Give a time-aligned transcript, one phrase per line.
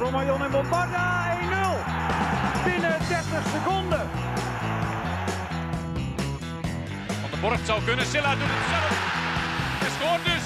[0.00, 2.64] Romayon en Bombarda 1-0.
[2.64, 4.08] Binnen 30 seconden.
[7.20, 8.06] Van de Borg zou kunnen.
[8.06, 8.94] Silla doet het zelf.
[9.82, 10.44] Hij scoort dus.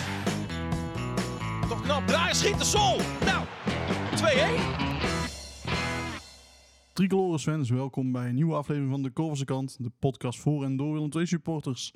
[1.68, 2.96] Toch knap draaien, schiet de sol.
[3.24, 3.44] Nou,
[6.88, 6.92] 2-1.
[6.92, 10.76] Tricolores fans, welkom bij een nieuwe aflevering van de Korverse Kant, de podcast voor en
[10.76, 11.94] door Willem II supporters.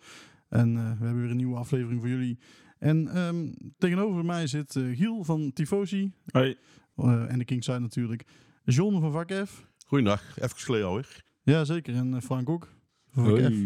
[0.48, 2.38] En eh, we hebben weer een nieuwe aflevering voor jullie.
[2.78, 6.56] En ehm, tegenover mij zit eh, Giel van Tifosi Hoi.
[6.98, 8.24] Eh, en de Kingside natuurlijk.
[8.64, 9.66] John van Vak F.
[9.86, 11.24] Goeiedag, even geleden alweer.
[11.42, 11.94] Ja, zeker.
[11.94, 12.68] En eh, Frank ook.
[13.10, 13.56] Van Vak F.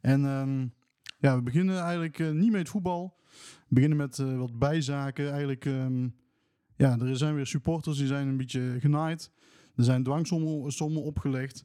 [0.00, 0.66] En ehm,
[1.18, 3.18] ja, we beginnen eigenlijk eh, niet met voetbal.
[3.68, 5.28] We beginnen met eh, wat bijzaken.
[5.28, 6.08] Eigenlijk, ehm,
[6.76, 9.32] ja, er zijn weer supporters die zijn een beetje genaaid.
[9.76, 11.64] Er zijn dwangsommen sommen opgelegd.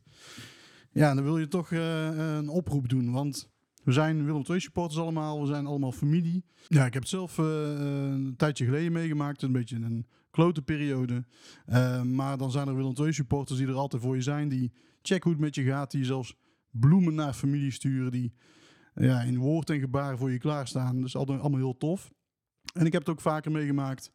[0.92, 3.50] Ja, dan wil je toch eh, een oproep doen, want
[3.84, 5.42] we zijn Willem II supporters allemaal.
[5.42, 6.46] We zijn allemaal familie.
[6.68, 9.42] Ja, ik heb het zelf eh, een tijdje geleden meegemaakt.
[9.42, 10.06] Een beetje een
[10.36, 11.26] klote periode.
[11.66, 14.50] Eh, maar dan zijn er Willem II supporters die er altijd voor je zijn.
[14.50, 15.92] Die checken hoe het met je gaat.
[15.92, 16.36] Die zelfs
[16.72, 18.12] bloemen naar familie sturen.
[18.12, 18.34] Die
[18.96, 21.04] ja, in woord en gebaar voor je klaarstaan.
[21.04, 22.14] Is altijd allemaal heel tof.
[22.74, 24.12] En ik heb het ook vaker meegemaakt.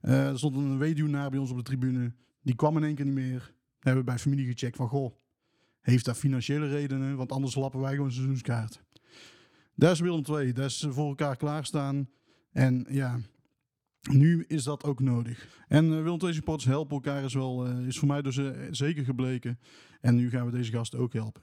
[0.00, 2.14] Eh, er stond een weduwnaar bij ons op de tribune.
[2.42, 3.54] Die kwam in één keer niet meer.
[3.78, 5.14] We hebben bij familie gecheckt van, goh,
[5.80, 7.16] heeft dat financiële redenen?
[7.16, 8.82] Want anders lappen wij gewoon een seizoenskaart.
[9.74, 10.52] Dat is Willem II.
[10.52, 12.08] Dat is voor elkaar klaarstaan.
[12.50, 13.20] En ja,
[14.10, 15.62] nu is dat ook nodig.
[15.68, 19.04] En uh, Willem II helpen elkaar is, wel, eh, is voor mij dus eh, zeker
[19.04, 19.58] gebleken.
[20.00, 21.42] En nu gaan we deze gasten ook helpen.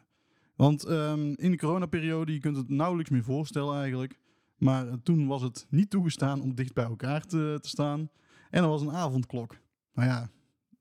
[0.56, 4.20] Want ehm, in de coronaperiode, je kunt het nauwelijks meer voorstellen eigenlijk.
[4.58, 8.09] Maar eh, toen was het niet toegestaan om dicht bij elkaar te, te staan.
[8.50, 9.58] En er was een avondklok.
[9.94, 10.30] Nou ja,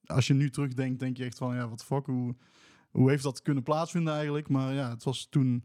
[0.06, 2.36] als je nu terugdenkt, denk je echt van, ja, wat fuck, hoe,
[2.90, 4.48] hoe heeft dat kunnen plaatsvinden eigenlijk?
[4.48, 5.64] Maar ja, het was toen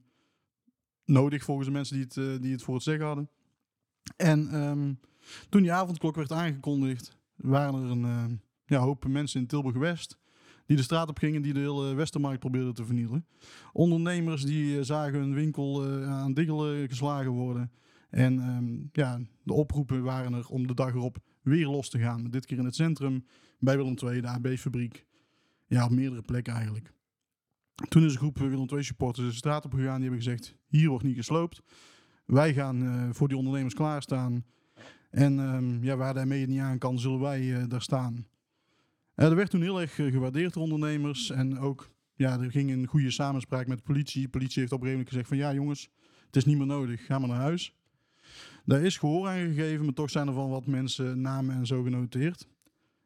[1.06, 3.30] nodig volgens de mensen die het, die het voor het zeggen hadden.
[4.16, 4.94] En ehm,
[5.50, 10.18] toen die avondklok werd aangekondigd, waren er een eh, ja, hoop mensen in Tilburg-West
[10.66, 13.26] die de straat op gingen, die de hele Westermarkt probeerden te vernielen.
[13.74, 17.72] Ondernemers die eh, zagen hun winkel eh, aan diggelen geslagen worden.
[18.10, 22.30] En ehm, ja, de oproepen waren er om de dag erop weer los te gaan.
[22.30, 23.26] Dit keer in het centrum,
[23.60, 25.06] bij Willem II, de AB-fabriek.
[25.68, 26.94] Ja, op meerdere plekken eigenlijk.
[27.90, 30.00] Toen is een groep Willem II supporters de straat op gegaan.
[30.00, 31.62] Die hebben gezegd, hier wordt niet gesloopt.
[32.26, 34.46] Wij gaan voor die ondernemers klaarstaan.
[35.16, 38.28] En ehm, ja, waar daarmee het niet aan kan, zullen wij eh, daar staan.
[39.14, 41.30] Eh, er werd toen heel erg eh, gewaardeerd door ondernemers.
[41.30, 44.22] En ook, ja, er ging een goede samenspraak met de politie.
[44.22, 45.90] De politie heeft op een gezegd van, ja jongens,
[46.26, 47.76] het is niet meer nodig, ga maar naar huis.
[48.66, 51.84] Daar is gehoor aan gegeven, maar toch zijn er van wat mensen namen en zo
[51.84, 52.48] genoteerd.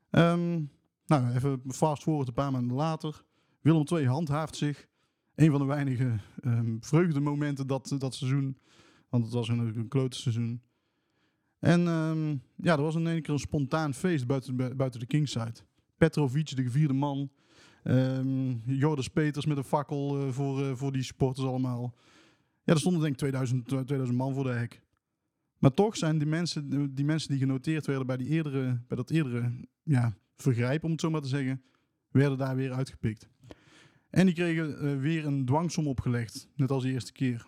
[0.09, 0.61] Ehm,
[1.05, 3.23] nou, even fast forward een paar maanden later.
[3.61, 4.87] Willem II handhaaft zich.
[5.35, 8.57] Een van de weinige ehm vreugdemomenten dat, dat seizoen.
[9.09, 10.61] Want het was een, een klote seizoen.
[11.59, 15.05] En ehm, ja, er was in één keer een spontaan feest buiten, bu- buiten de
[15.05, 15.53] Kingside.
[15.97, 17.29] Petrovic, de gevierde man.
[18.65, 21.93] Joris Peters met een fakkel eh, voor, eh, voor die supporters allemaal.
[22.63, 24.81] Ja, er stonden denk ik 2000, 2000 man voor de hek.
[25.57, 29.09] Maar toch zijn die mensen, die mensen die genoteerd werden bij, die eerdere, bij dat
[29.09, 29.51] eerdere
[29.83, 31.61] ja, vergrijp, om het zo maar te zeggen,
[32.09, 33.29] werden daar weer uitgepikt.
[34.09, 37.45] En die kregen eh, weer een dwangsom opgelegd, net als de eerste keer.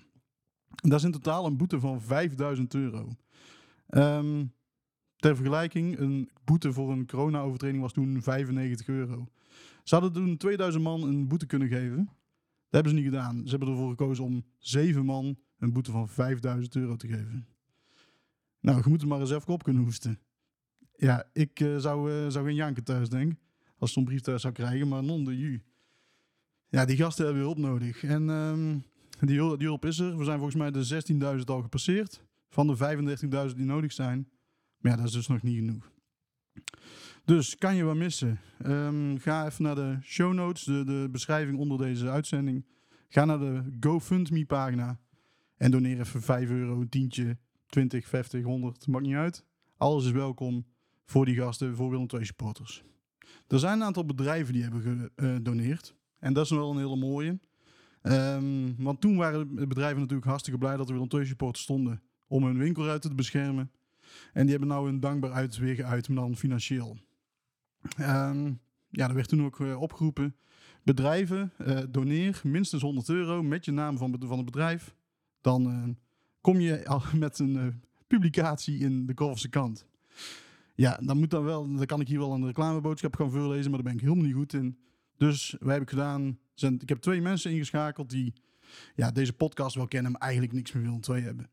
[0.76, 3.16] Dat is in totaal een boete van 5000 euro.
[3.92, 4.46] Ehm,
[5.16, 9.28] ter vergelijking, een boete voor een corona-overtreding was toen 95 euro.
[9.84, 12.06] Ze hadden toen 2000 man een boete kunnen geven.
[12.06, 13.42] Dat hebben ze niet gedaan.
[13.44, 17.48] Ze hebben ervoor gekozen om 7 man een boete van 5000 euro te geven.
[18.60, 20.20] Nou, je moet het maar eens even op kunnen hoesten.
[20.96, 23.34] Ja, ik eh, zou, eh, zou geen janken thuis, denk.
[23.78, 25.62] Als zo'n brief thuis zou krijgen, maar non de ju.
[26.70, 28.04] Ja, die gasten hebben hulp nodig.
[28.04, 28.78] En ehm,
[29.20, 30.18] die, die hulp is er.
[30.18, 32.24] We zijn volgens mij de 16.000 al gepasseerd.
[32.52, 32.78] Van de
[33.50, 34.30] 35.000 die nodig zijn.
[34.78, 35.92] Maar ja, dat is dus nog niet genoeg.
[37.26, 38.40] Dus kan je wat missen?
[38.58, 42.66] Ehm, ga even naar de show notes, de, de beschrijving onder deze uitzending.
[43.08, 45.00] Ga naar de GoFundMe pagina.
[45.58, 49.46] En doneer even 5 euro, een tientje, 20, 50, 100, maakt niet uit.
[49.78, 50.66] Alles is welkom
[51.06, 52.84] voor die gasten, voor Willem II supporters.
[53.48, 55.96] Er zijn een aantal bedrijven die hebben gedoneerd.
[56.20, 57.40] En dat is wel een hele mooie.
[58.02, 62.02] Ehm, want toen waren de bedrijven natuurlijk hartstikke blij dat er Willem II supporters stonden
[62.32, 63.72] om hun winkelruiten te beschermen.
[64.34, 66.98] En die hebben nou een dankbaar uit weer geuit, maar dan financieel.
[67.98, 68.52] Ehm,
[68.90, 70.36] ja, er werd toen ook eh, opgeroepen.
[70.84, 74.96] Bedrijven, eh, doneer minstens 100 euro met je naam van, van het bedrijf.
[75.42, 75.84] Dan eh,
[76.42, 79.86] kom je al met een publicatie in de Korfse kant.
[80.76, 83.84] Ja, dan moet dan wel, dan kan ik hier wel een reclameboodschap gaan voorlezen, maar
[83.84, 84.78] daar ben ik helemaal niet goed in.
[85.18, 86.40] Dus wij heb ik gedaan.
[86.56, 88.34] Ik heb twee mensen ingeschakeld die
[88.96, 91.50] ja, deze podcast wel kennen, maar eigenlijk niks meer willen twee hebben.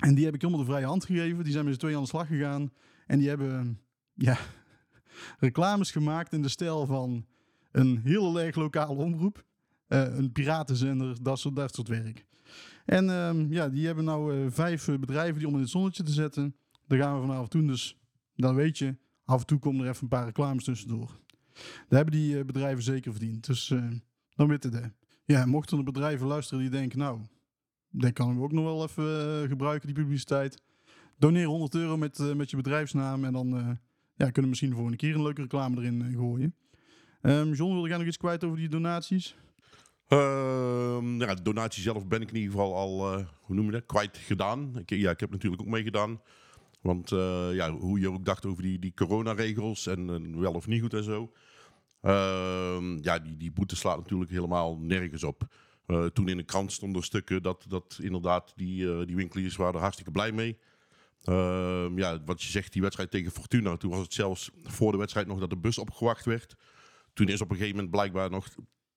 [0.00, 1.44] En die heb ik helemaal de vrije hand gegeven.
[1.44, 2.72] Die zijn met z'n tweeën aan de slag gegaan.
[3.06, 3.80] En die hebben,
[4.14, 4.38] ja,
[5.38, 7.26] reclames gemaakt in de stijl van
[7.72, 9.44] een heel erg lokale omroep.
[9.86, 12.26] eh, een piratenzender, dat soort, dat soort werk.
[12.84, 16.02] En ehm, ja, die hebben nou eh, vijf eh, bedrijven die om in het zonnetje
[16.02, 16.56] te zetten.
[16.86, 17.98] Daar gaan we vanavond doen, dus
[18.36, 21.18] dan weet je, af en toe komen er even een paar reclames tussendoor.
[21.88, 23.46] Daar hebben die bedrijven zeker verdiend.
[23.46, 23.72] Dus
[24.34, 24.90] dan weten de.
[25.24, 27.20] Ja, mochten er bedrijven luisteren die denken, nou,
[27.90, 30.62] dat we ook nog wel even eh, gebruiken, die publiciteit.
[31.18, 33.68] Doneer 100 euro met, eh, met je bedrijfsnaam en dan eh,
[34.14, 36.54] ja, kunnen we misschien de volgende keer een leuke reclame erin gooien.
[37.22, 39.36] Ehm John, wilde jij nog iets kwijt over die donaties?
[40.08, 43.86] Ehm, ja, de donatie zelf ben ik in ieder geval al, hoe noem je dat,
[43.86, 44.82] kwijt gedaan.
[44.86, 46.20] Ja, ik heb natuurlijk ook meegedaan.
[46.80, 47.08] Want
[47.52, 50.94] ja, hoe je ook dacht over die, die coronaregels en, en wel of niet goed
[50.94, 51.32] en zo.
[52.00, 55.48] Ehm, ja, die, die boete slaat natuurlijk helemaal nergens op.
[55.90, 59.80] Eh, toen in de krant stonden stukken dat, dat inderdaad die, eh, die winkeliers waren
[59.80, 60.58] hartstikke blij mee.
[61.24, 63.76] Ehm, ja, wat je zegt, die wedstrijd tegen Fortuna.
[63.76, 66.56] Toen was het zelfs voor de wedstrijd nog dat de bus opgewacht werd.
[67.12, 68.48] Toen is op een gegeven moment blijkbaar nog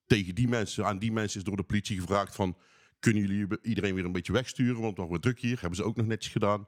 [0.06, 2.58] tegen die mensen, aan die mensen is door de politie gevraagd van...
[3.00, 5.60] Kunnen jullie iedereen weer een beetje wegsturen, want nog wat druk hier.
[5.60, 6.68] Hebben ze ook nog netjes gedaan.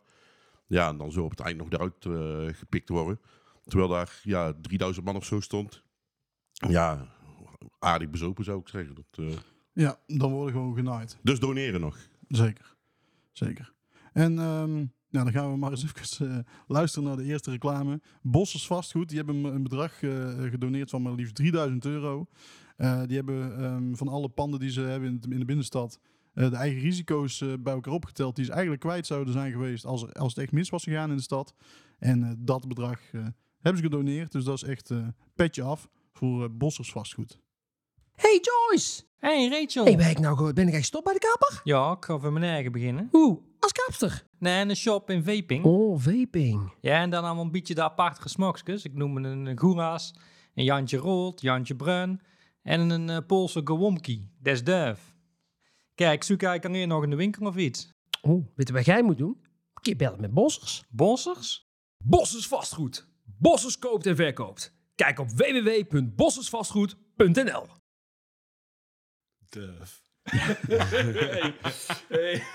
[0.67, 3.19] Ja, en dan zo op het eind nog eruit eh, gepikt worden.
[3.63, 5.83] Terwijl daar ja, 3000 man of zo stond.
[6.51, 7.07] Ja,
[7.79, 8.95] aardig bezopen zou ik zeggen.
[8.95, 9.45] Dat,
[9.75, 11.17] Ja, dan worden gewoon genaaid.
[11.21, 11.97] dus doneren nog.
[12.27, 12.75] Zeker.
[13.31, 13.73] Zeker.
[14.13, 14.39] En
[15.15, 18.01] nou, dan gaan we maar eens even eh, luisteren naar de eerste reclame.
[18.21, 22.27] Bossers Vastgoed, die hebben een bedrag eh, gedoneerd van maar liefst 3000 euro.
[22.77, 25.99] Eh, die hebben ehm, van alle panden die ze hebben in, in de binnenstad
[26.33, 28.35] de eigen risico's bij elkaar opgeteld.
[28.35, 31.15] Die ze eigenlijk kwijt zouden zijn geweest als, als het echt mis was gegaan in
[31.15, 31.53] de stad.
[31.99, 34.31] En dat bedrag hebben ze gedoneerd.
[34.31, 34.93] Dus dat is echt
[35.35, 37.39] petje af voor Bossers Vastgoed.
[38.15, 39.03] Hey Joyce!
[39.19, 39.83] Hey Rachel.
[39.83, 40.53] Hey, ben ik nou goed?
[40.53, 41.61] Ben ik echt gestopt bij de kapper?
[41.63, 43.07] Ja, ik ga voor mijn eigen beginnen.
[43.11, 43.39] Hoe?
[43.59, 44.23] Als kapster?
[44.39, 45.65] Nee, een shop in Vaping.
[45.65, 46.73] Oh, vaping.
[46.81, 48.85] Ja, en dan allemaal een beetje de aparte smaksjes.
[48.85, 50.13] Ik noem een Goera's,
[50.53, 52.21] een Jantje Rood, Jantje Bruin
[52.61, 54.29] en een eh, Poolse Gewomki.
[54.39, 55.15] Des duif.
[55.95, 57.89] Kijk, zoek eigenlijk alleen nog in de winkel of iets.
[58.21, 59.37] Oh, weet je wat jij moet doen?
[59.81, 60.83] Keer bellen met Bossers.
[60.89, 61.69] Bossers?
[62.03, 63.07] Bossers Vastgoed.
[63.37, 64.73] Bossers koopt en verkoopt.
[64.95, 67.83] Kijk op www.bossersvastgoed.nl
[70.23, 71.53] Hey.
[72.07, 72.43] hey.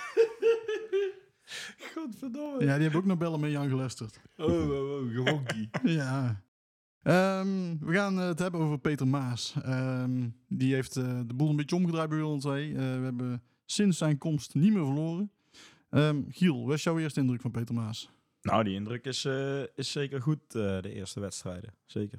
[1.95, 2.65] Godverdomme.
[2.65, 4.21] Ja, die hebben ook nog bellen met Jan geluisterd.
[4.37, 5.71] Oh, oh, oh, gewonkie.
[5.99, 6.43] Ja.
[7.03, 9.55] Ehm, we gaan eh, het hebben over Peter Maas.
[9.63, 12.45] Ehm, die heeft eh, de boel een beetje omgedraaid bij ons.
[12.45, 15.33] Uh, we hebben sinds zijn komst niet meer verloren.
[15.91, 18.11] Ehm, Giel, wat is jouw eerste indruk van Peter Maas?
[18.43, 21.75] Nou, die indruk is, uh, is zeker goed, uh, de eerste wedstrijden.
[21.87, 22.19] Zeker.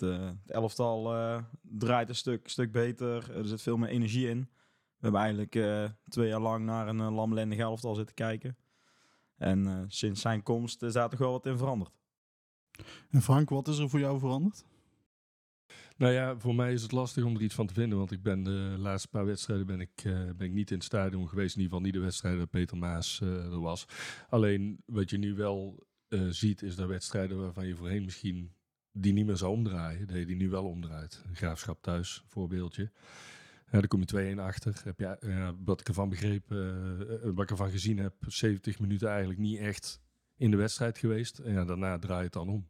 [0.00, 3.36] Het, uh, het elftal uh, draait een stuk, stuk beter.
[3.36, 4.40] Er zit veel meer energie in.
[4.40, 8.56] We hebben eigenlijk uh, twee jaar lang naar een uh, lamlendig elftal zitten kijken.
[9.36, 11.90] En uh, sinds zijn komst is daar toch wel wat in veranderd.
[13.10, 14.64] En Frank, wat is er voor jou veranderd?
[15.96, 17.98] Nou ja, voor mij is het lastig om er iets van te vinden.
[17.98, 20.84] Want ik ben de laatste paar wedstrijden ben ik, uh, ben ik niet in het
[20.84, 21.56] stadion geweest.
[21.56, 23.84] In ieder geval niet de wedstrijden dat Peter Maas uh, er was.
[24.28, 28.54] Alleen wat je nu wel uh, ziet, is dat wedstrijden waarvan je voorheen misschien
[28.92, 30.06] die niet meer zou omdraaien.
[30.06, 31.24] Dat je die nu wel omdraait.
[31.32, 32.90] Graafschap thuis, voorbeeldje.
[33.64, 34.80] Ja, daar kom je 2-1 achter.
[34.84, 36.48] Heb je, ja, wat ik ervan begreep,
[37.22, 40.00] wat ik ervan gezien heb, 70 minuten eigenlijk niet echt
[40.36, 41.38] in de wedstrijd geweest.
[41.38, 42.68] En ja, daarna draai je het dan om.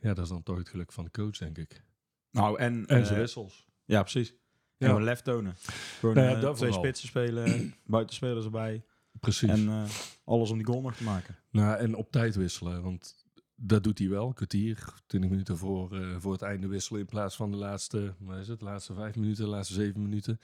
[0.00, 1.82] Ja, dat is dan toch het geluk van de coach, denk ik.
[2.30, 2.86] Nou, en...
[2.86, 3.68] En zijn uh, wissels.
[3.84, 4.28] Ja, precies.
[4.28, 4.36] Ja.
[4.76, 5.54] En gewoon lef tonen.
[6.00, 6.72] Gewoon Nou ja, uh, twee vooral.
[6.72, 8.84] spitsen spelen, buitenspelers erbij.
[9.20, 9.48] Precies.
[9.48, 9.84] En uh,
[10.24, 11.36] alles om die goal nog te maken.
[11.50, 13.26] Nou, en op tijd wisselen, want
[13.62, 14.32] dat doet hij wel.
[14.32, 18.38] Kwartier, 20 minuten voor, uh, voor het einde wisselen in plaats van de laatste, wat
[18.38, 20.40] is het, laatste vijf minuten, de laatste zeven minuten.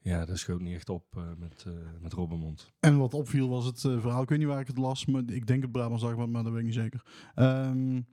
[0.00, 2.72] Ja, dat schoot niet echt op uh, met, uh, met Robbenmond.
[2.80, 5.46] En wat opviel was het verhaal, ik weet niet waar ik het las, maar ik
[5.46, 7.04] denk het Brabants Dagblad, maar dat weet ik niet zeker.
[7.36, 8.06] Um,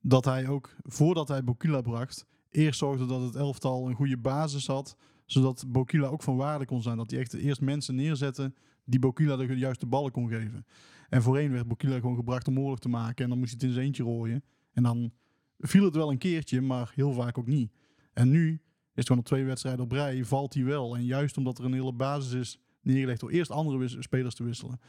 [0.00, 4.66] dat hij ook, voordat hij Bokila bracht, eerst zorgde dat het elftal een goede basis
[4.66, 6.96] had, zodat Bokila ook van waarde kon zijn.
[6.96, 8.52] Dat hij echt eerst mensen neerzette
[8.84, 10.66] die Bokila de juiste ballen kon geven.
[11.12, 13.68] En voorheen werd Bokila gewoon gebracht om oorlog te maken en dan moest hij het
[13.68, 14.44] in zijn eentje rooien.
[14.72, 15.12] En dan
[15.58, 17.72] viel het wel een keertje, maar heel vaak ook niet.
[18.12, 18.60] En nu is
[18.94, 20.96] het gewoon op twee wedstrijden op rij, valt hij wel.
[20.96, 24.80] En juist omdat er een hele basis is neergelegd door eerst andere spelers te wisselen.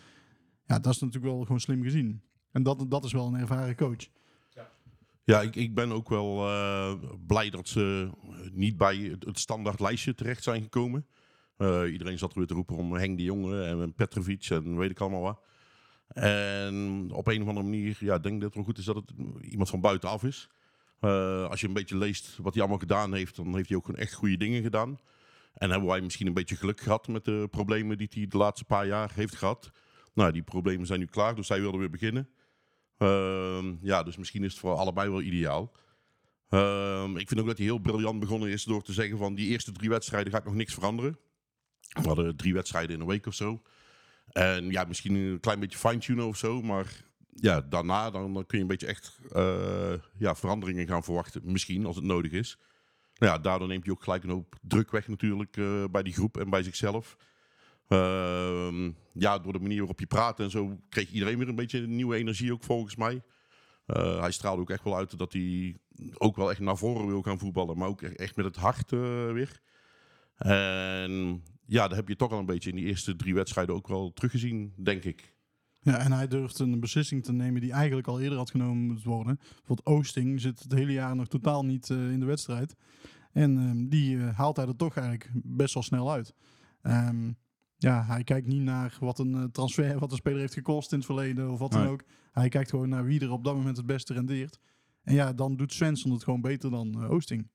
[0.65, 2.21] Ja, dat is natuurlijk wel gewoon slim gezien.
[2.51, 4.07] En dat, dat is wel een ervaren coach.
[5.23, 6.93] Ja, ik, ik ben ook wel uh,
[7.27, 8.09] blij dat ze
[8.51, 11.05] niet bij het, standaard lijstje terecht zijn gekomen.
[11.57, 14.99] Uh, iedereen zat weer te roepen om Henk de Jonge en Petrovic en weet ik
[14.99, 15.51] allemaal wat.
[16.13, 18.95] En op een of andere manier, ja, denk ik dat het wel goed is dat
[18.95, 20.49] het iemand van buitenaf is.
[21.01, 23.85] Uh, als je een beetje leest wat hij allemaal gedaan heeft, dan heeft hij ook
[23.85, 24.99] gewoon echt goede dingen gedaan.
[25.53, 28.65] En hebben wij misschien een beetje geluk gehad met de problemen die hij de laatste
[28.65, 29.71] paar jaar heeft gehad.
[30.13, 32.29] Nou, die problemen zijn nu klaar, dus zij wilde weer beginnen.
[32.97, 35.71] Uh, ja, dus misschien is het voor allebei wel ideaal.
[36.49, 39.47] Ehm, ik vind ook dat hij heel briljant begonnen is door te zeggen van die
[39.47, 41.17] eerste drie wedstrijden ga ik nog niks veranderen.
[41.93, 43.61] We hadden drie wedstrijden in een week of zo.
[44.31, 46.61] En ja, misschien een klein beetje fine-tunen of zo.
[46.61, 51.41] Maar ja, daarna dan, kun je een beetje echt eh, ja, veranderingen gaan verwachten.
[51.45, 52.57] Misschien, als het nodig is.
[53.15, 56.13] Nou ja, daardoor neemt hij ook gelijk een hoop druk weg natuurlijk eh, bij die
[56.13, 57.17] groep en bij zichzelf.
[57.87, 61.87] Ehm, ja, door de manier waarop je praat en zo kreeg iedereen weer een beetje
[61.87, 63.23] nieuwe energie ook volgens mij.
[63.85, 65.77] Eh, hij straalde ook echt wel uit dat hij
[66.17, 67.77] ook wel echt naar voren wil gaan voetballen.
[67.77, 68.89] Maar ook echt- met het hart
[69.33, 69.59] weer.
[70.37, 73.87] En ja, dat heb je toch al een beetje in die eerste drie wedstrijden ook
[73.87, 75.35] wel teruggezien, denk ik.
[75.79, 79.07] Ja, en hij durft een beslissing te nemen die eigenlijk al eerder had genomen moeten
[79.09, 79.35] worden.
[79.35, 82.75] Bijvoorbeeld Oosting zit het hele jaar nog totaal niet eh, in de wedstrijd.
[83.31, 86.33] En ehm, die eh, haalt hij er toch eigenlijk best wel snel uit.
[86.81, 87.31] Ehm,
[87.77, 90.97] ja, hij kijkt niet naar wat een eh, transfer, wat een speler heeft gekost in
[90.97, 91.89] het verleden of wat dan Nee.
[91.89, 92.03] ook.
[92.31, 94.59] Hij kijkt gewoon naar wie er op dat moment het beste rendeert.
[95.03, 97.49] En ja, dan doet Svensson het gewoon beter dan Oosting.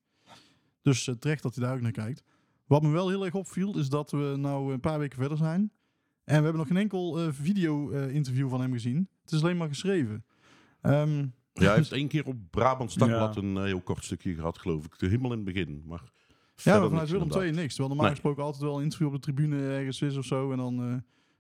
[0.83, 2.23] Dus terecht dat hij daar ook naar kijkt.
[2.69, 5.61] Wat me wel heel erg opviel, is dat we nou een paar weken verder zijn.
[6.25, 9.09] En we hebben nog geen enkel eh, video-interview van hem gezien.
[9.23, 10.25] Het is alleen maar geschreven.
[10.81, 13.43] Ehm, Ja, hij heeft één keer op Brabant Stadblad Ja.
[13.43, 14.95] een eh, heel kort stukje gehad, geloof ik.
[14.99, 15.83] Helemaal in het begin.
[15.87, 16.03] Maar
[16.57, 17.33] ja, maar vanuit Willem.
[17.33, 17.69] II niks.
[17.69, 18.15] Terwijl normaal Nee.
[18.15, 20.51] gesproken altijd wel een interview op de tribune ergens is of zo.
[20.53, 20.95] En dan eh,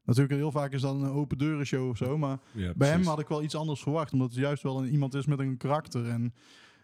[0.04, 2.18] natuurlijk heel vaak is dan een open deuren show of zo.
[2.18, 4.12] Maar Ja, bij hem had ik wel iets anders verwacht.
[4.12, 6.08] Omdat het juist wel een, iemand is met een karakter.
[6.08, 6.34] En,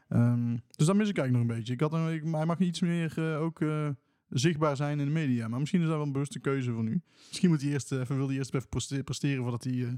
[0.08, 1.72] ehm, dus dat mis ik eigenlijk nog een beetje.
[1.72, 3.88] Ik had een, ik, hij mag iets meer eh, ook eh,
[4.34, 5.48] zichtbaar zijn in de media.
[5.48, 7.00] Maar misschien is dat wel een bewuste keuze van u.
[7.28, 9.92] Misschien moet hij eerst, eh, even, wil hij eerst even preste- presteren voordat hij eh,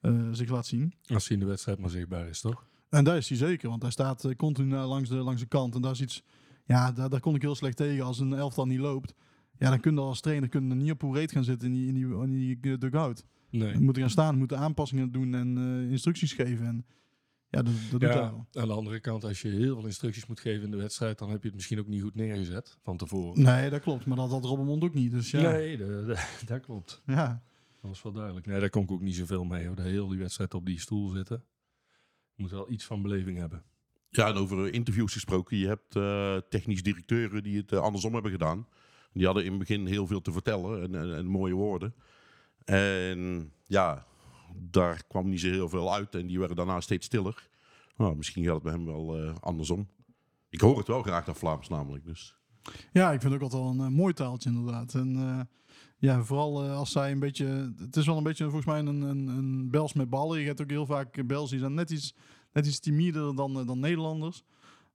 [0.00, 0.92] eh, zich laat zien.
[1.06, 2.66] Als hij in de wedstrijd maar zichtbaar is, toch?
[2.88, 5.74] En daar is hij zeker, want hij staat continu langs de, langs de kant.
[5.74, 6.22] En dat is iets,
[6.64, 8.04] ja, daar, daar kon ik heel slecht tegen.
[8.04, 9.14] Als een elftal niet loopt,
[9.58, 11.74] ja, dan kun je als trainer kun je niet op hoe reet gaan zitten in
[11.74, 13.24] die, in die, in die dugout.
[13.50, 13.72] Nee.
[13.72, 15.58] We moeten gaan staan, moeten aanpassingen doen en
[15.90, 16.66] instructies geven.
[16.66, 16.84] En
[17.50, 20.40] ja, dat, dat doet Ja, aan de andere kant, als je heel veel instructies moet
[20.40, 23.42] geven in de wedstrijd, dan heb je het misschien ook niet goed neergezet van tevoren.
[23.42, 24.06] Nee, dat klopt.
[24.06, 25.10] Maar dat had Robbenmond ook niet.
[25.10, 27.02] Dus ja, Nee, de- de- dat klopt.
[27.06, 27.42] ja.
[27.80, 28.46] Dat was wel duidelijk.
[28.46, 29.66] Nee, daar kon ik ook niet zoveel mee.
[29.66, 29.76] Hoor.
[29.76, 31.44] De heel die wedstrijd op die stoel zitten.
[32.34, 33.62] Je moet wel iets van beleving hebben.
[34.08, 35.56] Ja, en over interviews gesproken.
[35.56, 38.66] Je hebt eh, technisch directeuren die het eh, andersom hebben gedaan.
[39.12, 41.94] Die hadden in het begin heel veel te vertellen en, en, en mooie woorden.
[42.64, 44.06] En ja,
[44.56, 47.48] daar kwam niet zo heel veel uit en die werden daarna steeds stiller.
[47.96, 49.88] Nou, misschien gaat het bij hem wel eh, andersom.
[50.48, 52.04] Ik hoor het wel graag, dat Vlaams namelijk.
[52.04, 52.36] Dus.
[52.92, 54.94] Ja, ik vind het ook altijd wel een eh, mooi taaltje inderdaad.
[54.94, 55.40] En eh,
[55.98, 57.74] ja, vooral als zij een beetje...
[57.78, 60.40] Het is wel een beetje volgens mij een, een, een Bels met ballen.
[60.40, 62.14] Je hebt ook heel vaak Bels die zijn net iets,
[62.52, 64.44] net iets timider dan, dan Nederlanders.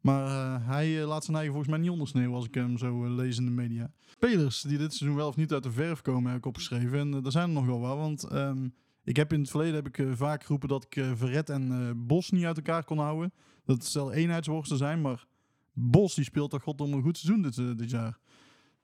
[0.02, 3.46] Maar hij laat zijn eigen volgens mij niet ondersneeuwen als ik hem zo lees in
[3.46, 3.92] de media.
[4.06, 7.00] Spelers die dit seizoen wel of niet uit de verf komen heb ik opgeschreven.
[7.00, 8.24] En er zijn er nog wel wat, want...
[8.24, 8.68] ehm,
[9.06, 11.72] ik heb in het verleden heb ik eh, vaak geroepen dat ik eh, Verret en
[11.72, 13.34] eh, Bos niet uit elkaar kon houden.
[13.66, 15.26] Dat het stel eenheidsworsten zijn, maar
[15.74, 18.20] Bos die speelt toch god om een goed seizoen dit, dit jaar.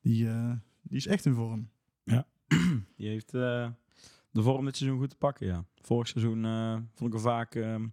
[0.02, 0.52] Die, eh,
[0.82, 1.70] die is echt in vorm.
[2.98, 3.70] Die heeft eh,
[4.32, 5.66] de vorm dit seizoen goed te pakken, ja.
[5.82, 7.88] Vorig seizoen eh, vond ik hem vaak ehm,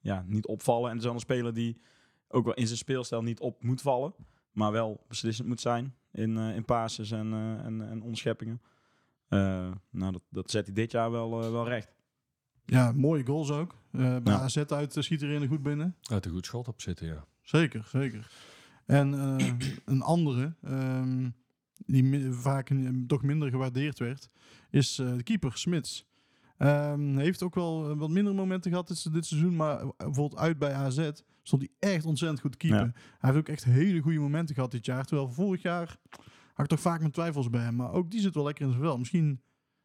[0.00, 0.84] ja, niet opvallen.
[0.84, 1.80] En het is wel een speler die
[2.28, 4.14] ook wel in zijn speelstijl niet op moet vallen.
[4.52, 8.60] Maar wel beslissend moet zijn in, eh in passes en, eh, en, en onderscheppingen.
[9.28, 11.92] Eh, nou, dat, dat zet hij dit jaar wel, eh, wel recht.
[12.64, 13.74] Ja, mooie goals ook.
[13.92, 14.40] Eh bij Ja.
[14.40, 15.96] AZ uit schiet er een goed binnen.
[16.02, 17.24] Uit een goed schot op zitten, ja.
[17.42, 18.30] Zeker, zeker.
[18.86, 19.52] En eh,
[19.84, 21.30] een andere, ehm,
[21.86, 22.70] die mi- vaak
[23.06, 24.28] toch minder gewaardeerd werd,
[24.70, 26.06] is eh, de keeper, Smits.
[26.58, 30.72] Ehm, heeft ook wel wat mindere momenten gehad dit, dit seizoen, maar bijvoorbeeld uit bij
[30.72, 31.10] AZ
[31.42, 32.78] stond hij echt ontzettend goed te keeper.
[32.86, 32.92] Ja.
[32.94, 35.96] Hij heeft ook echt hele goede momenten gehad dit jaar, terwijl vorig jaar
[36.54, 37.76] had ik toch vaak mijn twijfels bij hem.
[37.76, 38.98] Maar ook die zit wel lekker in zijn vel.
[38.98, 39.42] Misschien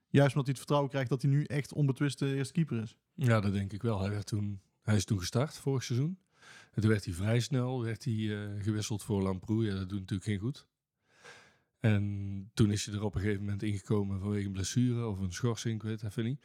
[0.07, 2.97] juist omdat hij het vertrouwen krijgt dat hij nu echt onbetwiste eerste keeper is.
[3.13, 3.99] Ja, dat denk ik wel.
[3.99, 6.19] Hij, werd toen, hij is toen gestart vorig seizoen.
[6.71, 9.65] En toen werd hij vrij snel werd hij, eh, gewisseld voor Lamproe.
[9.65, 10.67] Ja, dat doet natuurlijk geen goed.
[11.79, 15.33] En toen is hij er op een gegeven moment ingekomen vanwege een blessure of een
[15.33, 16.41] schorsing, ik weet het even niet.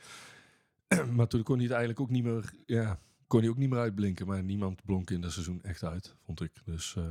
[1.17, 3.79] maar toen kon hij het eigenlijk ook niet meer, ja, kon hij ook niet meer
[3.79, 4.27] uitblinken.
[4.27, 6.53] Maar niemand blonk in dat seizoen echt uit, vond ik.
[6.65, 7.05] Dus, eh,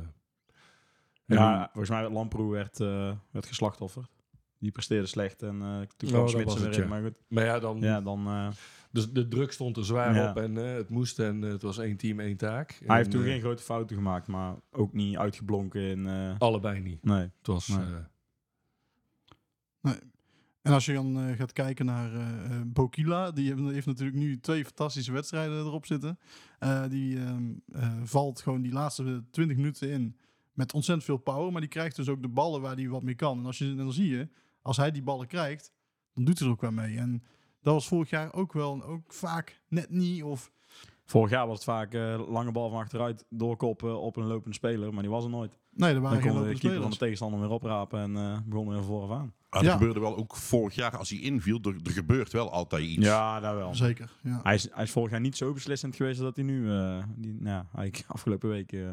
[1.26, 4.10] Ja, volgens mij werd Lamproe werd, eh, werd geslachtofferd.
[4.58, 6.82] Die presteerde slecht en eh toen Oh, kwam dat Smits was het, weer in.
[6.82, 6.88] ja.
[6.88, 8.26] Maar goed, maar ja, dan, ja, dan...
[8.26, 8.48] eh,
[8.90, 10.30] dus de druk stond er zwaar Ja.
[10.30, 12.80] op en eh, het moest en het was één team, één taak.
[12.84, 16.06] hij heeft En, toen geen grote fouten gemaakt, maar ook niet uitgeblonken in...
[16.06, 17.04] eh, Allebei niet.
[17.04, 17.20] nee.
[17.20, 17.68] Het was...
[17.68, 17.78] Nee.
[19.80, 19.90] eh,
[20.62, 24.16] En als je dan eh, gaat kijken naar eh eh, Bokila, die heeft, heeft natuurlijk
[24.16, 26.18] nu twee fantastische wedstrijden erop zitten.
[26.58, 30.16] Eh, die ehm, eh, valt gewoon die laatste 20 minuten in
[30.54, 33.14] met ontzettend veel power, maar die krijgt dus ook de ballen waar hij wat mee
[33.14, 33.38] kan.
[33.38, 34.28] En als je, dan zie je,
[34.62, 35.72] als hij die ballen krijgt,
[36.14, 36.96] dan doet hij er ook wel mee.
[36.98, 37.22] En
[37.62, 40.22] dat was vorig jaar ook wel, ook vaak net niet.
[40.22, 40.52] Of
[41.06, 44.92] Vorig jaar was het vaak eh, lange bal van achteruit doorkoppen op een lopende speler,
[44.92, 45.58] maar die was er nooit.
[45.70, 46.98] Nee, er waren Dan geen kon de lopende keeper van spelers.
[46.98, 49.34] de tegenstander weer oprapen en eh begon weer vooraf aan.
[49.50, 49.72] Maar dat Ja.
[49.72, 51.58] gebeurde wel ook vorig jaar als hij inviel.
[51.62, 53.06] Er, er gebeurt wel altijd iets.
[53.06, 53.74] Ja, daar wel.
[53.74, 54.40] Zeker, ja.
[54.42, 57.32] Hij is, hij is vorig jaar niet zo beslissend geweest dat hij nu, eh, die,
[57.32, 58.90] nou, ja, eigenlijk afgelopen week eh,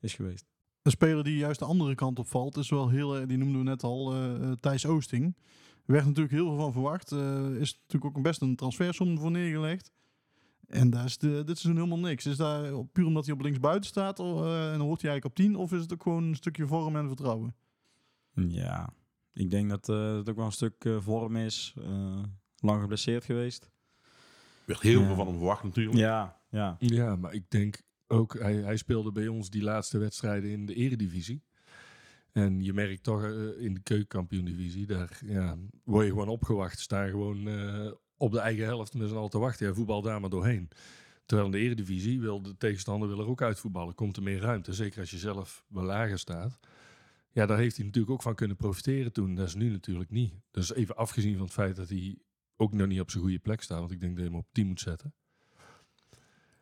[0.00, 0.46] is geweest.
[0.82, 3.58] Een speler die juist de andere kant op valt, is wel heel, eh, die noemden
[3.58, 5.36] we net al, eh, eh, Thijs Oosting.
[5.86, 7.12] Er werd natuurlijk heel veel van verwacht.
[7.12, 9.92] Eh, is natuurlijk ook best een transfersom voor neergelegd.
[10.66, 12.26] En daar is de, dit seizoen helemaal niks.
[12.26, 14.26] Is daar op- puur omdat hij op linksbuiten staat eh,
[14.72, 15.56] en dan hoort hij eigenlijk op 10?
[15.56, 17.54] Of is het ook gewoon een stukje vorm en vertrouwen?
[18.34, 18.92] Ja,
[19.32, 21.74] ik denk dat eh, het ook wel een stuk vorm is.
[21.82, 22.22] eh,
[22.56, 23.64] lang geblesseerd geweest.
[23.64, 23.70] Er
[24.66, 25.06] werd heel Ja.
[25.06, 25.96] veel van hem verwacht natuurlijk.
[25.96, 26.76] Ja, ja.
[26.78, 30.74] Ja, maar ik denk ook, hij, hij speelde bij ons die laatste wedstrijden in de
[30.74, 31.42] eredivisie.
[32.32, 36.78] En je merkt toch eh, in de keukenkampioen-divisie, daar ja, word je gewoon opgewacht.
[36.78, 39.66] Sta je gewoon eh, op de eigen helft met z'n allen te wachten.
[39.66, 40.68] Ja, voetbal daar maar doorheen.
[41.26, 43.94] Terwijl in de eredivisie wil de tegenstander wil ook uitvoetballen.
[43.94, 46.58] Komt er meer ruimte, zeker als je zelf wel lager staat.
[47.30, 49.34] Ja, daar heeft hij natuurlijk ook van kunnen profiteren toen.
[49.34, 50.34] Dat is nu natuurlijk niet.
[50.50, 52.18] Dus even afgezien van het feit dat hij
[52.56, 53.78] ook nog niet op zijn goede plek staat.
[53.78, 55.14] Want ik denk dat je hem op 10 moet zetten.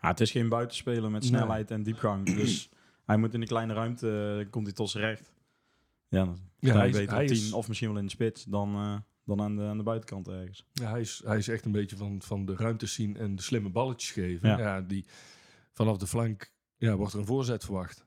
[0.02, 1.30] Ja, het is geen buitenspeler met Nee.
[1.30, 2.24] snelheid en diepgang.
[2.36, 2.68] Dus
[3.06, 5.32] hij moet in de kleine ruimte, eh, komt hij tot zijn recht.
[6.08, 8.10] Ja, dan Ja, sta hij beter hij op is- 10 of misschien wel in de
[8.10, 10.66] spits dan, eh, dan aan, de, aan de buitenkant ergens.
[10.72, 13.42] Ja, hij, is, hij is echt een beetje van, van de ruimtes zien en de
[13.42, 14.48] slimme balletjes geven.
[14.48, 14.58] Ja.
[14.58, 14.80] Ja.
[14.80, 15.04] die,
[15.72, 18.06] vanaf de flank ja, wordt er een voorzet verwacht.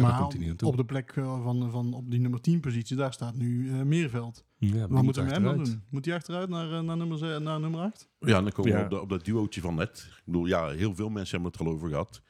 [0.00, 2.96] Maar komt hij niet op de plek eh, van, van op die nummer 10 positie,
[2.96, 4.44] daar staat nu eh, Meerveld.
[4.56, 5.82] Ja, Wat we met hem dan doen?
[5.90, 8.08] Moet hij achteruit naar, eh, naar, nummer, naar nummer 8?
[8.18, 8.78] Ja, en dan komen Ja.
[8.78, 10.06] we op, de, op dat duootje van net.
[10.16, 12.22] Ik bedoel, ja, heel veel mensen hebben het er al over gehad.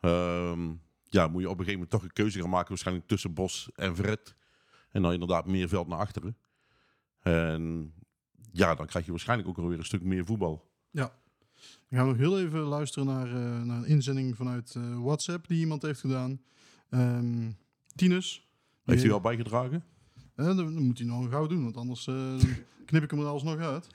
[0.00, 0.72] Ehm,
[1.04, 3.70] ja, moet je op een gegeven moment toch een keuze gaan maken, waarschijnlijk tussen Bos
[3.74, 4.36] en Vred.
[4.90, 6.36] En dan inderdaad meer veld naar achteren.
[7.20, 7.92] En
[8.52, 10.70] ja, dan krijg je waarschijnlijk ook alweer een stuk meer voetbal.
[11.88, 15.58] We gaan nog heel even luisteren naar, eh, naar een inzending vanuit eh, WhatsApp die
[15.58, 16.40] iemand heeft gedaan.
[16.92, 17.50] Ehm
[17.94, 18.48] Tinus.
[18.84, 19.84] Heeft u al bijgedragen?
[20.34, 22.34] Eh, dat, dat moet hij nog gauw doen, want anders eh,
[22.86, 23.86] knip ik hem er alsnog uit.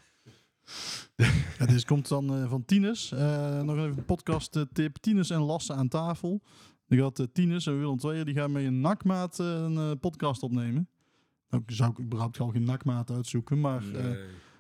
[1.60, 3.12] ja, dit komt dan eh, van Tinus.
[3.12, 4.96] Eh, nog even een podcast tip.
[4.98, 6.42] Tinus en Lasse aan tafel.
[6.88, 10.44] Ik had uh, Tinus en Willem Tweeër, die gaan met een nakmaat een eh, podcast
[10.44, 10.90] opnemen.
[11.50, 13.84] Nou, zou ik überhaupt al geen nakmaat uitzoeken, maar...
[13.94, 14.18] eh, Nee.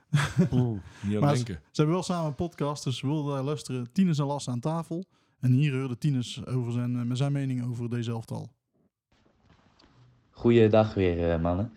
[0.51, 1.55] Oeh, niet aan denken.
[1.55, 3.91] Ze hebben wel samen een podcast, dus we wilden daar luisteren.
[3.91, 5.05] Tinus en Lasse aan tafel.
[5.39, 8.49] En hier hoorde Tinus over zijn, eh, met zijn mening over deze elftal.
[10.31, 11.71] Goeiedag weer, eh, mannen.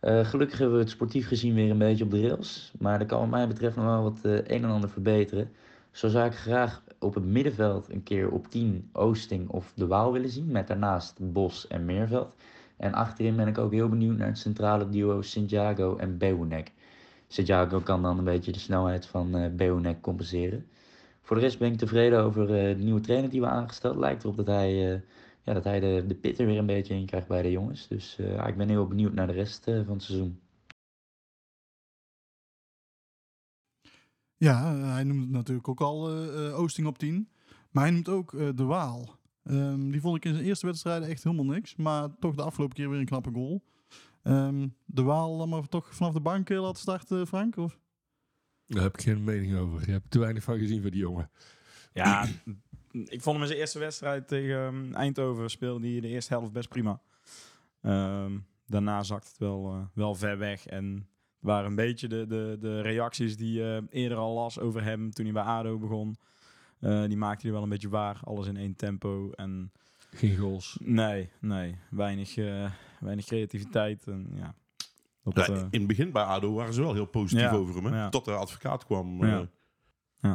[0.00, 2.72] Eh, gelukkig hebben we het sportief gezien weer een beetje op de rails.
[2.78, 5.50] Maar er kan wat mij betreft nog wel wat een en ander verbeteren.
[5.90, 10.12] Zo zou ik graag op het middenveld een keer op 10 Oosting of De Waal
[10.12, 10.46] willen zien.
[10.46, 12.34] Met daarnaast Bos en Meerveld.
[12.76, 16.72] En achterin ben ik ook heel benieuwd naar het centrale duo Santiago en Beunek.
[17.28, 20.66] Santiago kan dan een beetje de snelheid van Beunek compenseren.
[21.24, 23.96] Voor de rest ben ik tevreden over eh, de nieuwe trainer die we aangesteld.
[23.96, 24.94] Lijkt erop dat hij...
[24.94, 25.00] eh,
[25.42, 27.88] ja, dat hij de, de pit er weer een beetje in krijgt bij de jongens.
[27.88, 30.40] Dus eh, ik ben heel benieuwd naar de rest van het seizoen.
[34.36, 36.08] Ja, hij noemde natuurlijk ook al
[36.52, 37.28] Oosting op 10.
[37.70, 39.18] Maar hij noemt ook De Waal.
[39.42, 41.76] Ehm, die vond ik in zijn eerste wedstrijden echt helemaal niks.
[41.76, 43.64] Maar toch de afgelopen keer weer een knappe goal.
[44.22, 47.56] Ehm, de Waal dan maar toch vanaf de bank laten starten, Frank?
[47.56, 47.78] Of?
[48.74, 49.86] Daar heb ik geen mening over.
[49.86, 51.30] Je hebt te weinig van gezien van die jongen.
[51.92, 52.26] Ja,
[52.92, 56.52] ik vond hem in zijn eerste wedstrijd tegen ehm, Eindhoven speelde hij de eerste helft
[56.52, 57.00] best prima.
[57.82, 60.66] Ehm, daarna zakt het wel, eh, wel ver weg.
[60.66, 61.08] En
[61.38, 65.24] waren een beetje de, de, de reacties die je eerder al las over hem toen
[65.24, 66.16] hij bij ADO begon.
[66.80, 68.20] Eh, die maakte hij wel een beetje waar.
[68.24, 69.30] Alles in één tempo.
[69.30, 69.72] En
[70.10, 70.76] Geen goals.
[70.80, 71.76] nee, nee.
[71.90, 74.06] Weinig, eh, weinig creativiteit.
[74.06, 74.54] En, ja,
[75.32, 77.74] dat, Ja, eh, in het begin bij ADO waren ze wel heel positief Ja, over
[77.74, 77.84] hem.
[77.84, 77.96] Hè?
[77.98, 78.08] ja.
[78.08, 79.26] Tot de advocaat kwam.
[79.26, 79.38] Ja.
[80.20, 80.34] eh,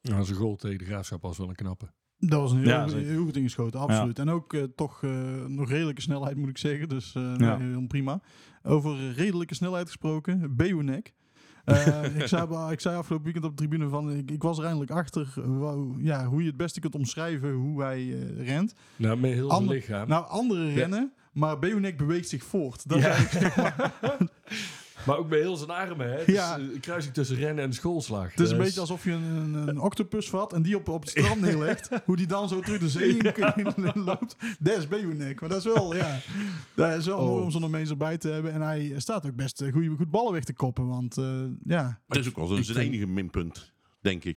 [0.00, 1.90] Ja, zijn goal tegen de Graafschap was wel een knappe.
[2.18, 4.18] Dat was een heel, Ja, goed ingeschoten, absoluut.
[4.18, 6.88] En ook eh, toch eh, nog redelijke snelheid, moet ik zeggen.
[6.88, 7.56] Dus eh Ja.
[7.56, 8.20] nee, heel prima.
[8.62, 11.12] Over redelijke snelheid gesproken, Beunek.
[11.64, 14.64] Eh, ik, zei, ik zei afgelopen weekend op de tribune van, ik, ik was er
[14.64, 18.74] eindelijk achter wou- ja, hoe je het beste kunt omschrijven hoe hij rent.
[18.96, 20.08] Nou, met heel zijn Ander- lichaam.
[20.08, 22.88] Nou, anderen rennen, maar Beunek beweegt zich voort.
[22.88, 23.16] Dat Ja.
[23.56, 23.92] maar,
[25.06, 26.22] Maar ook bij heel zijn armen, hè?
[26.26, 26.56] Ja.
[26.58, 28.30] Dus, kruising tussen rennen en schoolslag.
[28.30, 31.00] het is een Dat beetje alsof je een, een, octopus vat en die op, op
[31.00, 31.88] het strand neerlegt.
[32.04, 34.36] hoe die dan zo terug de zee in loopt.
[34.58, 35.40] Dat is Beunek.
[35.40, 36.18] Maar dat is wel, ja,
[36.74, 37.26] dat is wel Oh.
[37.26, 38.52] mooi om zo'n mens erbij te hebben.
[38.52, 40.86] En hij staat ook best eh, goede, goed ballen weg te koppen.
[40.88, 44.36] Want eh, ja, Het is ook wel zijn, enige minpunt, denk ik.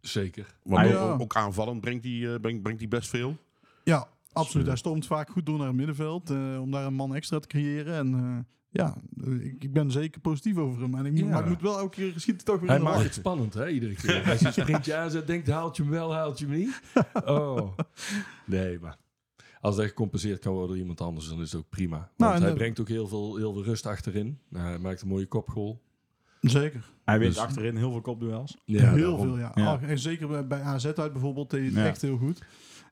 [0.00, 0.46] Zeker.
[0.62, 0.96] Want Ja.
[0.96, 3.36] ook, ook aanvallend brengt hij, eh, brengt, brengt hij best veel.
[3.84, 4.66] Ja, absoluut.
[4.66, 6.30] Hij stormt vaak goed door naar het middenveld.
[6.30, 7.94] eh, om daar een man extra te creëren.
[7.94, 8.38] En eh,
[8.68, 10.94] ja, eh, ik, ik ben zeker positief over hem.
[10.94, 11.26] En ik, Ja.
[11.26, 13.68] Maar ik moet wel elke keer schiet hij toch weer Hij maakt het spannend, hè,
[13.68, 14.30] iedere keer.
[14.30, 16.80] Als je een sprintje aanzet, denkt, haalt je hem wel, haalt je hem niet.
[17.24, 17.78] Oh.
[18.46, 18.96] Nee, maar
[19.60, 21.96] als dat gecompenseerd kan worden door iemand anders, dan is het ook prima.
[21.96, 24.38] Want Nou, hij de- brengt ook heel veel, heel veel rust achterin.
[24.48, 25.80] Nou, hij maakt een mooie kopgoal.
[26.40, 26.90] Zeker.
[27.04, 28.56] Hij wint Dus- achterin heel veel kopduels.
[28.64, 29.20] Ja, heel daarom.
[29.26, 29.52] veel, ja.
[29.54, 29.80] Ja.
[29.80, 31.86] En zeker bij, bij AZ uit bijvoorbeeld, deed hij het Ja.
[31.86, 32.42] echt heel goed.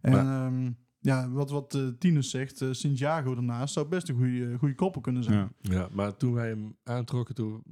[0.01, 4.17] En Maar- ehm, ja, wat, wat eh Tinus zegt, eh Santiago daarnaast zou best een
[4.17, 5.37] goede, goede koppel kunnen zijn.
[5.61, 5.73] Ja.
[5.75, 7.63] Ja, maar toen wij hem aantrokken, toen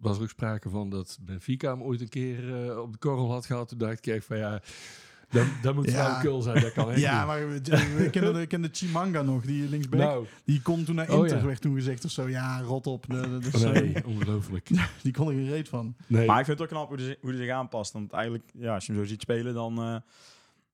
[0.00, 3.30] was er ook sprake van dat Benfica hem ooit een keer eh, op de korrel
[3.32, 3.68] had gehad.
[3.68, 4.60] Toen dacht ik echt van ja,
[5.30, 5.92] dat, dat moet Ja.
[5.92, 7.26] flauwekul zijn, dat kan echt Ja, niet.
[7.26, 7.60] maar we,
[7.96, 10.00] we kennen, de, kennen Chimanga nog, die linksback.
[10.00, 11.44] Nou, Die kon toen naar Oh, Inter, ja.
[11.46, 12.28] werd toen gezegd of zo.
[12.28, 13.04] Ja, rot op.
[13.08, 14.70] De, de- de- nee, ongelooflijk.
[15.02, 15.94] Die kon er geen reet van.
[16.06, 16.26] Nee.
[16.26, 17.92] Maar ik vind het ook knap hoe hij, zich- hoe hij zich aanpast.
[17.92, 19.96] Want eigenlijk, ja, als je hem zo ziet spelen, dan eh,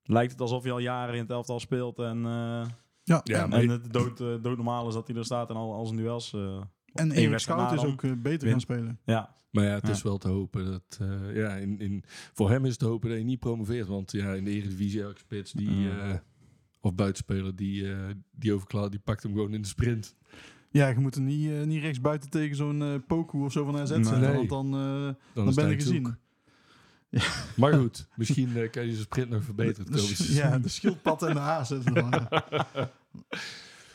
[0.06, 1.98] lijkt het alsof hij al jaren in het elftal speelt.
[1.98, 2.66] En, eh,
[3.02, 5.86] Ja, Ja, en, het dood, eh, doodnormaal is dat hij er staat en al, al
[5.86, 6.32] zijn duels...
[6.32, 6.60] eh,
[6.94, 8.50] en één Erik Schout is ook beter win.
[8.50, 8.98] gaan spelen.
[9.04, 9.92] ja, Maar ja, het Ja.
[9.92, 13.08] is wel te hopen dat, eh, ja, in, in, voor hem is het te hopen
[13.08, 13.86] dat hij niet promoveert.
[13.88, 15.88] Want ja, in de Eredivisie elke spits die,
[16.80, 17.98] of buitenspeler, die, eh
[18.30, 20.16] die overklaart, die pakt hem gewoon in de sprint.
[20.70, 23.90] Ja, je moet er niet, niet rechts buiten tegen zo'n Poku of zo van AZ
[23.90, 24.04] Nee.
[24.04, 24.34] zetten.
[24.34, 26.16] Want dan, eh, Dan, dan ben je gezien.
[27.56, 29.92] Maar goed, misschien eh, kan je zijn sprint nog verbeteren.
[29.92, 31.72] De- ja, de schildpad en de haas.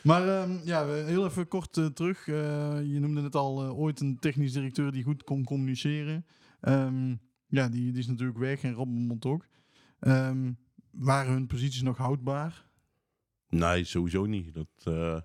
[0.02, 2.28] Maar ehm, ja, heel even kort eh, terug.
[2.28, 2.34] Eh,
[2.84, 6.26] je noemde het al ooit een technisch directeur die goed kon communiceren.
[6.60, 7.14] Ehm,
[7.46, 9.46] ja, die, die is natuurlijk weg en Robben Mond ook.
[10.00, 10.52] Ehm,
[10.90, 12.66] waren hun posities nog houdbaar?
[13.48, 14.54] Nee, sowieso niet.
[14.54, 15.20] Dat, eh,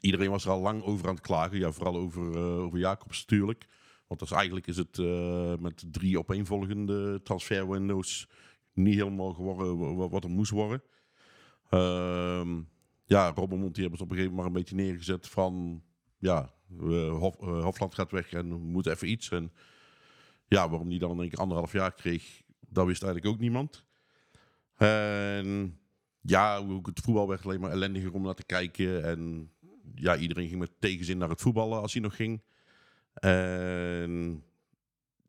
[0.00, 1.58] iedereen was er al lang over aan het klagen.
[1.58, 3.66] Ja, vooral over, eh, over Jacobs natuurlijk.
[4.10, 8.28] Want is, eigenlijk is het eh, met drie opeenvolgende transferwindows
[8.72, 10.82] niet helemaal geworden wa- wa- wat er moest worden.
[11.68, 12.60] Ehm,
[13.04, 15.82] ja, Robbenmond die hebben het op een gegeven moment maar een beetje neergezet van...
[16.18, 16.54] Ja,
[17.10, 19.30] Hof, eh, Hofland gaat weg en we moeten even iets.
[19.30, 19.52] En
[20.48, 23.84] ja, waarom die dan keer anderhalf jaar kreeg, dat wist eigenlijk ook niemand.
[24.76, 25.78] En
[26.20, 29.04] ja, het voetbal werd alleen maar ellendiger om naar te kijken.
[29.04, 29.50] En
[29.94, 32.42] ja, iedereen ging met tegenzin naar het voetballen als hij nog ging.
[33.14, 34.42] En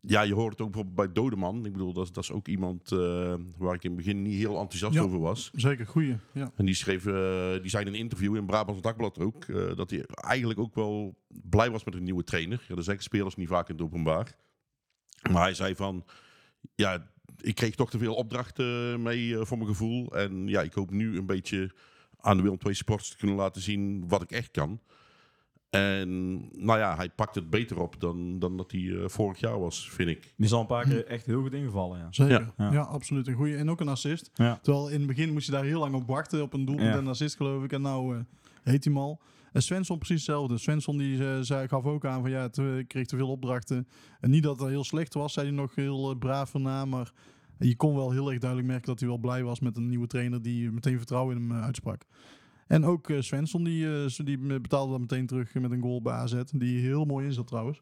[0.01, 1.65] ja, je hoort het ook bijvoorbeeld bij Dodeman.
[1.65, 4.37] Ik bedoel, dat, is- dat is ook iemand eh, waar ik in het begin niet
[4.37, 5.01] heel enthousiast Ja.
[5.01, 5.51] over was.
[5.53, 6.15] Zeker, goeie.
[6.33, 6.51] Ja.
[6.55, 9.89] En die schreef, eh, die zei in een interview in Brabants Dagblad ook, eh, dat
[9.89, 12.65] hij eigenlijk ook wel blij was met een nieuwe trainer.
[12.67, 14.35] Ja, dat zeggen spelers niet vaak in het openbaar.
[15.31, 16.05] Maar hij zei van,
[16.75, 20.15] ja, ik kreeg toch te veel opdrachten mee voor mijn gevoel.
[20.15, 21.71] En ja, ik hoop nu een beetje
[22.19, 24.79] aan de Willem II supporters te kunnen laten zien wat ik echt kan.
[25.71, 29.59] En nou ja, hij pakt het beter op dan, dan dat hij eh, vorig jaar
[29.59, 30.33] was, vind ik.
[30.37, 32.07] die zal een paar keer echt heel goed ingevallen, ja.
[32.09, 32.51] Zeker.
[32.57, 32.71] Ja.
[32.71, 33.27] Ja, absoluut.
[33.27, 33.55] Een goeie.
[33.55, 34.31] En ook een assist.
[34.33, 34.59] Ja.
[34.61, 36.41] Terwijl in het begin moest je daar heel lang op wachten.
[36.41, 36.93] Op een doelpunt Ja.
[36.93, 37.71] en een assist geloof ik.
[37.71, 38.21] En nou eh,
[38.63, 39.21] heet hij al.
[39.51, 40.57] En Svensson precies hetzelfde.
[40.57, 43.87] Svensson die eh, zei, gaf ook aan van ja, het, kreeg te veel opdrachten.
[44.19, 46.85] En niet dat het heel slecht was, zei hij nog heel braaf erna.
[46.85, 47.11] Maar
[47.59, 50.07] je kon wel heel erg duidelijk merken dat hij wel blij was met een nieuwe
[50.07, 52.05] trainer die meteen vertrouwen in hem uitsprak.
[52.71, 56.13] En ook eh Svensson die, eh, die betaalde dat meteen terug met een goal bij
[56.13, 56.41] AZ.
[56.51, 57.81] Die heel mooi in zat trouwens.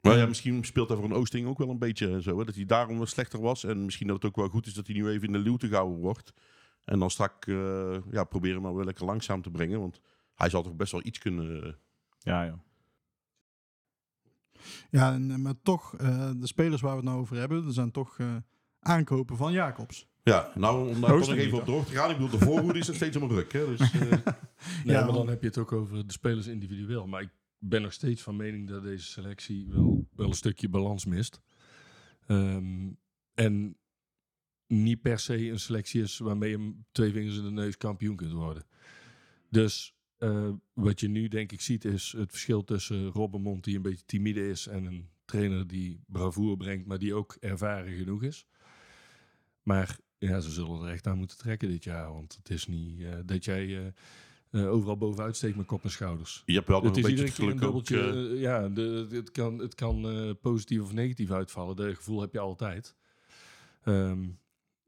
[0.00, 2.38] Maar ja, misschien speelt hij voor een Oosting ook wel een beetje en zo.
[2.38, 2.44] Hè?
[2.44, 3.64] Dat hij daarom wel slechter was.
[3.64, 5.68] En misschien dat het ook wel goed is dat hij nu even in de luwte
[5.68, 6.32] gehouden wordt.
[6.84, 9.80] En dan straks eh, ja, proberen hem maar wel lekker langzaam te brengen.
[9.80, 10.00] Want
[10.34, 11.76] hij zal toch best wel iets kunnen...
[12.18, 12.58] Ja, ja.
[14.90, 17.90] Ja, en, maar toch, eh, de spelers waar we het nou over hebben, er zijn
[17.90, 18.36] toch eh,
[18.80, 20.07] aankopen van Jacobs.
[20.28, 22.10] Ja, nou, om daar toch nog even op door te gaan.
[22.10, 23.52] Ik bedoel, de voorhoede is nog steeds helemaal druk.
[23.52, 23.66] Hè?
[23.66, 24.00] Dus, eh,
[24.84, 27.06] Nee, Ja, maar dan heb je het ook over de spelers individueel.
[27.06, 31.04] Maar ik ben nog steeds van mening dat deze selectie wel, wel een stukje balans
[31.04, 31.40] mist.
[32.26, 32.88] Ehm,
[33.34, 33.76] en
[34.66, 38.32] niet per se een selectie is waarmee je twee vingers in de neus kampioen kunt
[38.32, 38.66] worden.
[39.50, 43.82] Dus eh, wat je nu denk ik ziet is het verschil tussen Robbenmond die een
[43.82, 48.46] beetje timide is en een trainer die bravoure brengt, maar die ook ervaren genoeg is.
[49.62, 52.12] Maar ja, ze zullen er echt aan moeten trekken dit jaar.
[52.12, 53.86] Want het is niet eh, dat jij eh,
[54.50, 56.42] eh, overal bovenuit steekt met kop en schouders.
[56.46, 57.88] je hebt wel Het een beetje een ook...
[58.38, 61.76] ja, de, het kan, het kan positief of negatief uitvallen.
[61.76, 62.96] Dat gevoel heb je altijd.
[63.82, 64.28] Ehm,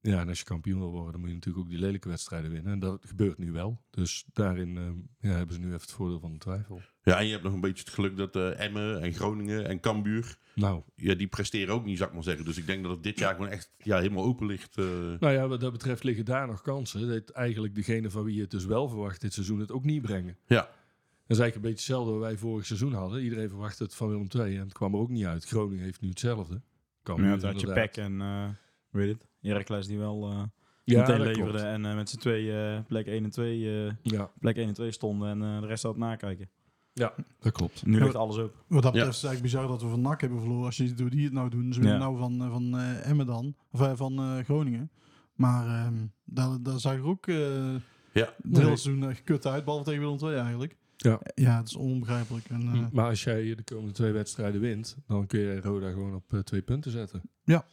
[0.00, 2.50] ja, en als je kampioen wil worden, dan moet je natuurlijk ook die lelijke wedstrijden
[2.50, 2.72] winnen.
[2.72, 3.80] En dat gebeurt nu wel.
[3.90, 6.82] Dus daarin ehm, ja, hebben ze nu even het voordeel van de twijfel.
[7.10, 9.80] Ja, en je hebt nog een beetje het geluk dat eh, Emmen en Groningen en
[9.80, 10.38] Cambuur...
[10.54, 12.44] Nou, Ja, die presteren ook niet, zou ik maar zeggen.
[12.44, 14.76] Dus ik denk dat het dit jaar gewoon echt ja, helemaal open ligt.
[14.76, 14.84] eh.
[15.20, 17.08] nou ja, wat dat betreft liggen daar nog kansen.
[17.08, 20.02] Dat eigenlijk degene van wie je het dus wel verwacht dit seizoen het ook niet
[20.02, 20.36] brengen.
[20.46, 20.56] Ja.
[20.60, 23.22] Dat is eigenlijk een beetje hetzelfde wat wij vorig seizoen hadden.
[23.22, 25.44] Iedereen verwachtte het van Willem II en het kwam er ook niet uit.
[25.44, 26.60] Groningen heeft nu hetzelfde.
[27.02, 27.72] Cambuur Ja, dat had je.
[27.72, 28.48] Peck en, eh
[28.90, 30.42] weet het, Heracles die wel eh
[30.84, 31.64] Ja, meteen leverde klopt.
[31.64, 34.74] en eh, met z'n twee eh, plek 1 en 2, eh, Ja, plek 1 en
[34.74, 36.48] 2 stonden en eh, de rest het nakijken.
[36.92, 37.86] Ja, dat klopt.
[37.86, 38.64] Nu ligt alles op.
[38.66, 40.64] Wat dat betreft is het eigenlijk bizar dat we van NAC hebben verloren.
[40.64, 41.72] Als je ziet hoe die het nou doen.
[41.72, 42.04] Ze winnen Ja.
[42.04, 43.54] nou van, eh, van eh, Emmen dan.
[43.70, 44.90] Of eh, van eh, Groningen.
[45.34, 47.74] Maar ehm daar, daar zag ik ook eh
[48.12, 48.34] Ja.
[48.50, 49.64] hele seizoen echt kut uit.
[49.64, 50.76] Behalve tegen Willem II eigenlijk.
[50.96, 51.20] Ja.
[51.34, 52.48] Ja, het is onbegrijpelijk.
[52.48, 56.14] En, eh, Maar als jij de komende twee wedstrijden wint, dan kun je Roda gewoon
[56.14, 57.22] op twee punten zetten.
[57.44, 57.64] Ja.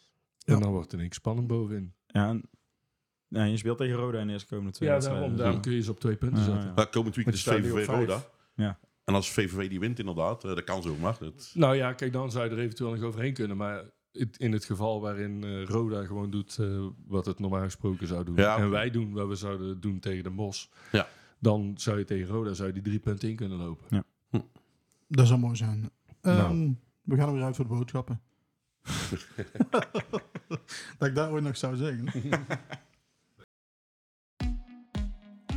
[0.46, 0.60] En Ja.
[0.60, 1.94] dan wordt één keer spannend bovenin.
[2.08, 2.42] Ja, en,
[3.28, 5.28] ja, je speelt tegen Roda in de eerste komende twee Ja, wedstrijden.
[5.28, 6.64] daarom, daarom kun je ze op twee punten zetten.
[6.68, 6.74] ja.
[6.76, 7.88] Maar komend weekend is VVV.
[7.88, 8.24] Roda.
[8.56, 8.80] Ja.
[9.08, 11.16] En als VVV die wint inderdaad, eh, dat kan zomaar.
[11.20, 13.58] Dat, Nou ja, kijk, dan zou je er eventueel nog overheen kunnen.
[13.58, 18.08] Maar het- in het geval waarin eh, Roda gewoon doet eh, wat het normaal gesproken
[18.08, 18.36] zou doen.
[18.36, 18.58] Ja.
[18.58, 20.72] En wij doen wat we zouden doen tegen de Mos.
[20.92, 21.08] Ja.
[21.40, 24.06] Dan zou je tegen Roda zou je die drie punten in kunnen lopen.
[25.08, 25.90] dat zou mooi zijn.
[26.22, 26.76] Ehm, Nou.
[27.04, 28.22] We gaan er weer uit voor de boodschappen.
[30.98, 32.06] dat ik daar ooit nog zou zeggen.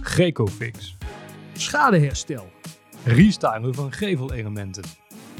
[0.01, 0.97] Gecofix.
[1.53, 2.51] Schadeherstel.
[3.05, 4.85] Restylen van gevelelementen.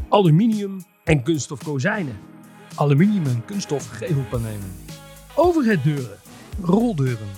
[0.09, 2.19] Aluminium en kunststof kozijnen.
[2.75, 4.73] Aluminium en kunststof gevelpanelen.
[5.35, 6.19] Overheaddeuren.
[6.63, 7.29] Roldeuren.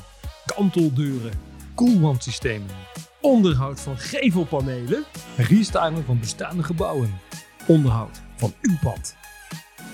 [0.46, 1.32] Kanteldeuren.
[1.74, 2.76] Koelwandsystemen.
[3.20, 5.04] Onderhoud van gevelpanelen.
[5.36, 7.20] Restylen van bestaande gebouwen.
[7.66, 9.16] Onderhoud van uw pand.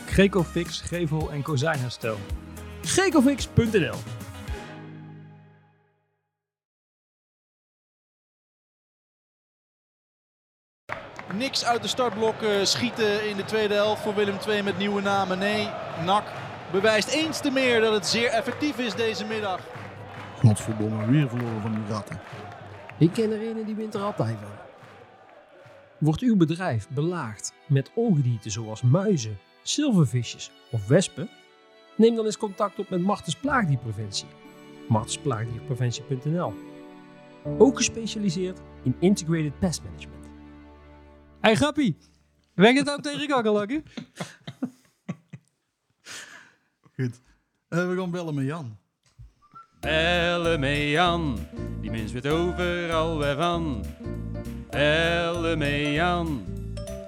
[0.07, 2.17] Gecofix gevel- en kozijnherstel.
[2.83, 3.97] Gecofix.nl
[11.35, 15.39] Niks uit de startblokken schieten in de tweede helft voor Willem II met nieuwe namen.
[15.39, 15.69] Nee,
[16.05, 16.25] NAC
[16.73, 19.61] bewijst eens te meer dat het zeer effectief is deze middag.
[20.39, 22.21] Godverdomme, weer verloren van die ratten.
[22.99, 24.49] Ik ken er een die wint er altijd van.
[25.99, 31.29] Wordt uw bedrijf belaagd met ongedierte zoals muizen, zilvervisjes of wespen?
[31.97, 34.29] Neem dan eens contact op met Martens Plaagdierpreventie.
[34.89, 36.53] martensplaagdierpreventie.nl
[37.59, 40.18] Ook gespecialiseerd in Integrated Pest Management.
[41.41, 41.97] Hey grappie,
[42.55, 43.85] je het ook tegen kakkerlakken?
[46.97, 47.21] Goed.
[47.69, 48.79] Eh, we gaan bellen met Jan.
[49.81, 51.39] Elle mee Jan,
[51.81, 53.85] die mens weet overal weer van.
[54.71, 56.45] Elle mee Jan,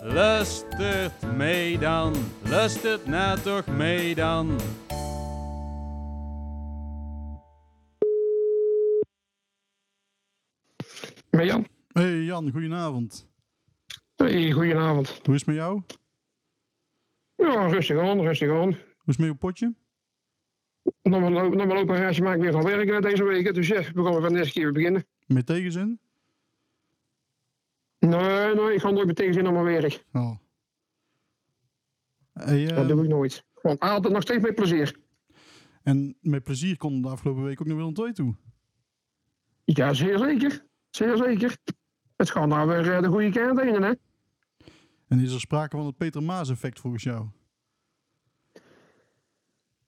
[0.03, 2.14] lustert mee dan,
[2.45, 4.61] lustert na toch mee dan.
[11.31, 11.66] Met Jan.
[11.93, 13.30] Hey Jan, goedenavond.
[14.21, 15.21] Hey, goedenavond.
[15.25, 15.83] Hoe is het met jou?
[17.35, 18.73] Ja, rustig aan, rustig aan.
[18.73, 19.75] Hoe is het met je potje?
[21.03, 23.55] Nog maar, nog maar lopen een reisje maak ik weer van werk eh, deze week.
[23.55, 25.07] Dus ja, we gaan van de eerste keer weer beginnen.
[25.27, 26.01] Met tegenzin?
[27.99, 30.05] Nee, nee, ik ga nooit met tegenzin naar mijn werk.
[30.13, 30.37] Oh.
[32.33, 33.45] Hey, eh, Dat doe ik nooit.
[33.63, 34.97] Want altijd nog steeds met plezier.
[35.83, 38.35] En met plezier kon de afgelopen week ook naar Willem II toe.
[39.65, 40.65] Ja, zeer zeker.
[40.91, 41.57] Zeer zeker.
[42.17, 43.93] Het gaat nou weer eh, de goede kant heen, hè?
[45.11, 47.27] En is er sprake van het Peter Maas effect volgens jou?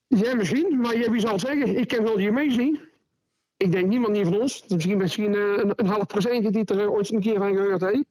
[0.07, 0.81] Ja, misschien.
[0.81, 1.79] Maar wie zal het zeggen?
[1.79, 2.81] Ik kan wel je meezien.
[3.57, 4.65] Ik denk niemand niet van ons.
[4.69, 7.81] Misschien, misschien eh, een, een half procentje die er eh, ooit een keer van gehoord
[7.81, 8.05] heeft.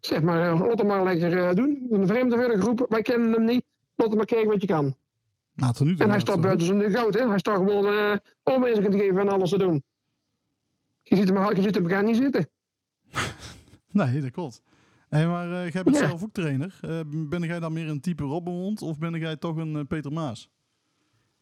[0.00, 1.86] Zeg maar, uh, laat hem maar lekker eh, doen.
[1.90, 2.86] Een vreemde verder groep.
[2.88, 3.64] Wij kennen hem niet.
[3.94, 4.96] Laat hem maar kijken wat je kan.
[5.54, 7.28] Nou, En hij gaat staat het buiten zijn goud, hè?
[7.28, 9.82] Hij staat gewoon uh, om mensen te geven en alles te doen.
[11.02, 12.48] Je ziet hem, je ziet hem elkaar niet zitten.
[13.90, 14.62] Nee, dat klopt.
[15.08, 16.06] Hey, maar uh, jij bent Ja.
[16.08, 16.78] zelf ook trainer.
[16.84, 20.12] Uh, ben jij dan meer een type Robbenhond of ben jij toch een uh, Peter
[20.12, 20.50] Maas?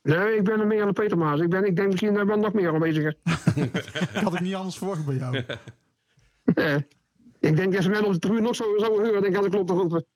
[0.03, 1.41] Nee, ik ben er meer aan de Peter Maas.
[1.41, 3.17] Ik, ben, ik denk misschien daar wel nog meer aanweziger.
[4.25, 5.33] had ik niet anders verwacht bij jou.
[6.55, 6.87] nee.
[7.41, 9.51] Ik denk als men op de tribune nog zo zou horen, denk ik had ik
[9.51, 10.07] klopt te roepen.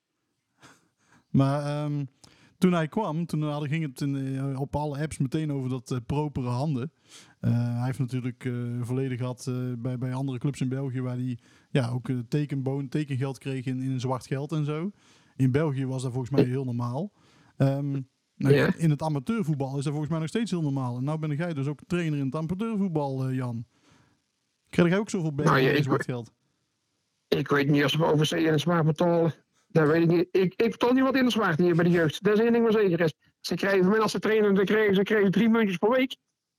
[1.29, 2.09] Maar um,
[2.57, 5.97] toen hij kwam, toen hadden, ging het in, op alle apps meteen over dat uh,
[6.05, 6.91] propere handen.
[7.41, 11.15] Uh, hij heeft natuurlijk uh, volledig gehad uh, bij, bij andere clubs in België waar
[11.15, 11.37] hij
[11.69, 14.91] ja, ook tekenboon, tekengeld kreeg in, in zwart geld en zo.
[15.35, 17.11] In België was dat volgens mij heel normaal.
[17.57, 18.73] Um, nou, Ja.
[18.77, 20.97] In het amateurvoetbal is dat volgens mij nog steeds heel normaal.
[20.97, 23.65] En nou ben jij dus ook trainer in het amateurvoetbal, uh, Jan.
[24.69, 26.31] Krijg jij ook zoveel Nou, ja, in zwart geld?
[27.27, 29.33] Ik weet niet of ze over zee en zwaar betalen.
[29.67, 30.27] Dat weet ik niet.
[30.31, 32.23] Ik, ik betaal niet wat in de zwart hier bij de jeugd.
[32.23, 33.13] Dat is één ding wat zeker is.
[33.39, 36.11] Ze krijgen van mij als ze trainen, dan krijgen ze krijgen drie muntjes per week.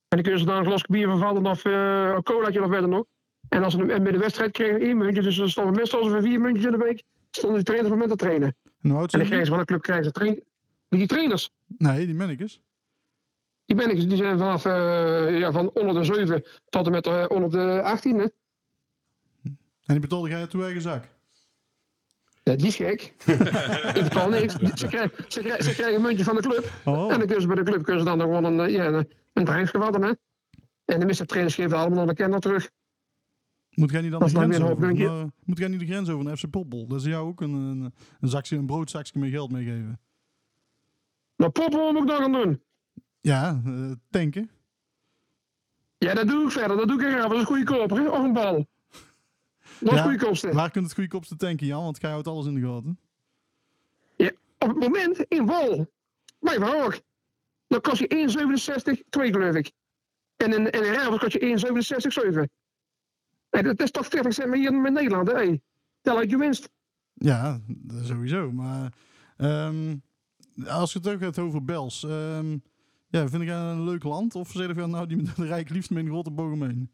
[0.08, 2.70] En dan kunnen ze daar een glas bier van vallen of uh, een colaatje of
[2.70, 3.04] verder nog.
[3.50, 5.22] En als ze en bij de wedstrijd krijgen ze één muntje.
[5.22, 7.02] Dus dan stonden meestal voor vier muntjes in de week.
[7.30, 8.56] Stonden die trainers van met te trainen.
[8.82, 10.42] En En dan krijgen ze van de club krijgen ze train
[10.88, 11.50] die trainers.
[11.66, 12.60] Nee, die mannekes.
[13.64, 17.06] Die ben ik, die zijn vanaf uh, ja, van onder de 7 tot en met
[17.06, 18.18] uh, onder de 18.
[18.18, 18.22] Hè.
[19.42, 21.04] En die betaalde jij uit uw eigen zak?
[22.42, 23.14] Ja, die is gek.
[23.94, 24.54] ik betaal niks.
[24.54, 26.72] Ze krijgen, ze, krijgen, ze krijgen een muntje van de club.
[26.84, 27.02] Oh.
[27.02, 30.02] En dan kunnen ze bij de club kunnen ze dan gewoon een, ja, een, een.
[30.02, 30.12] Hè.
[30.84, 32.70] En de meeste trainers geven allemaal nog een kenner terug.
[33.70, 34.94] Moet jij niet dan de grens een over?
[34.94, 36.86] naar- moet jij niet de grens over naar FC Poppel?
[36.86, 40.00] Dat ze jou ook een, een, een, zakje, een broodzakje met geld meegeven.
[41.36, 42.62] Nou, Poppel moet ik nog gaan doen.
[43.20, 44.50] Ja, eh, tanken.
[45.98, 46.76] Ja, dat doe ik verder.
[46.76, 47.28] Dat doe ik graag.
[47.28, 48.08] Dat is goedkoper, hè?
[48.08, 48.66] Of een bal.
[49.78, 50.52] Dat is Ja, goedkoopste.
[50.52, 51.82] Waar kunt het goedkoopste tanken, Jan?
[51.82, 52.98] Want jij houdt alles in de gaten.
[54.16, 55.90] Ja, op het moment in wal.
[56.40, 57.00] Bij Van ook.
[57.66, 59.72] Dan kost je 1,67, 2 geloof ik.
[60.36, 62.50] En in, en in Ravens kost je 1,67, 7.
[63.50, 65.60] Nee, dat is toch 40 cent meer hier in Nederland, hè?
[66.00, 66.70] Tel uit je winst.
[67.14, 67.60] Ja,
[68.02, 68.52] sowieso.
[68.52, 68.92] Maar
[69.36, 69.96] ehm,
[70.66, 72.04] als je het ook hebt over Bels.
[72.04, 72.56] ehm,
[73.08, 74.34] ja, vind ik een leuk land?
[74.34, 76.90] Of zeg je nou, die de rijk liefst met een grote boog omheen?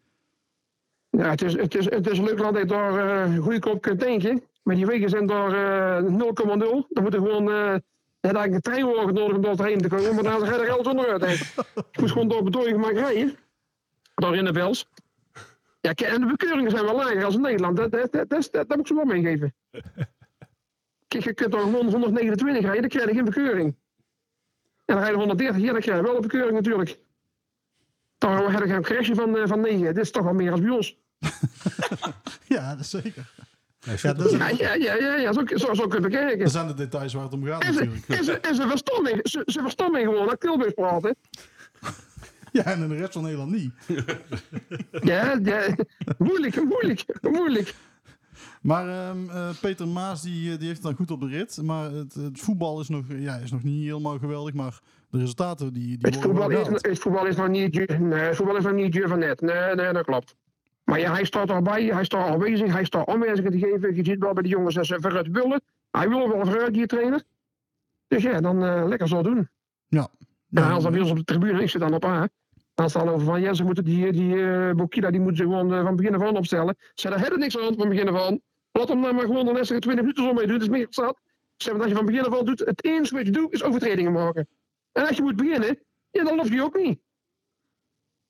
[1.11, 3.83] Ja, het is, het is, het is een leuk land dat je daar uh, goedkoop
[3.83, 4.43] kunt tanken.
[4.63, 6.15] Maar die wegen zijn daar uh, 0,0.
[6.89, 7.49] Dan moet je gewoon...
[7.49, 7.75] Uh,
[8.21, 10.15] ja, daar een treinwagen nodig om daar heen te komen.
[10.15, 11.39] Maar dan ga je er geld onderuit.
[11.75, 13.37] Je moet gewoon door bedooien gemaakt rijden.
[14.15, 14.89] Daar in de Bels.
[15.95, 17.77] Ja, en de bekeuringen zijn wel lager als in Nederland.
[17.77, 19.55] Dat, dat, dat, dat, dat moet ik ze wel meegeven.
[21.09, 23.77] Kijk, je kunt dan gewoon 129 rijden, dan krijg je geen bekeuring.
[24.85, 26.99] En dan rijden 130 hier, dan krijg je wel een bekeuring natuurlijk.
[28.19, 29.95] Dan heb ik een crashje van, uh, van 9.
[29.95, 30.99] Dit is toch wel meer als bij ons.
[32.57, 33.31] ja, dat is zeker.
[34.03, 34.39] Ja, dat is...
[34.39, 36.39] ja, ja, ja, ja, ja, zo, zo, zo kun je bekijken.
[36.39, 38.09] Dat zijn de details waar het om gaat en ze, natuurlijk.
[38.09, 41.17] En ze, en ze verstaan me, ze, ze verstaan me gewoon dat Tilburg praten.
[42.57, 43.73] Ja, en in de rest van Nederland niet.
[45.11, 45.75] ja, ja,
[46.19, 47.75] moeilijk, moeilijk, moeilijk.
[48.63, 51.63] Maar um, uh, Peter Maas die, die heeft het dan goed op de rit.
[51.63, 54.55] Maar het, het, voetbal is nog, ja, is nog niet helemaal geweldig.
[54.55, 58.37] Maar de resultaten die, die het, voetbal is, het voetbal is nog niet, nee, het
[58.37, 59.41] voetbal is nog niet duur van net.
[59.41, 60.35] Nee, nee, dat klopt.
[60.85, 63.95] Maar ja, hij staat erbij, hij staat aanwezig, hij staat aanwijzingen te geven.
[63.95, 65.61] Je ziet wel bij de jongens dat ze vooruit willen.
[65.91, 67.23] Hij wil wel vooruit, die trainer.
[68.09, 69.49] Dus ja, dan uh, lekker zo doen.
[69.89, 70.09] Ja.
[70.47, 72.29] ja en als dan bij ons op de tribune, ik zit dan op A.
[72.77, 75.73] Dan staat over van, ja, ze moeten die, die uh, Bokila, die moeten ze gewoon
[75.73, 76.77] uh, van begin af aan opstellen.
[76.95, 78.41] Ze hebben niks aan van begin af aan.
[78.73, 80.87] Laat hem dan maar gewoon de laatste 20 minuten zo mee doen, dat is meer
[80.91, 81.21] zat.
[81.57, 83.63] Ze hebben als je van begin af aan doet, het enige wat je doet, is
[83.63, 84.49] overtredingen maken.
[84.93, 85.79] En als je moet beginnen,
[86.11, 87.01] ja, dan loop je ook niet.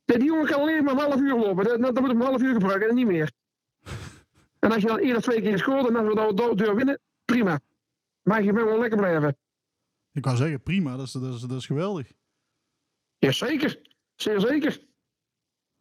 [0.05, 1.65] Nee, die jongen kan alleen maar een half uur lopen.
[1.65, 3.33] Dan, dan moet hij een half uur gebruiken en niet meer.
[4.59, 7.01] En als je dan één of twee keer scoort en dan we de deur winnen,
[7.25, 7.61] prima.
[8.23, 9.37] Maar je bent wel lekker blijven.
[10.13, 12.13] Ik wou zeggen, prima, dat is, dat is, dat is geweldig.
[13.19, 13.81] Jazeker,
[14.17, 14.81] zeer zeker.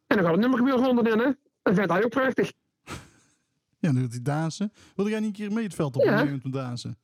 [0.06, 1.30] En dan gaat het nummer weer ronden in, hè.
[1.62, 2.52] Dat vindt hij ook prachtig.
[3.78, 4.72] Ja, dan doet hij dansen.
[4.94, 6.22] Wilde jij niet een keer mee het veld op ja.
[6.22, 6.98] om te dansen?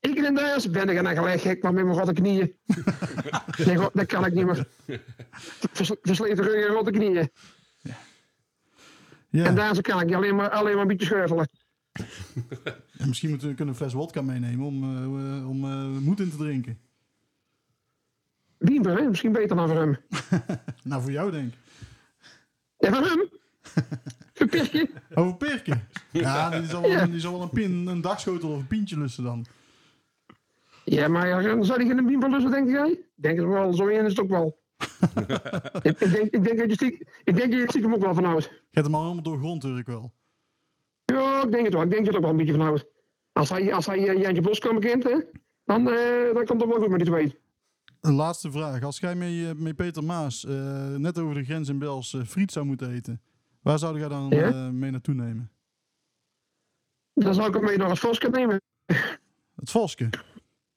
[0.00, 2.56] Ik in dansen ben ik en gelijk gek, maar met mijn rotte knieën.
[3.66, 4.68] nee, dat kan ik niet meer.
[6.02, 7.30] Versleten rug en rotte knieën.
[7.78, 7.96] Ja.
[9.28, 9.44] Ja.
[9.44, 11.48] En dansen kan ik alleen maar, alleen maar een beetje schuifelen.
[12.98, 16.30] en misschien moeten we kunnen een fles wodka meenemen om, uh, om uh, moed in
[16.30, 16.78] te drinken.
[18.58, 19.08] Wiener, hè?
[19.08, 19.96] Misschien beter dan voor hem.
[20.84, 21.58] nou, voor jou denk ik.
[22.78, 23.28] Ja, voor hem?
[24.34, 24.88] voor Pirke?
[25.14, 25.80] Over Pirke?
[26.12, 27.06] Ja, die zal wel, ja.
[27.06, 29.46] die zal wel een, pin, een dagschotel of een pintje lussen dan.
[30.84, 32.90] Ja, maar ja, zou die geen bien lussen, denk jij?
[32.90, 34.58] Ik denk het wel, zo in is het ook wel.
[35.82, 38.14] ik, ik, denk, ik, denk dat je stiekem, ik denk dat je stiekem ook wel
[38.14, 38.44] vanhoudt.
[38.44, 40.12] Je hebt hem al helemaal doorgrond, hoor ik wel.
[41.04, 41.82] Ja, ik denk het wel.
[41.82, 42.86] Ik denk dat je er ook wel een beetje vanhoudt.
[43.32, 45.18] Als hij, als hij uh, Jantje Bos kan bekend, hè,
[45.64, 47.38] dan, uh, dan komt het wel goed met die twee.
[48.00, 48.82] Een laatste vraag.
[48.82, 52.66] Als jij met, met Peter Maas uh, net over de grens in Bels friet zou
[52.66, 53.22] moeten eten,
[53.62, 54.70] waar zou jij dan ja?
[54.70, 55.50] mee naartoe nemen?
[57.14, 58.60] Dan zou ik hem mee naar het Voske nemen.
[59.54, 60.10] Het Voske?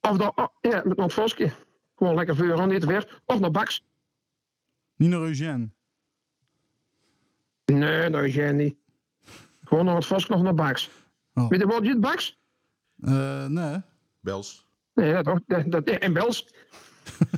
[0.01, 1.51] Of dan, oh, ja, met het Voske.
[1.95, 3.21] Gewoon lekker vuur, niet ver.
[3.25, 3.85] Of naar Baks.
[4.95, 5.69] Niet naar Eugène?
[7.65, 8.75] Nee, naar Eugène niet.
[9.63, 10.89] Gewoon naar het Voske of naar Baks.
[11.33, 11.49] Oh.
[11.49, 12.39] Weet je wat je het Baks?
[12.97, 13.81] Uh, nee.
[14.19, 14.67] Bels.
[14.93, 15.39] Nee, dat toch?
[15.47, 16.53] Dat, dat, en Bels.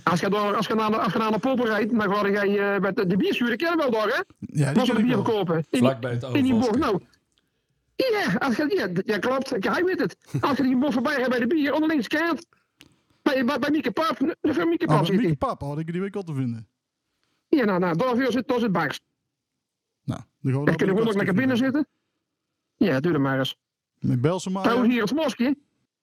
[0.04, 2.44] Als je, door, als je naar de, als je naar de Poppen rijdt, dan ga
[2.44, 4.22] je uh, met de, de bierschuur, kennen we wel door, hè?
[4.39, 5.65] Ja, die ken de bier verkopen.
[5.72, 7.02] Vlak bij het In die bocht, nou.
[7.96, 9.50] Ja, als je, ja, ja, klopt.
[9.50, 10.17] Hij weet het.
[10.41, 12.46] Als je die bocht voorbij hebt bij de bier, onder links kant.
[13.22, 14.36] Bij, bij, bij Mieke Pap.
[14.41, 16.67] Bij Mieke Pap oh, zit Mieke Pap had ik die week al te vinden.
[17.48, 19.00] Ja, nou, nou, daar zit, daar zit Baks.
[20.04, 21.88] Nou, dan gaan we Dan kun je gewoon ook lekker binnen zitten.
[22.75, 23.56] Ja, doe dat maar eens.
[24.00, 24.63] Met Belse maar.
[24.63, 25.56] Trouwens, hier het Moskje.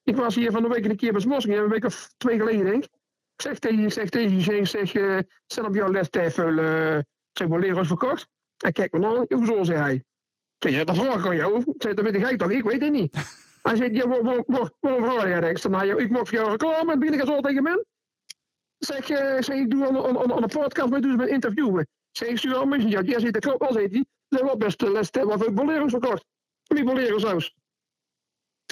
[0.04, 2.38] Ik was hier van de week een keer bij het Moskje, een week of twee
[2.38, 2.90] geleden, denk ik.
[3.38, 6.98] Ik zeg tegen je, zeg tegen je, zeg, uh, stel op jouw lestijfel, uh,
[7.32, 8.28] zeg maar, lero's verkocht.
[8.56, 9.94] En kijk me nou, hoezo, zei hij.
[9.94, 10.04] Ik
[10.58, 11.58] zeg, ja, dat vraag ik aan jou.
[11.58, 13.16] Ik zeg, dat weet ik toch, ik weet het niet.
[13.62, 14.44] Hij zei, ja, waarom
[14.80, 15.50] vraag jij dat?
[15.50, 17.84] Ik zeg, ik mag voor jou reclame, en binnen zo tegen me.
[18.78, 21.88] Zeg, uh, zeg, ik doe aan een podcast, maar doe ze met interviewen.
[22.10, 24.04] Zeg, ik stuur al mensen, ja, jij zit er klopt, al zit hij.
[24.28, 26.24] Ze wel best de les, wat voor bolero's verkocht.
[26.62, 27.54] Die bolero's saus.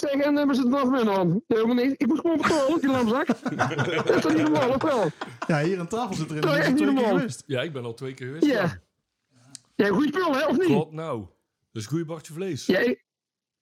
[0.01, 1.41] Zeg, en hebben ze het nog meer aan?
[1.47, 1.95] Helemaal niet.
[1.97, 3.27] Ik moet gewoon betalen, die lamzak.
[4.07, 5.09] dat is toch niet normaal, of wel?
[5.47, 7.21] Ja, hier aan tafel zit er Dat is echt niet normaal.
[7.47, 8.47] Ja, ik ben al twee keer geweest.
[8.47, 8.81] Ja.
[9.75, 10.67] Ja, goed spul, hè, of niet?
[10.67, 11.25] Klopt nou.
[11.73, 12.67] Dus een goede bakje vlees.
[12.67, 13.05] Ja, ik,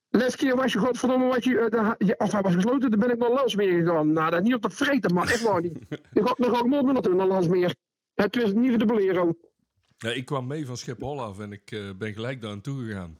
[0.09, 2.99] laatste keer was je godverdomme, wat je, eh, daar- ja, of hij was gesloten, dan
[2.99, 4.13] ben ik naar Landsmeer gegaan.
[4.13, 5.77] Nou, dat is niet op te vreten, maar echt waar niet.
[6.13, 7.75] Dan ga, dan ga ik nooit meer naartoe, naar Landsmeer.
[8.13, 9.33] Het is niet voor de Bolero.
[9.97, 13.19] Ja, ik kwam mee van Schiphol af en ik eh, ben gelijk daar naartoe gegaan.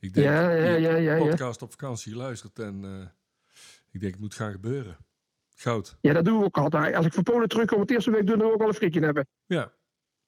[0.00, 1.18] Ik denk, Ja, ja, ja, ja, ja.
[1.18, 3.06] podcast op vakantie geluisterd en eh,
[3.90, 4.96] ik denk, het moet gaan gebeuren.
[5.54, 5.96] Goud.
[6.00, 6.94] Ja, dat doen we ook altijd.
[6.94, 9.26] Als ik van Polen terugkom, het eerste week doen we ook al een frietje hebben.
[9.46, 9.72] Ja,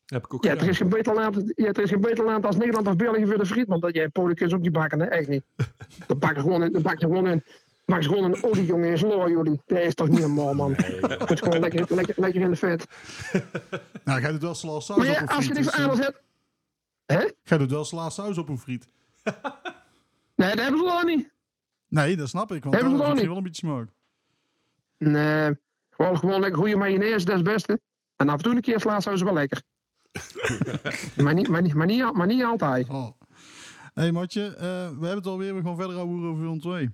[0.07, 0.65] heb ik ook Ja, gedaan.
[0.65, 3.27] er is geen beter land, ja, er is geen beter land als Nederland of België
[3.27, 3.67] voor de friet.
[3.69, 5.07] Want dat jij Polen kun je ook niet bakken, hè?
[5.07, 5.43] Echt niet.
[6.07, 7.45] Dan bak je gewoon, in- dan bak je gewoon een,
[7.85, 9.61] maak je gewoon een olie, jongen, een sloor, jullie.
[9.67, 10.73] Dat is toch niet normaal, man.
[10.75, 12.87] Het is gewoon lekker, lekker, lekker in de vet.
[14.05, 15.55] Nou, jij doet wel sla saus Maar op ja, een als je friet.
[15.55, 16.23] niks dus, eh, anders hebt...
[17.07, 17.29] Hè?
[17.43, 18.89] Jij doet wel sla saus op een friet.
[20.35, 21.31] Nee, dat hebben ze al niet.
[21.89, 22.63] Nee, dat snap ik.
[22.63, 23.89] Want Hebben nog je wel een beetje smaak.
[24.99, 25.59] Nee,
[25.91, 27.81] gewoon, gewoon lekker goede mayonaise, dat is het beste.
[28.17, 29.63] En af en toe een keer sla is wel lekker.
[31.25, 32.89] maar, niet, maar, niet, maar, niet, al- maar niet altijd.
[32.89, 33.09] Oh.
[33.95, 35.55] Hé hey, Matje, eh, we hebben het alweer.
[35.55, 36.91] We gaan verder houden over Willem 2.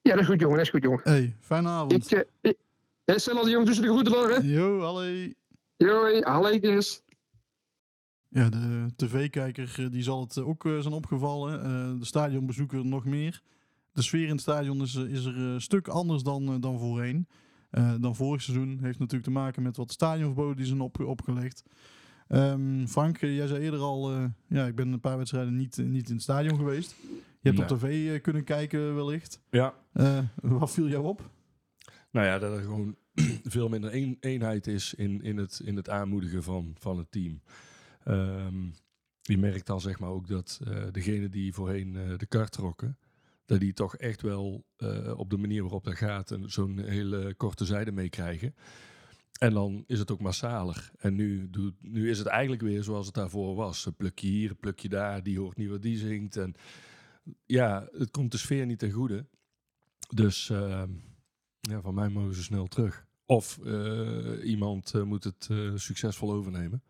[0.00, 0.56] Ja, dat is goed, jongen.
[0.56, 1.00] Dat is goed, jongen.
[1.02, 2.12] Hey, fijne avond.
[2.12, 2.56] Ik, ik,
[3.04, 4.36] eh, stel al die jongen tussen de groeten door, hè?
[4.36, 5.36] Yo, allee.
[5.76, 6.20] Joi.
[8.36, 11.98] Ja, de tv-kijker eh, die zal het eh, ook eh, zijn opgevallen.
[11.98, 13.42] De stadionbezoeker nog meer.
[13.92, 17.28] De sfeer in het stadion is, is er een stuk anders dan, dan voorheen.
[18.00, 18.78] Dan vorig seizoen.
[18.82, 21.62] Heeft natuurlijk te maken met wat stadionverboden die zijn op, opgelegd.
[22.28, 24.12] Ehm, Frank, jij zei eerder al,
[24.48, 26.96] ja, ik ben een paar wedstrijden niet, niet in het stadion geweest.
[27.40, 29.40] Je hebt op tv kunnen kijken wellicht.
[29.50, 29.74] Ja.
[30.42, 31.30] Wat viel jou op?
[32.10, 32.96] Nou ja, dat er gewoon
[33.54, 37.40] veel minder een, eenheid is in, in, het, in het aanmoedigen van, van het team.
[38.06, 38.64] Ehm,
[39.22, 42.98] je merkt dan zeg maar ook dat eh degene die voorheen eh, de kar trokken,
[43.44, 47.64] dat die toch echt wel eh, op de manier waarop dat gaat zo'n hele korte
[47.64, 48.54] zijde meekrijgen.
[49.38, 50.90] En dan is het ook massaler.
[50.98, 53.86] En nu, doet, nu is het eigenlijk weer zoals het daarvoor was.
[53.86, 56.36] Een plukje hier, een plukje daar, die hoort niet wat die zingt.
[56.36, 56.54] En
[57.46, 59.26] ja, het komt de sfeer niet ten goede.
[60.14, 60.90] Dus ehm,
[61.60, 63.06] ja, van mij mogen ze snel terug.
[63.26, 63.58] Of
[64.42, 66.82] iemand moet het succesvol overnemen.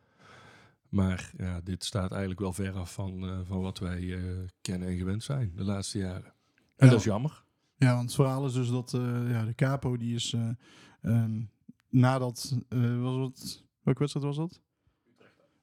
[0.88, 4.22] Maar ja, dit staat eigenlijk wel ver af van, eh, van wat wij eh,
[4.60, 6.34] kennen en gewend zijn de laatste jaren.
[6.76, 6.88] En Ja.
[6.90, 7.44] dat is jammer.
[7.76, 10.48] Ja, want het verhaal is dus dat eh, ja, de capo die is eh,
[11.02, 11.40] ehm,
[11.88, 12.56] nadat,
[13.00, 14.60] was het, welke wedstrijd was dat?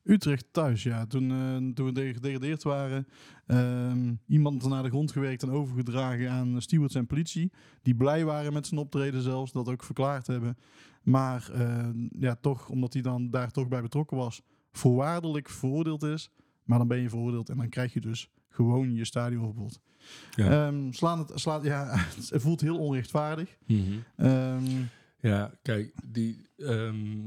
[0.04, 1.06] Utrecht thuis, ja.
[1.06, 1.28] Toen,
[1.74, 3.08] toen we de- gedegradeerd waren,
[3.48, 7.52] ehm, iemand naar de grond gewerkt en overgedragen aan stewards en politie.
[7.82, 10.58] Die blij waren met zijn optreden zelfs, dat ook verklaard hebben.
[11.04, 14.42] Maar eh, ja, toch, omdat hij dan daar toch bij betrokken was,
[14.74, 16.30] voorwaardelijk veroordeeld is.
[16.64, 19.80] Maar dan ben je veroordeeld en dan krijg je dus gewoon je stadionverbod.
[20.36, 20.68] Ja.
[20.68, 21.96] Ehm, slaan het, slaat, ja,
[22.30, 23.58] het voelt heel onrechtvaardig.
[23.66, 23.92] Mhm.
[24.16, 24.64] Ehm,
[25.20, 27.26] Ja, kijk, die, ehm,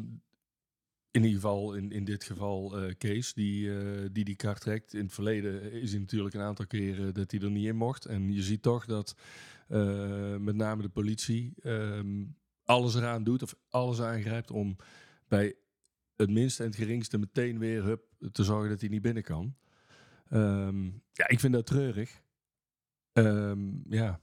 [1.10, 4.94] in ieder geval, in, in dit geval eh, Kees, die, eh, die die kaart trekt.
[4.94, 8.04] In het verleden is hij natuurlijk een aantal keren dat hij er niet in mocht.
[8.04, 9.16] En je ziet toch dat
[9.68, 11.54] eh, met name de politie
[12.64, 14.76] alles eraan doet of alles aangrijpt om
[15.28, 15.54] bij
[16.16, 19.56] het minste en het geringste meteen weer hup, te zorgen dat hij niet binnen kan.
[20.28, 22.22] Ehm, ja, ik vind dat treurig.
[23.12, 24.20] Ehm, ja,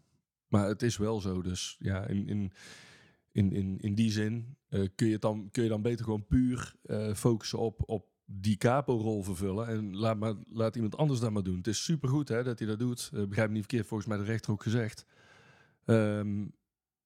[0.48, 1.42] maar het is wel zo.
[1.42, 2.52] Dus ja, in, in,
[3.32, 6.76] in, in, in die zin eh, kun, je dan, kun je dan beter gewoon puur
[6.84, 9.68] eh, focussen op, op die capo-rol vervullen.
[9.68, 11.58] En laat, maar, laat iemand anders dat maar doen.
[11.58, 13.10] Het is supergoed hè, dat hij dat doet.
[13.14, 15.06] Eh, begrijp me niet verkeerd, volgens mij de rechter ook gezegd.
[15.86, 16.46] Ehm,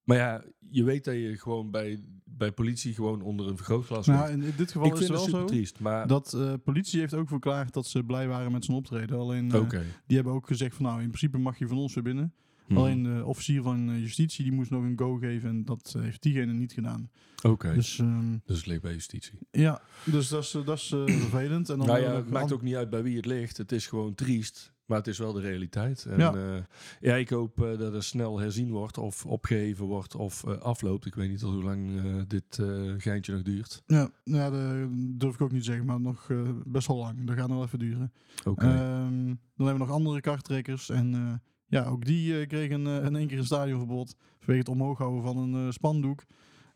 [0.08, 4.30] maar ja, je weet dat je gewoon bij, bij politie gewoon onder een vergrootglas nou,
[4.32, 7.28] in dit geval Ik is het wel zo triest, maar- dat eh politie heeft ook
[7.28, 9.18] verklaard dat ze blij waren met zijn optreden.
[9.20, 9.84] Alleen Oké.
[10.08, 12.34] die hebben ook gezegd van nou, in principe mag je van ons weer binnen.
[12.68, 12.80] Mhm.
[12.80, 16.22] Alleen de officier van eh, justitie die moest nog een go geven en dat heeft
[16.22, 17.10] diegene niet gedaan.
[17.44, 19.40] Oké, Dus dus, ehm, het ligt bij justitie.
[19.52, 20.88] ja, dus dat is, dat is
[21.26, 21.70] vervelend.
[21.70, 23.58] En dan nou ja, het maakt ook niet uit bij wie het ligt.
[23.58, 26.06] Het is gewoon triest, maar het is wel de realiteit.
[26.06, 26.36] En, Ja.
[26.38, 26.68] ja.
[27.00, 31.06] ja, ik hoop eh, dat er snel herzien wordt of opgeheven wordt of eh, afloopt.
[31.06, 33.84] Ik weet niet tot hoe lang eh, dit eh, geintje nog duurt.
[33.86, 37.24] Ja, ja, dat durf ik ook niet zeggen, maar nog eh, best wel lang.
[37.28, 38.12] Dat gaat nog wel even duren.
[38.46, 38.66] Oké.
[38.66, 40.90] Ehm, dan hebben we nog andere karttrekkers.
[40.90, 41.34] En eh,
[41.66, 44.16] ja, ook die eh, kregen eh, in één keer een stadionverbod.
[44.38, 46.26] Vanwege het omhoog houden van een eh, spandoek.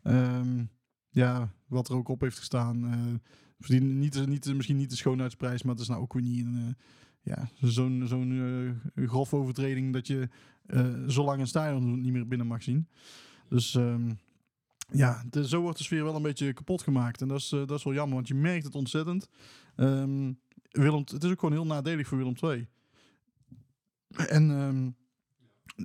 [0.02, 0.64] Ehm,
[1.08, 2.84] ja, wat er ook op heeft gestaan.
[2.84, 2.98] eh
[3.80, 6.74] niet, niet, misschien niet de schoonheidsprijs, maar het is nou ook weer niet een, eh,
[7.22, 10.28] ja, zo'n zo'n eh, grof overtreding dat je
[10.66, 12.88] eh zo lang een stadion niet meer binnen mag zien.
[13.48, 14.10] Dus ehm,
[14.90, 17.20] ja, de, zo wordt de sfeer wel een beetje kapot gemaakt.
[17.20, 19.28] En dat is, eh, dat is wel jammer, want je merkt het ontzettend.
[19.76, 20.32] Ehm,
[20.70, 22.68] Willem, het is ook gewoon heel nadelig voor Willem II.
[24.28, 24.90] En ehm,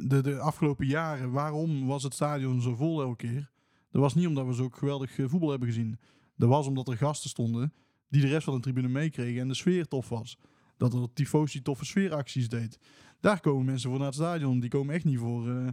[0.07, 3.51] de, de afgelopen jaren, waarom was het stadion zo vol elke keer?
[3.91, 5.99] Dat was niet omdat we zo geweldig voetbal hebben gezien.
[6.35, 7.73] Dat was omdat er gasten stonden
[8.09, 10.37] die de rest van de tribune meekregen en de sfeer tof was.
[10.77, 12.79] Dat er tifosi toffe sfeeracties deed.
[13.19, 14.59] Daar komen mensen voor naar het stadion.
[14.59, 15.49] Die komen echt niet voor...
[15.49, 15.67] eh,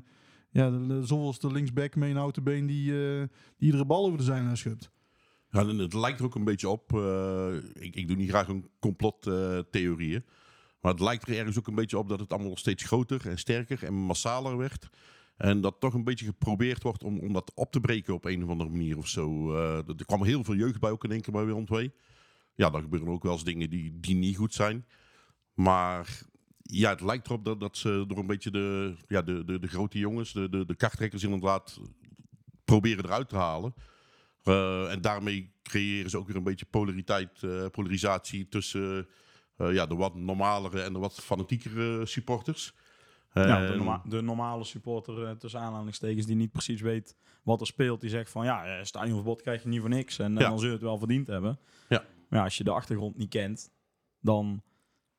[0.50, 3.18] ja, zoals de linksback mee een houten been die, eh,
[3.56, 4.90] die iedere bal over de zijlijn schubt.
[5.50, 6.92] Ja, en het lijkt er ook een beetje op.
[6.92, 10.24] eh, ik, ik doe niet graag een complottheorieën.
[10.80, 13.38] maar het lijkt er ergens ook een beetje op dat het allemaal steeds groter en
[13.38, 14.88] sterker en massaler werd.
[15.36, 18.44] En dat toch een beetje geprobeerd wordt om, om dat op te breken op een
[18.44, 19.54] of andere manier of zo.
[19.54, 21.92] Er kwam heel veel jeugd bij, ook in één keer bij Willem.
[22.54, 24.86] Ja, dan gebeuren ook wel eens dingen die, die niet goed zijn.
[25.54, 26.18] Maar
[26.62, 29.66] ja, het lijkt erop dat, dat ze door een beetje de, ja, de, de, de
[29.68, 31.80] grote jongens, de, de, de karttrekkers inderdaad,
[32.64, 33.74] proberen eruit te halen.
[34.42, 39.06] Eh, en daarmee creëren ze ook weer een beetje polariteit, eh, polarisatie tussen
[39.56, 42.74] eh, ja, de wat normalere en de wat fanatiekere supporters.
[43.32, 47.66] Ja, de, En- norma- de normale supporter tussen aanhalingstekens die niet precies weet wat er
[47.66, 48.00] speelt.
[48.00, 50.18] Die zegt van ja, stadionverbod krijg je niet voor niks.
[50.18, 50.38] En, Ja.
[50.48, 51.58] dan zul je het wel verdiend hebben.
[51.88, 52.04] Ja.
[52.28, 53.70] Maar ja, als je de achtergrond niet kent,
[54.20, 54.62] dan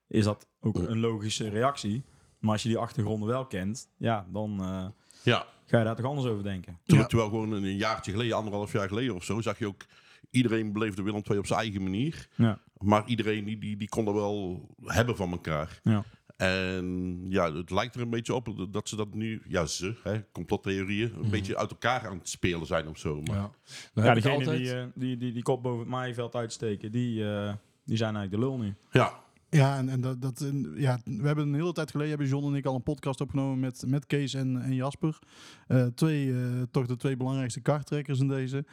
[0.08, 2.03] is dat ook een logische reactie.
[2.39, 4.86] Maar als je die achtergronden wel kent, ja, dan eh,
[5.24, 5.45] Ja.
[5.66, 6.80] ga je daar toch anders over denken.
[6.84, 9.86] Terwijl, terwijl gewoon een, een jaartje geleden, anderhalf jaar geleden of zo, zag je ook...
[10.30, 12.28] Iedereen beleefde Willem II op zijn eigen manier.
[12.36, 12.60] Ja.
[12.78, 15.80] Maar iedereen die, die, die kon er wel hebben van elkaar.
[15.84, 16.03] Ja.
[16.36, 20.22] En ja, het lijkt er een beetje op dat ze dat nu, ja ze, hè,
[20.32, 21.30] complottheorieën, een Mhm.
[21.30, 23.22] beetje uit elkaar aan het spelen zijn of zo.
[23.22, 24.04] Maar, Ja.
[24.04, 27.54] ja, degene die, eh, die, die die kop boven het maaiveld uitsteken, die, eh,
[27.86, 28.76] die zijn eigenlijk de lul nu.
[28.92, 29.24] Ja.
[29.50, 32.48] Ja, en, en dat, dat, en, ja, we hebben een hele tijd geleden, hebben John
[32.48, 35.20] en ik al een podcast opgenomen met, met Kees en, en Jasper.
[35.68, 38.66] Eh, twee, eh, toch de twee belangrijkste karttrekkers in deze.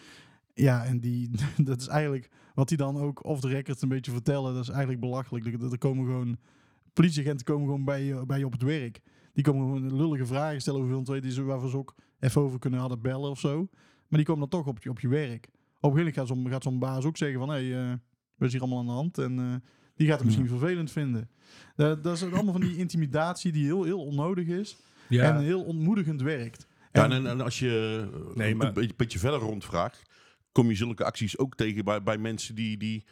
[0.55, 1.31] Ja, en die,
[1.65, 4.53] dat is eigenlijk wat die dan ook off the record een beetje vertellen.
[4.55, 5.47] Dat is eigenlijk belachelijk.
[5.47, 6.39] Er, er komen gewoon,
[6.93, 9.01] politieagenten komen gewoon bij je, bij je op het werk.
[9.33, 12.59] Die komen gewoon lullige vragen stellen over II, die ze, waarvan ze ook even over
[12.59, 13.69] kunnen hadden bellen of zo.
[14.09, 15.49] Maar die komen dan toch op je, op je werk.
[15.81, 17.95] Op een gegeven moment gaat zo'n, gaat zo'n baas ook zeggen van, hé, hey, eh,
[18.37, 19.19] wat is hier allemaal aan de hand?
[19.19, 19.55] En eh,
[19.95, 21.31] die gaat het misschien vervelend vinden.
[21.77, 24.77] Dat is ook allemaal van die intimidatie die heel, heel onnodig is.
[25.09, 25.35] Ja.
[25.35, 26.67] En heel ontmoedigend werkt.
[26.93, 30.03] Ja, en, en als je eh, Nee, maar- een beetje, beetje verder rondvraagt,
[30.53, 33.05] kom je zulke acties ook tegen bij, bij mensen die, die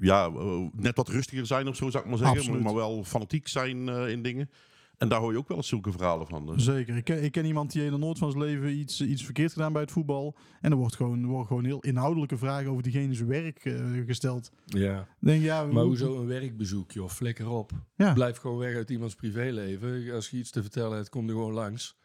[0.00, 2.36] ja, eh, net wat rustiger zijn of zo, zou ik maar zeggen.
[2.36, 2.64] Maar, Absoluut.
[2.64, 4.50] maar wel fanatiek zijn eh, in dingen.
[4.98, 6.46] En daar hoor je ook wel eens zulke verhalen van.
[6.46, 6.64] Dus.
[6.64, 6.96] Zeker.
[6.96, 9.52] Ik ken, ik ken iemand die heeft nog nooit van zijn leven iets, iets verkeerd
[9.52, 10.36] gedaan bij het voetbal.
[10.60, 14.50] En er wordt gewoon, wordt gewoon heel inhoudelijke vragen over diegene zijn werk eh, gesteld.
[14.64, 15.06] Ja.
[15.18, 17.08] Denk, ja, Maar hoe- hoezo een werkbezoek, joh?
[17.08, 17.70] Flikker op.
[17.96, 18.12] Ja.
[18.12, 20.12] Blijf gewoon weg uit iemands privéleven.
[20.14, 21.96] Als je iets te vertellen hebt, kom er gewoon langs.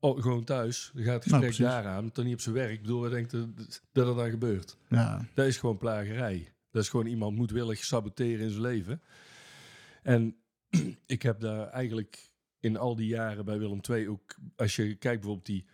[0.00, 0.90] Oh, gewoon thuis.
[0.94, 1.82] Dan gaat het Nou, gesprek precies.
[1.84, 2.10] daaraan.
[2.12, 2.70] Dan niet op zijn werk.
[2.72, 4.76] Ik bedoel, wat denkt dat, dat er dan gebeurt?
[4.88, 5.26] Ja.
[5.34, 6.51] Dat is gewoon plagerij.
[6.72, 9.02] Dat is gewoon iemand moedwillig saboteren in zijn leven.
[10.02, 10.36] En
[11.06, 14.34] ik heb daar eigenlijk in al die jaren bij Willem II ook...
[14.56, 15.64] Als je kijkt bijvoorbeeld die,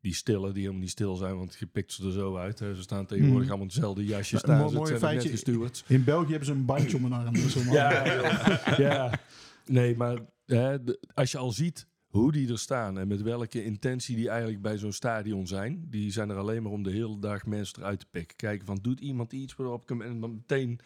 [0.00, 1.36] die stille, die helemaal niet stil zijn...
[1.38, 2.58] want je pikt ze er zo uit.
[2.58, 2.74] Hè.
[2.74, 3.50] Ze staan tegenwoordig Mhm.
[3.50, 4.78] allemaal dezelfde jasjes Maar een staan.
[4.82, 5.84] mooi feitje, stewards.
[5.86, 7.34] In België hebben ze een bandje om een arm.
[7.70, 8.78] Ja, joh.
[8.78, 9.20] ja.
[9.66, 13.64] Nee, maar hè, de- als je al ziet hoe die er staan en met welke
[13.64, 17.18] intentie die eigenlijk bij zo'n stadion zijn, die zijn er alleen maar om de hele
[17.18, 18.36] dag mensen eruit te pikken.
[18.36, 20.80] Kijken van, doet iemand iets waarop ik hem en dan meteen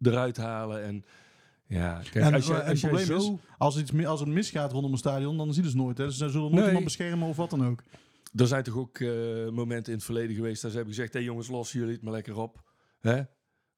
[0.00, 1.04] eruit halen en
[1.68, 3.16] ja, kijk, en als, je, en als het probleem zo...
[3.16, 5.98] is, als, iets, als het misgaat rondom een stadion, dan zien ze het nooit.
[5.98, 6.10] Hè.
[6.10, 6.66] Ze zullen nooit Nee.
[6.66, 7.82] iemand beschermen of wat dan ook.
[8.34, 9.08] Er zijn toch ook eh,
[9.48, 12.12] momenten in het verleden geweest dat ze hebben gezegd, hé jongens, lossen jullie het maar
[12.12, 12.62] lekker op.
[13.00, 13.22] Hè?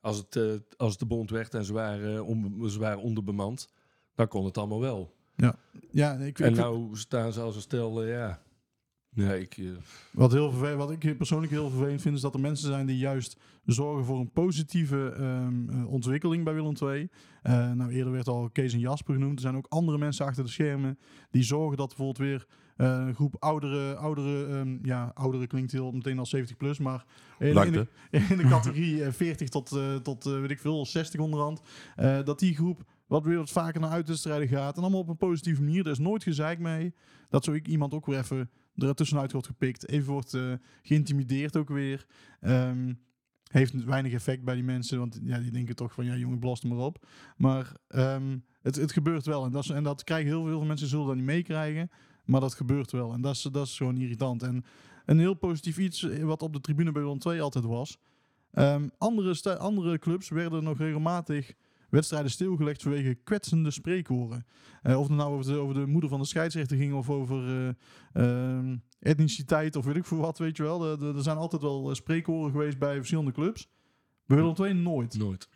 [0.00, 0.44] Als, het, eh,
[0.76, 3.68] als het de bond werd en ze waren, eh, on- ze waren onderbemand,
[4.14, 5.16] dan kon het allemaal wel.
[5.38, 5.54] Ja,
[5.90, 8.40] ja ik, En ik- nou staan ze als een stel, eh, ja.
[9.14, 9.56] Nee, ik...
[9.58, 9.64] eh,
[10.12, 13.36] Wat, heel wat ik persoonlijk heel vervelend vind, is dat er mensen zijn die juist
[13.64, 17.08] zorgen voor een positieve ehm, eh, ontwikkeling bij Willem II.
[17.42, 19.34] Eh, nou, eerder werd al Kees en Jasper genoemd.
[19.34, 20.98] Er zijn ook andere mensen achter de schermen
[21.30, 25.92] die zorgen dat bijvoorbeeld weer eh, een groep oudere, oudere ehm, ja, oudere klinkt heel
[25.92, 27.04] meteen al 70 plus, maar
[27.38, 27.86] in, de,
[28.30, 31.60] in de categorie eh, 40 tot, eh, tot eh, weet ik veel, 60 onderhand,
[31.96, 35.16] eh, dat die groep wat weer wat vaker naar uitwedstrijden gaat en allemaal op een
[35.16, 35.84] positieve manier.
[35.84, 36.94] Er is nooit gezeik mee.
[37.28, 39.88] Dat zo ik iemand ook weer even er tussenuit wordt gepikt.
[39.88, 40.52] Even wordt eh,
[40.82, 42.06] geïntimideerd ook weer.
[42.40, 42.92] Ehm,
[43.48, 44.98] heeft weinig effect bij die mensen.
[44.98, 47.06] Want ja, die denken toch van ja, jongen, blast hem maar op.
[47.36, 49.44] Maar ehm, het, het gebeurt wel.
[49.44, 51.90] En dat, en dat krijgen heel veel, mensen zullen dat niet meekrijgen.
[52.24, 53.12] Maar dat gebeurt wel.
[53.12, 54.42] En dat is, dat is gewoon irritant.
[54.42, 54.64] En
[55.04, 57.98] een heel positief iets eh, wat op de tribune bij Willem 2 altijd was.
[58.52, 61.54] Ehm, andere, andere clubs werden nog regelmatig
[61.88, 64.46] wedstrijden stilgelegd vanwege kwetsende spreekwoorden.
[64.82, 67.48] Eh, of het nou over de, over de moeder van de scheidsrechter ging of over
[67.48, 67.74] eh,
[68.12, 70.84] ehm, etniciteit of weet ik veel wat, weet je wel.
[70.84, 73.68] Er- zijn altijd wel eh, spreekwoorden geweest bij verschillende clubs.
[74.26, 75.18] Bij Willem II nooit.
[75.18, 75.48] Nooit.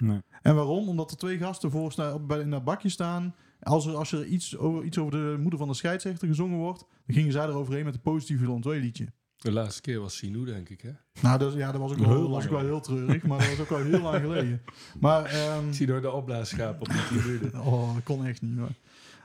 [0.43, 0.89] En waarom?
[0.89, 3.35] Omdat er twee gasten voor bij, in dat bakje staan.
[3.61, 6.79] Als er, als er iets over, iets over de moeder van de scheidsrechter gezongen wordt,
[7.07, 9.13] dan gingen zij eroverheen met een positief Willem II liedje.
[9.43, 10.91] De laatste keer was Sinou, denk ik, hè?
[11.21, 13.39] Nou, dat, ja, dat was ook Heel wel, lang was ook wel heel treurig, maar
[13.39, 14.63] dat was ook wel heel lang geleden.
[15.01, 17.63] Maar, ehm, Ik zie door de opblaasschaap op de tribune.
[17.63, 18.57] oh, dat kon echt niet.
[18.57, 18.75] Maar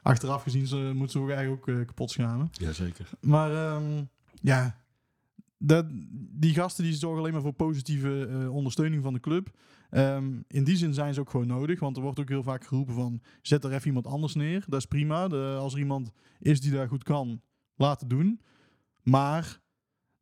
[0.01, 2.49] achteraf gezien ze, moeten ze ook eigenlijk ook eh, kapot schamen.
[2.51, 3.09] Jazeker.
[3.21, 4.03] Maar ehm,
[4.41, 4.77] ja,
[5.57, 5.85] dat,
[6.31, 9.49] die gasten die zorgen alleen maar voor positieve eh, ondersteuning van de club.
[9.89, 12.65] Ehm, in die zin zijn ze ook gewoon nodig, want er wordt ook heel vaak
[12.65, 14.63] geroepen van zet er even iemand anders neer.
[14.67, 15.27] Dat is prima.
[15.27, 17.41] De, als er iemand is die daar goed kan,
[17.75, 18.41] laat het doen.
[19.03, 19.59] Maar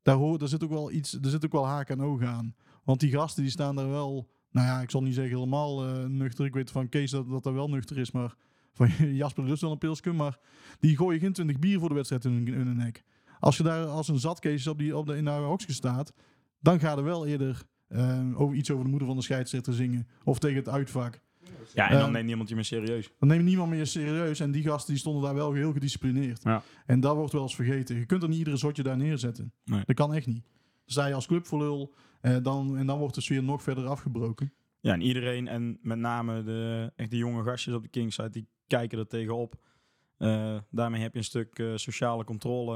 [0.06, 2.56] daar, zit ook wel iets, er zit ook wel haak en ogen aan.
[2.84, 6.06] Want die gasten die staan daar wel, nou ja, ik zal niet zeggen helemaal eh,
[6.06, 6.45] nuchter.
[6.45, 8.36] Ik weet van Kees dat dat, dat wel nuchter is, maar
[8.74, 10.39] van Jasper lust wel een pilsje, maar
[10.80, 13.03] die gooien geen 20 bier voor de wedstrijd in hun, in nek.
[13.39, 16.14] Als je daar als een zatkees op die, op de, in de staat,
[16.60, 20.08] dan ga er wel eerder eh, over iets over de moeder van de scheidsrechter zingen.
[20.24, 21.22] Of tegen het uitvak.
[21.74, 23.09] Ja, en dan Eh, neemt niemand je meer serieus.
[23.20, 24.39] Dan neemt niemand meer serieus.
[24.39, 26.43] En die gasten die stonden daar wel heel gedisciplineerd.
[26.43, 26.63] Ja.
[26.86, 27.95] En dat wordt wel eens vergeten.
[27.95, 29.53] Je kunt er niet iedere zotje daar neerzetten.
[29.63, 29.84] Nee.
[29.86, 30.43] Dat kan echt niet.
[30.43, 30.53] Dan
[30.86, 31.93] sta je als club voor lul.
[32.22, 34.53] eh, dan, en dan wordt de sfeer nog verder afgebroken.
[34.80, 38.47] Ja, en iedereen, en met name de, echt de jonge gastjes op de Kingside, die
[38.68, 39.55] kijken er tegenop.
[40.18, 42.76] Eh daarmee heb je een stuk eh, sociale controle.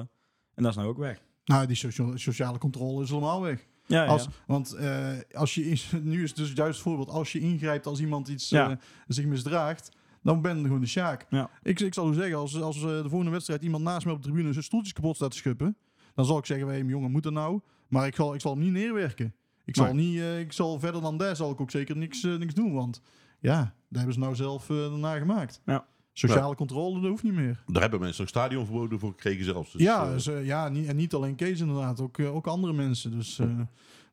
[0.55, 1.21] En dat is nou ook weg.
[1.45, 3.67] Nou, die socia- sociale controle is helemaal weg.
[3.89, 4.09] Ja, ja.
[4.09, 7.85] Als, want eh, als je, nu is het dus juist het voorbeeld, als je ingrijpt
[7.85, 8.69] als iemand iets Ja.
[8.69, 8.75] eh,
[9.07, 9.91] zich misdraagt,
[10.23, 11.25] dan ben je gewoon de sjaak.
[11.29, 11.49] Ja.
[11.63, 14.17] Ik, ik zal u zeggen, als, als eh, de volgende wedstrijd iemand naast me op
[14.23, 15.77] de tribune zijn stoeltjes kapot staat te schuppen,
[16.13, 17.59] dan zal ik zeggen, hey, jongen moet er nou.
[17.87, 19.33] Maar ik zal, ik zal hem niet neerwerken.
[19.65, 22.73] Ik zal, niet, ik zal verder dan daar zal ik ook zeker niks, niks doen.
[22.73, 23.01] Want
[23.39, 25.61] ja, daar hebben ze nou zelf daarna gemaakt.
[25.65, 25.85] Ja.
[26.19, 26.55] Sociale Ja.
[26.55, 27.63] controle, dat hoeft niet meer.
[27.67, 29.71] Daar hebben mensen een stadionverboden voor gekregen zelfs.
[29.71, 32.73] Dus, ja, eh, dus, ja niet, en niet alleen Kees inderdaad, ook, eh, ook andere
[32.73, 33.11] mensen.
[33.11, 33.59] Dus eh,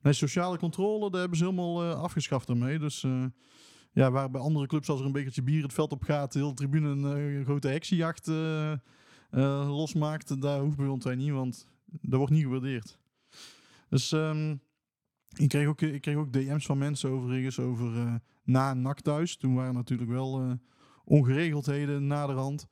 [0.02, 2.78] nee, sociale controle, daar hebben ze helemaal afgeschaft daarmee.
[2.78, 3.06] Dus
[3.92, 6.38] ja, waar bij andere clubs als er een bekertje bier het veld op gaat, de
[6.38, 8.72] hele tribune een grote heksenjacht eh,
[9.68, 12.98] losmaakt, daar hoeft bij ons niet, want dat wordt niet gewaardeerd.
[13.88, 14.56] Dus ehm,
[15.36, 19.36] ik, kreeg ook, ik kreeg ook DM's van mensen overigens over na een NAC thuis.
[19.36, 20.58] Toen waren natuurlijk wel
[21.06, 22.66] ongeregeldheden naderhand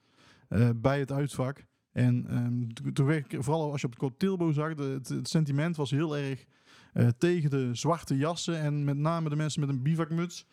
[0.48, 1.64] eh bij het uitvak.
[1.92, 5.08] En ehm, toen- werd ik, vooral als je op de Côte Tilbo zag, de, het,
[5.08, 6.44] het sentiment was heel erg
[6.92, 8.58] eh, tegen de zwarte jassen.
[8.60, 10.46] En met name de mensen met een bivakmuts.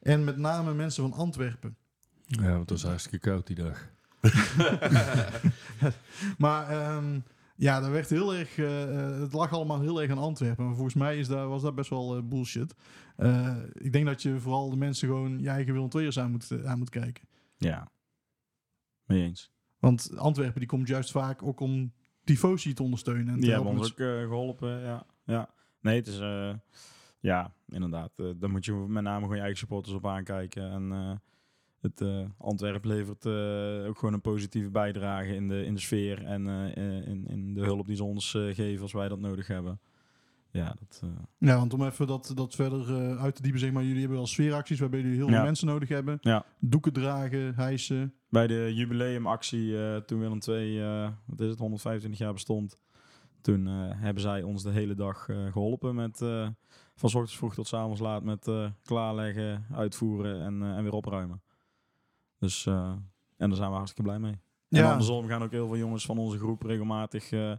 [0.00, 1.76] En met name mensen van Antwerpen.
[2.26, 3.88] Ja, want het was hartstikke koud die dag.
[6.38, 7.20] maar ehm,
[7.58, 8.58] ja, dat werd heel erg.
[8.58, 10.64] eh, eh, het lag allemaal heel erg aan Antwerpen.
[10.64, 12.74] Maar volgens mij is daar, was dat best wel eh, bullshit.
[13.72, 16.64] Ik denk dat je vooral de mensen gewoon je eigen wil en tweeërs aan moet,
[16.64, 17.28] aan moet kijken.
[17.56, 17.90] Ja.
[19.04, 19.52] Mee eens.
[19.78, 21.92] Want Antwerpen die komt juist vaak ook om
[22.24, 23.28] tifosi te ondersteunen.
[23.28, 25.06] En te Die hebben ons ook eh, geholpen, ja.
[25.24, 25.50] ja.
[25.80, 26.18] Nee, het is...
[27.20, 28.12] ja, inderdaad.
[28.16, 30.70] daar moet je met name gewoon je eigen supporters op aankijken.
[30.70, 31.20] En
[31.80, 36.24] het eh Antwerp levert eh, ook gewoon een positieve bijdrage in de, in de sfeer.
[36.24, 39.80] En eh, in, in de hulp die ze ons geven als wij dat nodig hebben.
[40.50, 41.02] Ja, dat...
[41.38, 44.26] Ja, want om even dat, dat verder uit te diepen, zeg maar, jullie hebben wel
[44.26, 45.34] sfeeracties waarbij jullie heel Ja.
[45.34, 46.18] veel mensen nodig hebben.
[46.20, 46.44] Ja.
[46.60, 48.14] Doeken dragen, hijsen.
[48.28, 49.74] Bij de jubileumactie,
[50.04, 50.80] toen Willem II,
[51.26, 52.78] wat is het, 125 jaar bestond.
[53.40, 53.66] Toen
[53.96, 56.18] hebben zij ons de hele dag eh, geholpen met
[56.94, 58.50] van 's ochtends vroeg tot 's avonds laat met
[58.84, 61.42] klaarleggen, uitvoeren en, en weer opruimen.
[62.38, 62.92] Dus, eh,
[63.36, 64.32] en daar zijn we hartstikke blij mee.
[64.68, 64.90] En Ja.
[64.90, 67.52] andersom gaan ook heel veel jongens van onze groep regelmatig eh,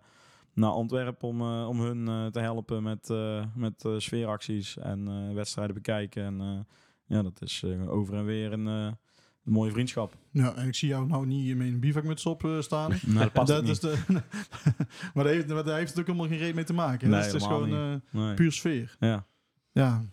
[0.54, 5.08] naar Antwerpen om, eh, om hun eh, te helpen met, eh, met eh, sfeeracties en
[5.08, 6.24] eh, wedstrijden bekijken.
[6.24, 6.60] En eh,
[7.18, 8.92] ja, dat is eh, over en weer een, eh,
[9.46, 10.16] een mooie vriendschap.
[10.32, 12.92] Ja, en ik zie jou nou niet met een bivakmuts op staan.
[13.08, 13.98] Dat past ook is de,
[15.14, 17.10] maar daar heeft, daar heeft het ook helemaal geen reet mee te maken.
[17.10, 18.02] Nee, dat is, het is helemaal gewoon niet.
[18.12, 18.34] eh, Nee.
[18.34, 18.96] puur sfeer.
[19.00, 19.26] Ja.
[19.72, 20.04] Ja.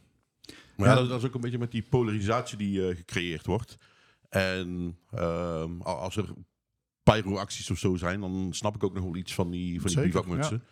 [0.76, 1.00] Maar ja, Ja.
[1.00, 3.78] dat, dat is ook een beetje met die polarisatie die eh, gecreëerd wordt.
[4.28, 6.28] En ehm, als er
[7.02, 10.00] pyro-acties of zo zijn, dan snap ik ook nog wel iets van die, van die
[10.00, 10.62] bivakmutsen.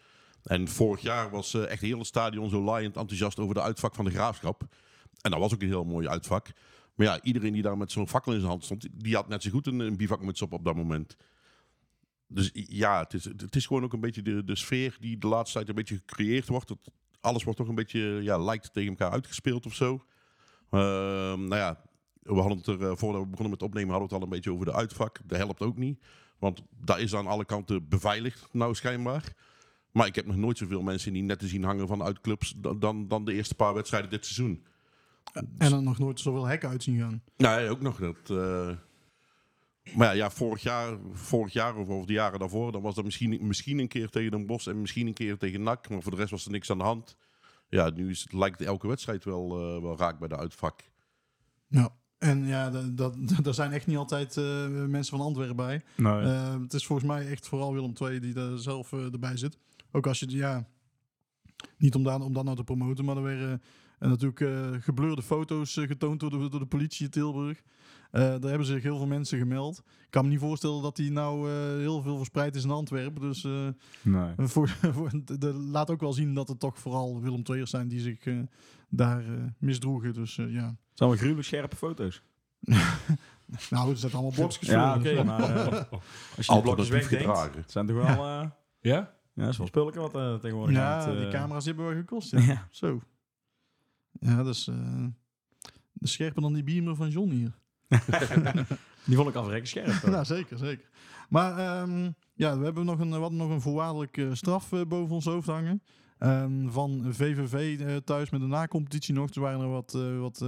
[0.42, 3.94] En vorig jaar was eh, echt het hele stadion zo laaiend enthousiast over de uitvak
[3.94, 4.62] van de Graafschap.
[5.20, 6.52] En dat was ook een heel mooi uitvak.
[6.94, 9.42] Maar ja, iedereen die daar met zo'n fakkel in zijn hand stond, die had net
[9.42, 11.16] zo goed een, een bivakmuts op op dat moment.
[12.26, 15.26] Dus ja, het is, het is gewoon ook een beetje de, de sfeer die de
[15.26, 16.68] laatste tijd een beetje gecreëerd wordt.
[16.68, 16.90] Dat
[17.20, 20.04] alles wordt toch een beetje, ja, lijkt tegen elkaar uitgespeeld of zo.
[20.70, 21.82] Ehm, nou ja,
[22.24, 24.34] we hadden het er, eh, voordat we begonnen met opnemen, hadden we het al een
[24.34, 25.20] beetje over de uitvak.
[25.24, 26.04] Dat helpt ook niet,
[26.38, 29.32] want daar is aan alle kanten beveiligd, nou schijnbaar.
[29.92, 33.08] Maar ik heb nog nooit zoveel mensen die net te zien hangen van uitclubs dan,
[33.08, 34.64] dan, de eerste paar wedstrijden dit seizoen.
[35.32, 37.22] En dan nog nooit zoveel hekken uit zien gaan.
[37.36, 37.98] Nee, ook nog.
[37.98, 38.70] Dat, eh,
[39.96, 43.04] Maar ja, ja vorig, jaar, vorig jaar of, of de jaren daarvoor, dan was dat
[43.04, 45.88] misschien, misschien een keer tegen Den Bosch en misschien een keer tegen NAC.
[45.88, 47.16] Maar voor de rest was er niks aan de hand.
[47.68, 50.80] Ja, nu is het, lijkt elke wedstrijd wel, eh, wel raak bij de uitvak.
[51.68, 51.94] Ja.
[52.24, 53.14] En ja, dat, dat,
[53.44, 55.82] daar zijn echt niet altijd eh, mensen van Antwerpen bij.
[55.96, 56.20] Nee.
[56.20, 59.58] Eh, het is volgens mij echt vooral Willem II die daar zelf eh, erbij zit.
[59.92, 60.66] Ook als je, ja,
[61.78, 63.62] niet om, daar, om dat nou te promoten, maar er werden
[63.98, 67.62] natuurlijk gebleurde foto's getoond door de, door de politie in Tilburg.
[68.14, 69.78] Eh, daar hebben zich heel veel mensen gemeld.
[69.78, 73.20] Ik kan me niet voorstellen dat die nou eh, heel veel verspreid is in Antwerpen.
[73.20, 73.68] Dus eh,
[74.02, 74.32] Nee.
[74.48, 77.88] voor, voor, de, de- laat ook wel zien dat het toch vooral Willem II'ers zijn
[77.88, 78.38] die zich eh,
[78.88, 80.12] daar eh, misdroegen.
[80.14, 80.66] Dus eh, ja.
[80.66, 82.22] Het zijn wel gruwelijk scherpe foto's.
[83.70, 85.86] Nou, er zitten allemaal blokjes Ja, oké, dus- maar als je de
[86.36, 87.60] blokjes Alternatief wegdenkt, gedragen.
[87.60, 88.06] het zijn toch wel...
[88.26, 88.48] eh,
[88.80, 89.14] Ja?
[89.34, 92.30] ja, dat is wel wat tegenwoordig Ja, die camera's hebben wel gekost.
[92.30, 92.40] Ja.
[92.40, 92.68] Ja.
[92.70, 93.00] Zo.
[94.12, 95.04] Ja, dat is eh,
[96.00, 97.52] scherper dan die beamer van John hier.
[99.04, 100.02] Die vond ik afrekken scherp.
[100.02, 100.88] nou, zeker, zeker.
[101.28, 105.24] Maar ehm, ja, we hebben nog een, hadden nog een voorwaardelijke straf eh, boven ons
[105.24, 105.82] hoofd hangen.
[106.18, 109.30] Ehm, van VVV eh, thuis met de nacompetitie nog.
[109.30, 110.44] Er waren er wat, eh, wat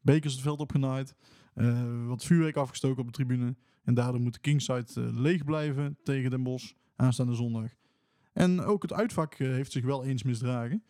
[0.00, 1.14] bekers het veld opgenaaid.
[2.06, 3.56] wat vuurwerk afgestoken op de tribune.
[3.84, 7.70] En daardoor moet de Kingside leeg blijven tegen Den Bosch aanstaande zondag.
[8.32, 10.82] En ook het uitvak heeft zich wel eens misdragen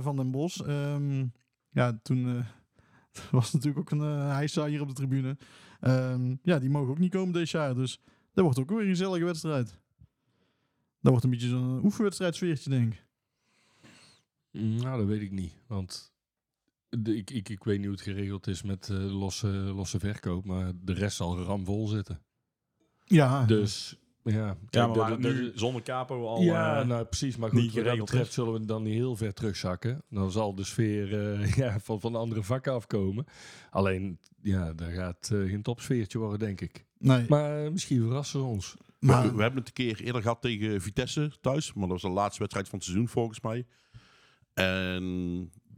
[0.00, 0.60] van Den Bosch.
[0.60, 1.26] Ehm,
[1.70, 2.44] ja, toen
[3.16, 5.36] eh, was natuurlijk ook een uh, hijsa hier op de tribune.
[5.80, 7.74] Ehm, ja, die mogen ook niet komen dit jaar.
[7.74, 8.00] Dus
[8.32, 9.80] dat wordt ook weer een gezellige wedstrijd.
[11.00, 13.04] Dat wordt een beetje zo'n oefenwedstrijd sfeertje, denk ik.
[14.60, 15.54] Nou, dat weet ik niet.
[15.66, 16.12] Want
[16.88, 20.44] de, ik, ik, ik weet niet hoe het geregeld is met eh, losse, losse verkoop.
[20.44, 22.22] Maar de rest zal ramvol zitten.
[23.04, 23.44] Ja.
[23.44, 24.56] Dus ja.
[24.70, 27.36] Ja, maar dat- dat- nu zonder capo al Ja, eh, nou precies.
[27.36, 28.34] Maar goed, wat dat geregeld betreft is.
[28.34, 30.02] zullen we dan niet heel ver terugzakken.
[30.10, 33.24] Dan zal de sfeer eh, ja, van, van andere vakken afkomen.
[33.70, 36.84] Alleen, ja, daar gaat eh, geen topsfeertje worden, denk ik.
[36.98, 37.24] Nee.
[37.28, 38.74] Maar misschien verrassen ze ons.
[38.98, 41.72] Maar, we, we hebben het een keer eerder gehad tegen Vitesse thuis.
[41.72, 43.66] Maar dat was de laatste wedstrijd van het seizoen volgens mij.
[44.54, 45.04] En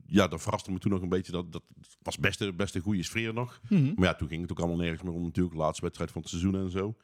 [0.06, 1.32] ja, dat verraste me toen nog een beetje.
[1.32, 1.62] Dat, dat
[2.02, 3.60] was best, een- best een goede sfeer nog.
[3.68, 3.92] Mhm.
[3.96, 5.54] Maar ja, toen ging het ook allemaal nergens meer om natuurlijk.
[5.54, 6.96] De laatste wedstrijd van het seizoen en zo.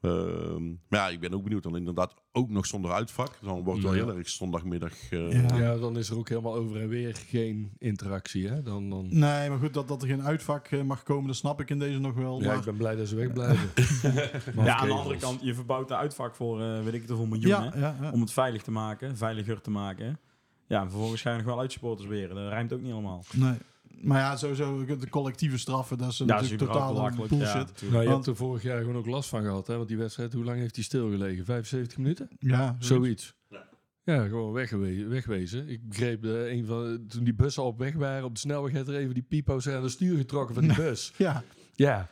[0.00, 1.62] Ehm, maar ja, ik ben ook benieuwd.
[1.62, 3.38] Dan inderdaad ook nog zonder uitvak.
[3.42, 4.04] Dan wordt het wel Ja.
[4.06, 5.10] heel erg zondagmiddag.
[5.10, 5.76] eh, Ja.
[5.76, 8.48] dan is er ook helemaal over en weer geen interactie.
[8.48, 8.62] Hè?
[8.62, 9.06] Dan, dan...
[9.10, 11.78] Nee, maar goed, dat, dat er geen uitvak eh, mag komen, dat snap ik in
[11.78, 12.40] deze nog wel.
[12.40, 12.56] Ja, maar...
[12.56, 13.68] ik ben blij dat ze wegblijven.
[14.64, 17.26] Ja, aan de andere kant, je verbouwt de uitvak voor eh, weet ik het hoeveel
[17.26, 17.72] miljoenen.
[17.74, 18.10] Ja, ja, ja.
[18.10, 20.18] Om het veilig te maken, veiliger te maken.
[20.66, 22.28] Ja, en vervolgens ga je nog wel uitsupporters weer.
[22.28, 23.24] Dat rijmt ook niet allemaal.
[23.34, 23.54] Nee.
[24.00, 26.94] Maar ja, sowieso de collectieve straffen, dat is Ja, natuurlijk totaal.
[27.04, 27.38] Ja, bullshit.
[27.38, 27.80] natuurlijk.
[27.80, 29.66] Nou, je Want- hebt er vorig jaar gewoon ook last van gehad.
[29.66, 29.76] Hè?
[29.76, 31.44] Want die wedstrijd, hoe lang heeft die stilgelegen?
[31.44, 32.28] 75 minuten?
[32.38, 33.34] Ja, Zoiets.
[34.04, 35.08] Ja, gewoon weggewezen.
[35.08, 35.68] wegwezen.
[35.68, 38.72] Ik begreep eh, een van, toen die bussen al op weg waren op de snelweg,
[38.72, 41.12] had er even die pipo's aan de stuur getrokken van die bus.
[41.16, 41.42] Ja.
[41.74, 42.08] Ja.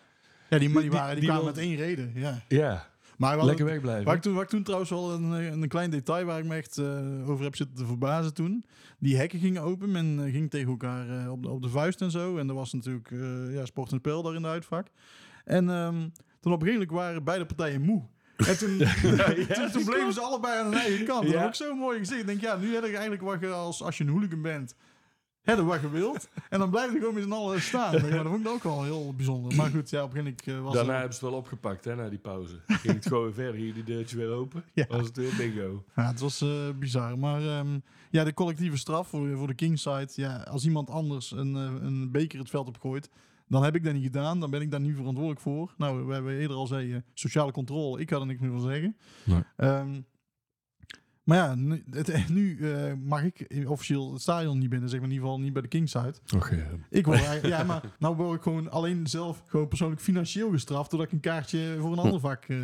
[0.50, 2.12] Ja, die, maar die, Die- waren, die, die kwamen met één reden.
[2.14, 2.42] Ja.
[2.48, 2.88] Ja.
[3.18, 4.04] Maar Lekker hadden- wegblijven.
[4.04, 6.44] Waar ik, toen, waar ik toen trouwens wel een, eh, een klein detail waar ik
[6.44, 8.64] me echt eh, over heb zitten te verbazen toen.
[8.98, 12.10] Die hekken gingen open, men eh, ging tegen elkaar op, de, op de vuist en
[12.10, 12.36] zo.
[12.36, 13.10] En er was natuurlijk
[13.52, 14.86] ja, sport en spel daar in de uitvak.
[15.44, 16.08] En ehm,
[16.40, 18.02] toen op een gegeven moment waren beide partijen moe.
[18.36, 18.78] En toen,
[19.54, 21.22] toen, toen bleven ze allebei aan hun eigen kant.
[21.22, 21.38] Dat Ja.
[21.38, 22.18] was ook zo mooi gezien.
[22.18, 24.74] Ik denk, ja, nu heb je eigenlijk wat je als, als je een hooligan bent,
[25.48, 26.28] heb je wat je wilt.
[26.48, 27.92] En dan blijf je gewoon met z'n allen staan.
[28.00, 29.54] Maar dat vond ik ook wel heel bijzonder.
[29.56, 31.40] Maar goed, ja, op een gegeven moment eh, was Daarna er- hebben ze het wel
[31.40, 32.60] opgepakt, hè, na die pauze.
[32.66, 34.64] Ging het gewoon weer verder, ging die deurtje weer open.
[34.72, 34.84] Ja.
[34.88, 35.84] Was het weer bingo.
[35.96, 37.18] Ja, het was eh, bizar.
[37.18, 37.78] Maar ehm,
[38.10, 40.08] ja, de collectieve straf voor, voor de Kingside.
[40.14, 43.10] Ja, als iemand anders een, eh, een beker het veld opgooit,
[43.48, 44.40] dan heb ik dat niet gedaan.
[44.40, 45.74] Dan ben ik daar niet verantwoordelijk voor.
[45.76, 48.00] Nou, we hebben eerder al zei, eh, sociale controle.
[48.00, 48.96] Ik ga er niks meer van zeggen.
[49.24, 49.42] Nee.
[49.56, 50.00] Ehm,
[51.28, 54.88] maar ja, nu, het- nu eh, mag ik officieel het stadion niet binnen.
[54.88, 56.14] Zeg maar in ieder geval niet bij de Kingside.
[56.34, 56.80] Oké.
[56.90, 60.90] Ik word eigenlijk- ja, maar nou word ik gewoon alleen zelf gewoon persoonlijk financieel gestraft
[60.90, 62.58] doordat ik een kaartje voor een ander vak eh,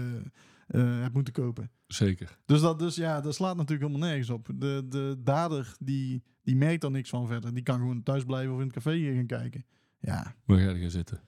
[0.67, 1.71] eh, heb moeten kopen.
[1.87, 2.39] Zeker.
[2.47, 4.49] Dus dat, dus ja, dat slaat natuurlijk helemaal nergens op.
[4.55, 7.55] De, de dader die, die merkt daar niks van verder.
[7.55, 9.65] Die kan gewoon thuis blijven of in het café hier gaan kijken.
[10.01, 11.21] Ja, Waar ga je gaan zitten?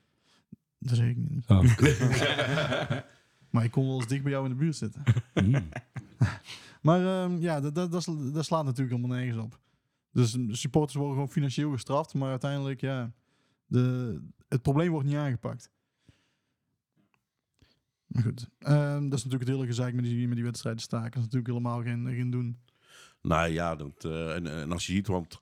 [0.78, 1.44] dat zeg ik niet.
[1.46, 1.62] Oh.
[3.56, 5.02] maar ik kon wel eens dicht bij jou in de buurt zitten.
[5.34, 5.54] Mm.
[6.82, 9.58] Maar ehm, ja, dat, dat, dat, sla- dat slaat natuurlijk helemaal nergens op.
[10.12, 12.14] Dus de supporters worden gewoon financieel gestraft.
[12.14, 13.12] Maar uiteindelijk, ja,
[13.66, 15.70] de, het probleem wordt niet aangepakt.
[18.06, 21.10] Maar goed, ehm, dat is natuurlijk het hele gezeik met die, met die wedstrijden staken.
[21.10, 22.58] Dat is natuurlijk helemaal geen, geen doen.
[23.22, 25.38] Nou ja, dat, eh, en, en als je ziet, want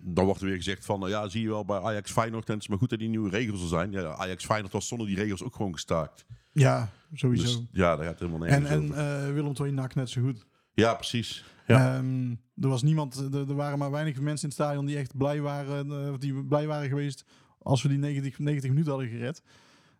[0.00, 2.52] dan wordt er weer gezegd van, nou ja, zie je wel bij Ajax Feyenoord, en
[2.54, 3.90] het is maar goed dat die nieuwe regels er zijn.
[3.90, 6.26] Ja, Ajax Feyenoord was zonder die regels ook gewoon gestaakt.
[6.52, 7.44] Ja, sowieso.
[7.44, 9.26] Dus, ja, daar gaat helemaal En, nergens en over.
[9.26, 10.46] eh Willem II NAC net zo goed.
[10.72, 11.44] Ja, precies.
[11.66, 11.96] Ja.
[11.96, 12.30] Ehm,
[12.60, 15.40] er was niemand, er, er waren maar weinig mensen in het stadion die echt blij
[15.40, 17.24] waren, eh, of die blij waren geweest
[17.58, 19.42] als we die 90, 90 minuten hadden gered.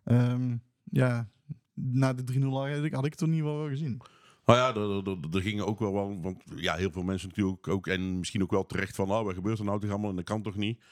[0.03, 1.29] Ehm, ja,
[1.73, 2.43] na de 3-0
[2.75, 4.01] had ik, had ik het ieder geval wel gezien.
[4.47, 7.87] Nou ja, er, er, gingen ook wel, wel, want ja, heel veel mensen natuurlijk ook,
[7.87, 10.25] en misschien ook wel terecht van, nou, wat gebeurt er nou toch allemaal en dat
[10.25, 10.83] kan toch niet?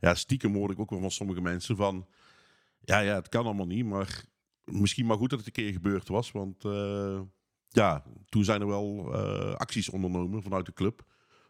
[0.00, 2.06] Ja, stiekem hoorde ik ook wel van sommige mensen van,
[2.80, 4.24] ja, ja, het kan allemaal niet, maar
[4.64, 7.20] misschien maar goed dat het een keer gebeurd was, want eh,
[7.68, 11.04] ja, toen zijn er wel eh, acties ondernomen vanuit de club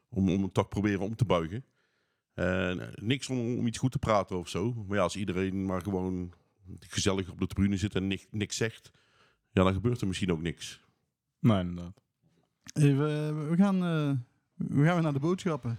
[0.09, 1.65] Om, om het toch proberen om te buigen.
[2.35, 4.73] En eh, niks om, om iets goed te praten of zo.
[4.73, 6.33] Maar ja, als iedereen maar gewoon
[6.79, 8.91] gezellig op de tribune zit en niks, niks zegt,
[9.51, 10.81] ja, dan gebeurt er misschien ook niks.
[11.43, 12.01] Nee, inderdaad.
[12.73, 14.17] Even, we, gaan, eh,
[14.55, 15.79] we gaan weer naar de boodschappen.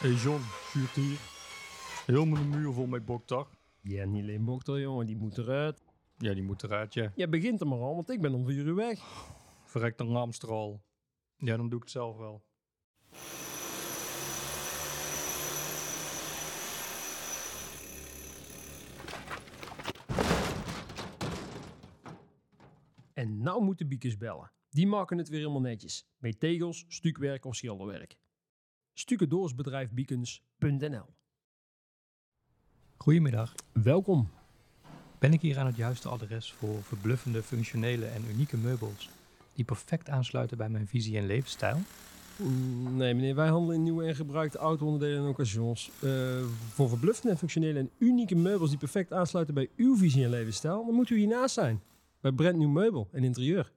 [0.00, 0.40] Hey John,
[0.94, 1.18] hier.
[2.06, 3.48] Helemaal een muur vol met boktar.
[3.80, 5.82] Ja, niet alleen Bokter, jongen, die moet eruit.
[6.18, 7.12] Ja, die moet eruit, ja.
[7.14, 9.00] Jij begint er maar al, want ik ben om vier uur weg.
[9.64, 10.82] Verrekt een Amstral.
[11.36, 12.42] Ja, dan doe ik het zelf wel.
[23.22, 24.50] En nou moeten Biekers bellen.
[24.70, 26.06] Die maken het weer helemaal netjes.
[26.18, 28.16] Met tegels, stukwerk of schilderwerk.
[28.92, 31.06] Stukendoorsbedrijfbiekens.nl
[32.96, 33.54] Goedemiddag.
[33.72, 34.28] Welkom.
[35.18, 39.10] Ben ik hier aan het juiste adres voor verbluffende, functionele en unieke meubels
[39.54, 41.78] die perfect aansluiten bij mijn visie en levensstijl?
[42.36, 45.90] Mm, Nee, meneer, wij handelen in nieuwe en gebruikte auto-onderdelen en occasions.
[46.00, 46.10] Eh,
[46.72, 50.86] voor verbluffende en functionele en unieke meubels die perfect aansluiten bij uw visie en levensstijl,
[50.86, 51.82] dan moet u hiernaast zijn.
[52.22, 53.72] Bij Brand Nieuw Meubel en Interieur.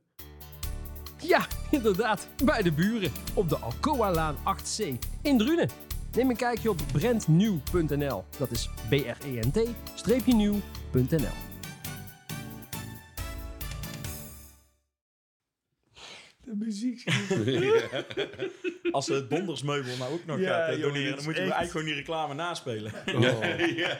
[1.17, 3.11] Ja, inderdaad, bij de buren.
[3.33, 4.83] Op de Alcoa-laan 8C
[5.21, 5.69] in Drunen.
[6.15, 8.23] Neem een kijkje op brandnieuw.nl.
[8.37, 10.53] Dat is B-R-E-N-T-nieuw.nl.
[16.43, 17.03] De muziek.
[18.91, 21.85] Als het dondersmeubel nou ook nog Ja, gaat eh, doneren, dan moeten we eigenlijk gewoon
[21.85, 22.91] die reclame naspelen.
[23.75, 23.99] Ja,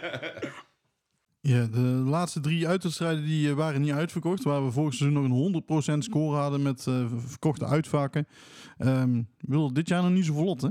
[1.46, 4.44] de laatste drie uitwedstrijden die eh, waren niet uitverkocht.
[4.44, 8.28] Waar we vorig seizoen nog een 100% score hadden met eh, verkochte uitvakken.
[8.78, 10.70] Ehm wil dit jaar nog niet zo vlot, hè?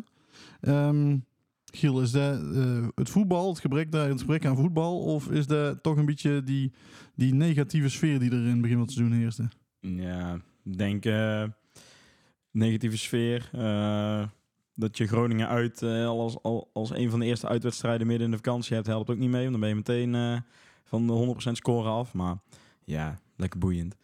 [0.60, 1.16] Ehm,
[1.64, 5.00] Giel, is dat eh, het voetbal, het gebrek, daar, het gebrek aan voetbal?
[5.00, 6.72] Of is dat toch een beetje die,
[7.14, 9.48] die negatieve sfeer die er in het begin van het seizoen heerste?
[9.80, 11.44] Ja, ik denk eh,
[12.50, 13.50] negatieve sfeer.
[14.74, 18.30] dat je Groningen uit al als, al, als een van de eerste uitwedstrijden midden in
[18.30, 19.48] de vakantie hebt, helpt ook niet mee.
[19.48, 20.42] Want dan ben je meteen
[20.94, 22.14] van de 100% scoren af.
[22.14, 22.36] Maar
[22.84, 23.96] ja, lekker boeiend.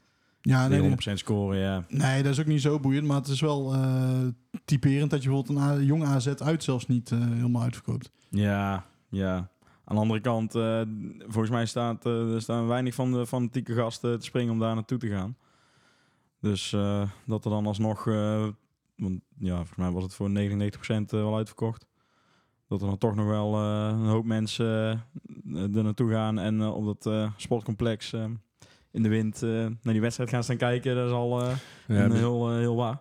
[0.42, 1.14] Ja, nee, Die nee.
[1.14, 1.84] 100% scoren, ja.
[1.88, 3.06] Nee, dat is ook niet zo boeiend.
[3.06, 4.26] Maar het is wel eh,
[4.64, 8.10] typerend dat je bijvoorbeeld een jong AZ uit zelfs niet eh, helemaal uitverkoopt.
[8.30, 9.50] Ja, ja.
[9.84, 10.82] Aan de andere kant, eh,
[11.18, 14.98] volgens mij staat, er staan weinig van de fanatieke gasten te springen om daar naartoe
[14.98, 15.36] te gaan.
[16.40, 16.70] Dus
[17.26, 18.04] dat er dan alsnog,
[18.96, 21.86] want ja, volgens mij was het voor 99% wel uitverkocht.
[22.70, 26.60] Dat er dan toch nog wel eh, een hoop mensen eh, er naartoe gaan en
[26.60, 28.24] eh, op dat eh, sportcomplex eh,
[28.92, 29.50] in de wind eh,
[29.82, 30.94] naar die wedstrijd gaan staan kijken.
[30.94, 31.52] Dat is al eh,
[31.88, 33.00] Ja, een heel, heel waar.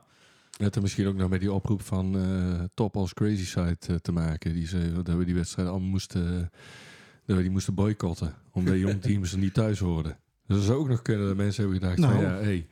[0.58, 4.12] Het er misschien ook nog met die oproep van eh, Top als Crazy Side te
[4.12, 4.54] maken.
[4.54, 6.50] Die ze, dat we die wedstrijd allemaal moesten,
[7.26, 8.34] dat we die moesten boycotten.
[8.52, 10.18] Omdat jonge teams er niet thuis hoorden.
[10.48, 12.36] Dus dat zou ook nog kunnen dat mensen hebben gedacht van Nou.
[12.36, 12.68] ja, hey,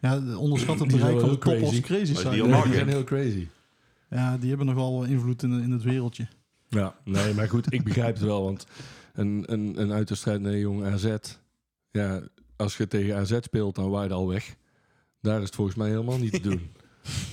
[0.00, 2.14] Ja, onderschat het bereik van top als crazy.
[2.14, 2.34] zijn.
[2.34, 3.46] die die zijn heel crazy.
[4.12, 6.26] Ja, die hebben nog wel invloed in, in het wereldje.
[6.68, 8.42] Ja, nee, maar goed, ik begrijp het wel.
[8.44, 8.66] Want
[9.12, 11.14] een, een, een uitwedstrijd naar jong AZ.
[11.90, 12.22] Ja,
[12.56, 14.56] als je tegen AZ speelt, dan waai je al weg.
[15.20, 16.70] Daar is het volgens mij helemaal niet te doen.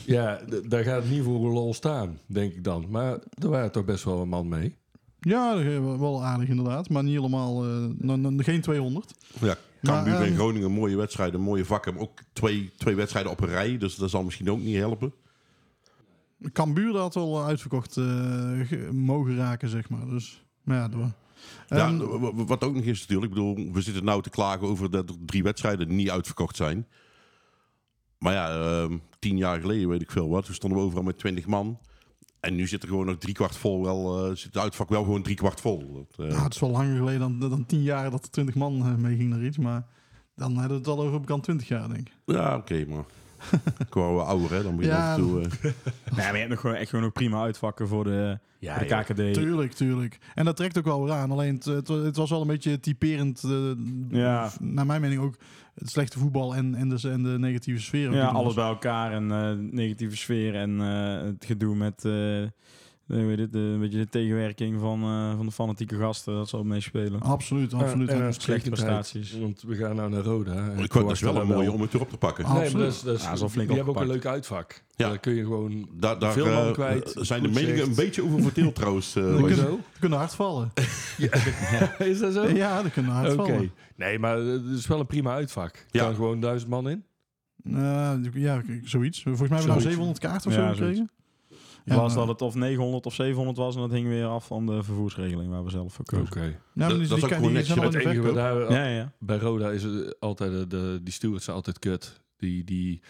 [0.05, 2.85] ja, d- daar gaat het niet voor lol staan, denk ik dan.
[2.89, 4.75] Maar er waren toch best wel een man mee.
[5.19, 5.63] Ja,
[5.97, 6.89] wel aardig inderdaad.
[6.89, 9.13] Maar niet helemaal, eh, geen 200.
[9.41, 11.93] Ja, Cambuur en ehm, Groningen, mooie wedstrijden, mooie vakken.
[11.93, 15.13] Maar ook twee, twee wedstrijden op een rij, dus dat zal misschien ook niet helpen.
[16.53, 18.03] Cambuur dat had wel uitverkocht eh,
[18.63, 20.05] ge- mogen raken, zeg maar.
[20.05, 21.13] Dus, maar ja, wa-
[21.67, 21.97] Ja, Ehm,
[22.45, 25.15] wat ook nog is natuurlijk, ik bedoel, we zitten nou te klagen over dat er
[25.25, 26.87] drie wedstrijden niet uitverkocht zijn.
[28.17, 31.17] Maar ja, ehm, tien jaar geleden weet ik veel wat, toen stonden we overal met
[31.17, 31.79] twintig man.
[32.39, 35.03] En nu zit er gewoon nog drie kwart vol, wel, eh, zit het uitvak wel
[35.03, 35.93] gewoon drie kwart vol.
[35.93, 39.01] Dat, nou, het is wel langer geleden dan, dan 10 jaar dat er 20 man
[39.01, 39.57] mee ging naar iets.
[39.57, 39.85] Maar
[40.35, 42.13] dan hebben we het al over op kant 20 jaar, denk ik.
[42.25, 43.03] ja, oké, maar
[43.79, 45.41] ik word wel ouder, hè, dan moet je Ja, af en toe...
[45.41, 45.71] eh, Nee,
[46.15, 48.95] maar je hebt nog gewoon, echt gewoon nog prima uitvakken voor de, Ja, voor de.
[49.03, 49.33] KKD.
[49.33, 50.17] Tuurlijk, tuurlijk.
[50.35, 51.31] En dat trekt ook wel weer aan.
[51.31, 53.51] Alleen het, het, wa- het was wel een beetje typerend, eh,
[54.09, 54.51] Ja.
[54.59, 55.35] naar mijn mening ook,
[55.75, 58.13] het slechte voetbal en, en, de, en de negatieve sfeer.
[58.13, 62.03] Ja, alles bij elkaar en eh, negatieve sfeer en eh, het gedoe met
[63.09, 66.33] eh, eh, heet het, de, een beetje de tegenwerking van, eh, van de fanatieke gasten,
[66.33, 67.21] dat zal meespelen.
[67.21, 68.09] Absoluut, absoluut.
[68.09, 69.37] Uitstekendheid, slechte prestaties.
[69.39, 70.71] Want we gaan nou naar Roda.
[70.77, 72.43] Ik vond dat wel een mooie om het erop te pakken.
[72.43, 72.85] Nee, maar Absoluut.
[72.85, 74.83] dat is, dat Ja, dat die hebben ook een leuk uitvak.
[74.95, 75.07] Ja.
[75.07, 77.13] Daar kun je gewoon Daar, daar veel man eh, kwijt.
[77.13, 79.15] eh, zijn de meningen een beetje over verdeeld trouwens.
[79.15, 79.47] eh, Die Roy.
[79.53, 80.71] kunnen, kunnen hard vallen.
[81.99, 82.47] is dat zo?
[82.47, 83.43] Ja, die kunnen hard Oké.
[83.51, 83.71] vallen.
[83.95, 85.75] Nee, maar het is wel een prima uitvak.
[85.75, 86.03] Er Ja.
[86.05, 87.03] kan gewoon duizend man in.
[87.63, 89.21] Eh, ja, zoiets.
[89.23, 89.83] Volgens mij hebben we nou Zoiets.
[89.83, 91.09] 700 kaarten of Ja, zo gekregen.
[91.89, 94.65] Ja, was dat het of 900 of 700 was en dat hing weer af van
[94.65, 96.25] de vervoersregeling waar we zelf voor kozen.
[96.25, 96.39] Oké.
[96.73, 99.11] Maar Dat- dat is ook kan- gewoon in Het enige daar, Ja, ja.
[99.19, 102.21] bij Roda is het altijd, de, de, die stewards zijn altijd kut.
[102.37, 103.01] Die, die,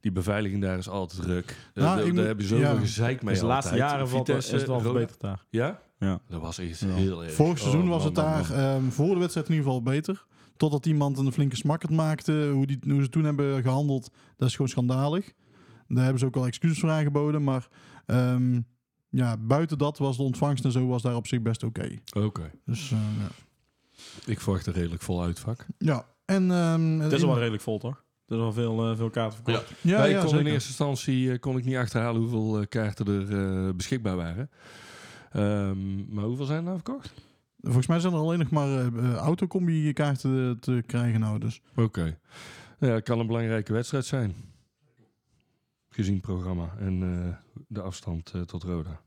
[0.00, 1.56] Die beveiliging daar is altijd druk.
[1.74, 2.78] Nou, daar moet- heb je zoveel ja.
[2.80, 3.90] gezeik mee Dus de laatste altijd.
[3.90, 5.44] jaren valt- Vitesse, is het wel verbeterd daar.
[5.50, 5.80] Ja?
[5.98, 6.20] Ja.
[6.28, 6.86] Dat was echt Ja.
[6.86, 7.32] heel erg.
[7.32, 8.82] Vorig seizoen Oh, was man, het man, daar man.
[8.82, 10.24] ehm, voor de wedstrijd in ieder geval beter.
[10.56, 12.48] Totdat iemand een flinke smakkerd maakte.
[12.52, 15.32] Hoe, die, hoe ze toen hebben gehandeld, dat is gewoon schandalig.
[15.88, 17.44] Daar hebben ze ook al excuses voor aangeboden.
[17.44, 17.68] Maar
[18.08, 18.60] ehm,
[19.08, 21.88] ja, buiten dat was de ontvangst en zo was daar op zich best oké.
[22.16, 22.50] Oké.
[22.64, 23.28] Dus eh, ja.
[24.26, 25.66] Ik verwacht een redelijk vol uitvak.
[25.78, 26.50] Ja, en...
[26.50, 28.04] ehm, Het is in- wel redelijk vol, toch?
[28.26, 29.72] Er is wel veel, eh, veel kaarten verkocht.
[29.80, 30.46] Ja, ik ja, kon zeker.
[30.46, 34.50] in eerste instantie eh, kon ik niet achterhalen hoeveel eh, kaarten er eh, beschikbaar waren.
[35.32, 37.12] Ehm, maar hoeveel zijn er nou verkocht?
[37.60, 41.38] Volgens mij zijn er alleen nog maar autocombi kaarten te krijgen nou.
[41.38, 42.18] Dus Oké.
[42.80, 44.34] Ja, het kan een belangrijke wedstrijd zijn.
[45.98, 47.36] Gezien programma en eh,
[47.68, 49.00] de afstand eh, tot Roda.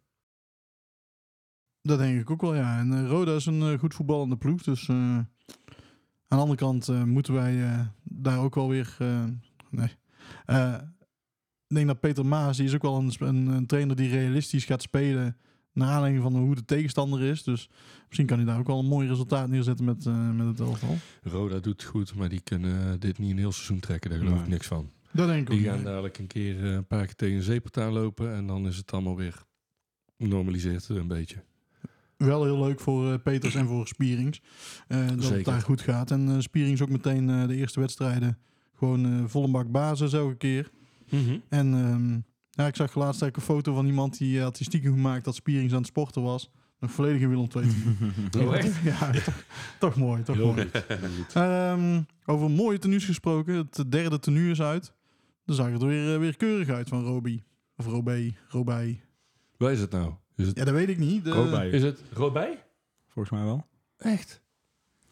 [1.82, 2.80] dat denk ik ook wel, ja.
[2.80, 4.62] En eh, Roda is een goed voetballende ploeg.
[4.62, 5.28] Dus aan
[6.28, 8.98] de andere kant moeten wij daar ook wel weer...
[9.70, 9.89] nee.
[11.68, 14.66] Ik denk dat Peter Maas, die is ook wel een, een, een trainer die realistisch
[14.66, 15.38] gaat spelen...
[15.74, 17.44] naar aanleiding van hoe de tegenstander is.
[17.44, 17.70] Dus
[18.06, 20.98] misschien kan hij daar ook wel een mooi resultaat neerzetten met, eh, met het elftal.
[21.24, 24.10] Roda doet goed, maar die kunnen dit niet een heel seizoen trekken.
[24.10, 24.92] Daar geloof ik niks van.
[25.14, 25.86] Dat denk ik Die ook gaan niet.
[25.86, 28.34] dadelijk een keer eh, een paar keer tegen een zeepartij lopen.
[28.34, 29.43] En dan is het allemaal weer
[30.18, 31.43] normaliseert het een beetje.
[32.18, 34.41] Wel heel leuk voor eh, Peters en voor Spierings.
[34.88, 36.12] eh, dat het daar goed gaat.
[36.12, 38.38] En eh, Spierings ook meteen eh, de eerste wedstrijden.
[38.78, 40.70] Gewoon eh, volle bak basis elke keer.
[41.49, 42.12] En ehm,
[42.64, 45.26] ja, ik zag laatst eigenlijk een foto van iemand die eh, had die stiekem gemaakt
[45.26, 46.49] dat Spierings aan het sporten was.
[46.80, 47.68] Nog volledig in Willem II.
[48.47, 48.76] Oh, echt?
[48.84, 49.43] ja, toch,
[49.80, 50.24] toch mooi.
[50.24, 50.70] Toch mooi.
[51.34, 53.55] Ehm, over mooie tenues gesproken.
[53.55, 54.93] Het derde tenue is uit.
[55.46, 57.44] Dan zag het er weer, eh, weer keurig uit van Roby.
[57.78, 59.02] Of Robé, Robij.
[59.58, 60.14] Waar is het nou?
[60.36, 61.24] Is het, Ja, dat weet ik niet.
[61.24, 61.70] De- Robij.
[61.70, 62.64] is het Robij?
[63.10, 63.68] Volgens mij wel.
[63.98, 64.42] Echt?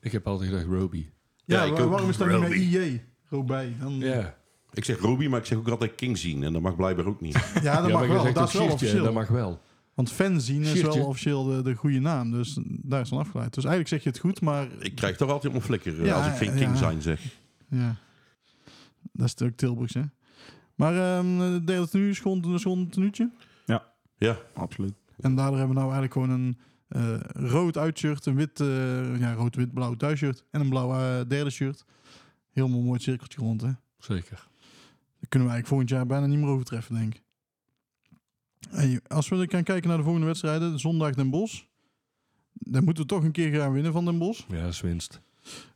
[0.01, 1.09] Ik heb altijd gedacht Roby.
[1.45, 2.61] Ja, ik waarom is dat niet met Roby.
[2.61, 3.03] IJ?
[3.29, 3.75] Robij.
[3.79, 4.37] Dan, Ja.
[4.73, 6.43] Ik zeg Roby, maar ik zeg ook altijd King zien.
[6.43, 7.33] En dat mag blijkbaar ook niet.
[7.63, 8.23] Ja, dat Ja, mag wel.
[8.23, 9.03] Dat ook is wel officieel.
[9.03, 9.61] Dat mag wel.
[9.93, 12.31] Want fanzien is wel officieel de, de goede naam.
[12.31, 13.53] Dus daar is dan afgeleid.
[13.53, 14.67] Dus eigenlijk zeg je het goed, maar...
[14.79, 16.75] Ik krijg toch altijd op mijn flikker eh, Ja, als ik geen King ja.
[16.75, 17.21] zijn zeg.
[17.69, 17.95] Ja.
[19.01, 20.01] Dat is natuurlijk Tilburgs, hè?
[20.79, 23.29] Maar ehm de derde tenue is gewoon, is gewoon een tenuutje.
[24.17, 24.93] Ja, Absoluut.
[25.19, 26.57] En daardoor hebben we nou eigenlijk gewoon een
[26.87, 27.19] eh,
[27.49, 31.49] rood uitshirt, een wit, eh, ja, rood, wit, blauw thuisshirt en een blauw eh, derde
[31.49, 31.85] shirt.
[32.51, 33.71] Helemaal mooi cirkeltje rond, hè?
[33.97, 34.47] Zeker.
[35.19, 37.21] Dat kunnen we eigenlijk volgend jaar bijna niet meer overtreffen, denk ik.
[38.69, 41.63] Hey, als we dan gaan kijken naar de volgende wedstrijden, zondag Den Bosch.
[42.53, 44.43] Dan moeten we toch een keer gaan winnen van Den Bosch.
[44.47, 45.21] Ja, is winst.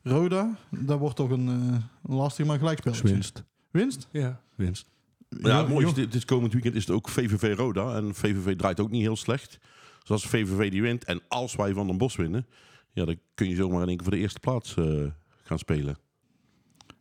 [0.02, 3.08] Roda, dat wordt toch een, een lastig maar Is gelijkspelletje.
[3.08, 3.44] winst.
[3.70, 4.08] Winst?
[4.10, 4.92] Ja, winst.
[5.42, 7.96] Ja is, Jo- dit, dit komend weekend is het ook VVV Roda.
[7.96, 9.58] En VVV draait ook niet heel slecht.
[10.00, 12.46] Dus als VVV die wint en als wij van Den Bosch winnen...
[12.92, 14.84] Ja, dan kun je zomaar in één keer voor de eerste plaats eh,
[15.42, 15.96] gaan spelen.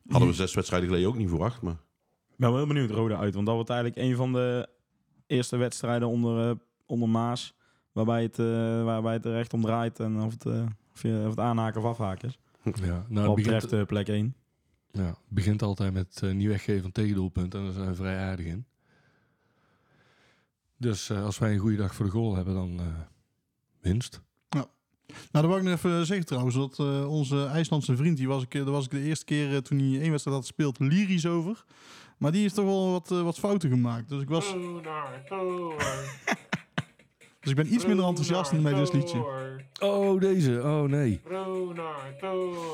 [0.07, 1.73] Hadden we zes wedstrijden geleden ook niet verwacht, maar...
[1.73, 3.33] Ik ben wel heel benieuwd Roda uit.
[3.33, 4.67] Want dat wordt eigenlijk een van de
[5.27, 6.55] eerste wedstrijden onder, eh,
[6.85, 7.53] onder Maas.
[7.91, 9.99] Waarbij het, eh, waarbij het er echt om draait.
[9.99, 12.37] En of het, eh, of, je, of het aanhaken of afhaken is.
[12.63, 14.35] Ja, nou, Wat het begint, betreft plek 1.
[15.01, 17.59] Ja, het begint altijd met eh niet weggeven van tegendoelpunten.
[17.59, 18.65] En daar zijn we vrij aardig in.
[20.77, 22.85] Dus eh, als wij een goede dag voor de goal hebben, dan eh,
[23.81, 24.21] winst.
[24.49, 24.67] Nou,
[25.31, 26.55] dat wou ik nog even zeggen trouwens.
[26.55, 29.79] Dat eh, onze IJslandse vriend, die was ik, daar was ik de eerste keer toen
[29.79, 31.63] hij één wedstrijd had gespeeld, lyrisch over.
[32.17, 34.09] Maar die heeft toch wel wat, wat fouten gemaakt.
[34.09, 34.45] Dus ik, was,
[37.43, 39.25] dus ik ben iets minder enthousiast met dit liedje.
[39.79, 40.61] Oh, deze.
[40.63, 41.21] Oh, nee.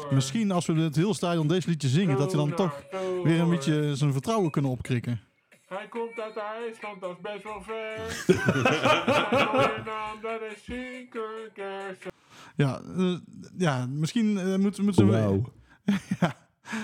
[0.10, 2.84] Misschien als we het heel stadion deze liedje zingen, dat hij dan toch
[3.24, 5.22] weer een beetje zijn vertrouwen kunnen opkrikken.
[5.68, 8.24] Hij komt uit IJsland, dat is best wel ver.
[9.32, 10.64] Zijn mooie naam, dat is
[11.54, 12.12] Kersen.
[12.56, 13.16] Ja, eh,
[13.58, 15.12] ja misschien eh, moeten, moeten we...
[15.12, 15.54] Wauw.
[16.20, 16.36] ja,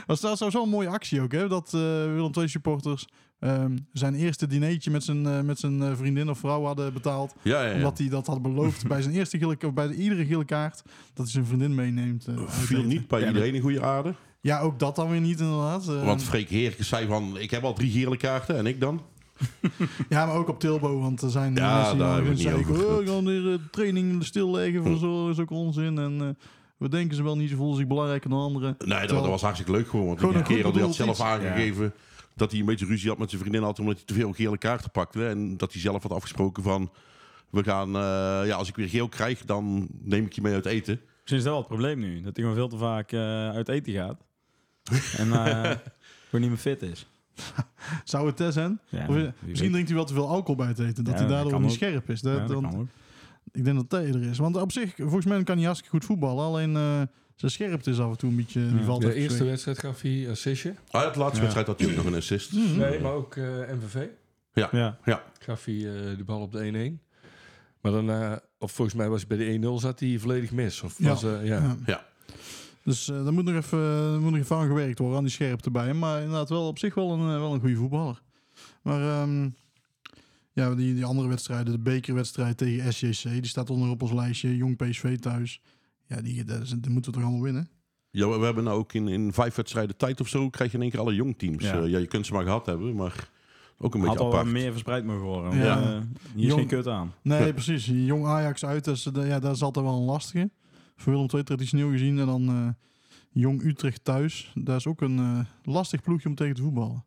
[0.06, 1.48] dat zou, zou zo'n mooie actie ook, hè?
[1.48, 3.08] Dat eh Willem II supporters
[3.40, 7.36] ehm, zijn eerste dinertje met zijn, eh, met zijn eh, vriendin of vrouw hadden betaald.
[7.42, 7.76] Ja, ja, ja.
[7.76, 10.82] Omdat hij dat had beloofd bij zijn eerste gele, of bij de, iedere gele kaart,
[11.14, 12.28] dat hij zijn vriendin meeneemt.
[12.28, 14.14] eh, Viel niet bij iedereen een goede aarde.
[14.42, 15.88] Ja, ook dat dan weer niet inderdaad.
[15.88, 19.02] Eh, Want Freek Heerkens zei van, ik heb al drie gele kaarten en ik dan?
[20.10, 22.98] ja, maar ook op Tilbo, want er zijn Ja, mensen die daar we zeggen, oh,
[22.98, 25.98] we gaan weer eh, training stilleggen voor zo, is ook onzin.
[25.98, 26.28] En eh,
[26.78, 28.76] we denken ze wel niet zo voelen zich belangrijker dan anderen.
[28.80, 30.06] Nee, dat, Terwijl- dat was hartstikke leuk gewoon.
[30.06, 31.22] Want Gewoon die kerel die had zelf iets.
[31.22, 31.94] aangegeven
[32.36, 34.58] dat hij een beetje ruzie had met zijn vriendin altijd omdat hij te veel gele
[34.58, 35.28] kaarten pakte.
[35.28, 36.92] En dat hij zelf had afgesproken van,
[37.50, 40.66] we gaan, eh, ja, als ik weer geel krijg, dan neem ik je mee uit
[40.66, 41.00] eten.
[41.22, 42.16] Misschien is dat wel het probleem nu.
[42.22, 44.22] Dat hij gewoon veel te vaak eh, uit eten gaat.
[45.18, 45.62] en eh,
[46.26, 47.08] gewoon niet meer fit is.
[48.04, 48.80] Zou het zijn?
[48.90, 49.58] Ja, Of, misschien weet.
[49.72, 51.04] drinkt hij wel te veel alcohol bij het eten.
[51.04, 51.76] Dat Ja, hij daardoor niet ook.
[51.76, 52.22] scherp is.
[52.22, 52.88] Dat, Ja, dat want kan ook.
[53.52, 54.38] Ik denk dat dat eerder is.
[54.38, 56.44] Want op zich, volgens mij kan hij hartstikke goed voetballen.
[56.46, 57.02] Alleen, eh,
[57.36, 58.70] zijn scherpte is af en toe een beetje...
[58.76, 59.48] Die valt De even eerste weg.
[59.48, 60.74] wedstrijd gaf hij assistje.
[60.92, 61.42] Ah, ja, de laatste Ja.
[61.42, 62.54] wedstrijd had hij ook nog een assist.
[62.54, 64.06] Nee, maar ook eh, MVV.
[64.54, 64.98] Ja, Ja.
[65.06, 65.24] ja.
[65.40, 67.04] Gaf hij eh, de bal op de 1-1.
[67.82, 70.82] Maar daarna, of volgens mij was hij bij de 1-0 zat hij volledig mis.
[70.82, 71.08] Of Ja.
[71.10, 71.60] was, eh, ja.
[71.62, 71.76] Ja.
[71.86, 72.06] Ja.
[72.84, 75.72] Dus eh daar moet nog even, moet nog even aan gewerkt worden, aan die scherpte
[75.72, 76.00] bij hem.
[76.00, 78.22] Maar inderdaad wel op zich wel een, eh, wel een goede voetballer.
[78.82, 79.50] Maar ehm,
[80.54, 84.56] ja, die, die andere wedstrijden, de bekerwedstrijd tegen SJC, die staat onder op ons lijstje.
[84.58, 85.62] Jong PSV thuis.
[86.08, 87.70] Ja, die, dat is- die moeten we toch allemaal winnen?
[88.12, 90.50] Ja, we we hebben nou ook in, in vijf wedstrijden tijd of zo...
[90.50, 91.64] krijg je in één keer alle jongteams.
[91.64, 91.76] Ja.
[91.78, 91.84] Ja.
[91.86, 93.30] ja, je kunt ze maar gehad hebben, maar
[93.78, 94.54] ook een Had beetje al wat apart.
[94.54, 95.58] meer verspreid mogen worden.
[95.58, 95.64] Ja.
[95.64, 96.04] Ja.
[96.34, 97.14] hier is Jong- geen kut aan.
[97.22, 97.86] Nee, precies.
[97.86, 100.50] Jong Ajax uit, dat is, eh, ja, dat is altijd wel een lastige.
[100.96, 102.20] Voor Willem II traditioneel gezien.
[102.20, 102.68] En dan eh,
[103.30, 104.52] Jong Utrecht thuis.
[104.54, 107.06] Dat is ook een eh, lastig ploegje om tegen te voetballen.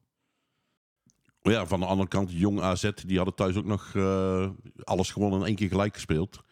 [1.43, 4.51] Maar ja, van de andere kant, Jong AZ, die hadden thuis ook nog eh,
[4.85, 6.43] alles gewonnen en één keer gelijk gespeeld.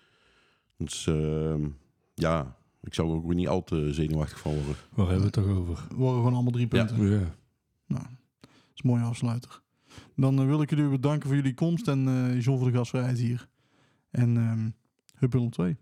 [0.78, 1.68] Dus ehm,
[2.16, 4.76] ja, ik zou er ook weer niet al te zenuwachtig van worden.
[4.94, 5.86] Waar hebben we het toch over?
[5.88, 7.10] We worden gewoon allemaal drie punten.
[7.10, 7.34] Ja.
[7.86, 8.04] Nou,
[8.40, 9.62] dat is een mooie afsluiter.
[10.16, 13.18] Dan eh, wil ik jullie bedanken voor jullie komst en eh John voor de gastvrijheid
[13.18, 13.48] hier.
[14.10, 14.70] En ehm
[15.18, 15.76] Hup Willem 2.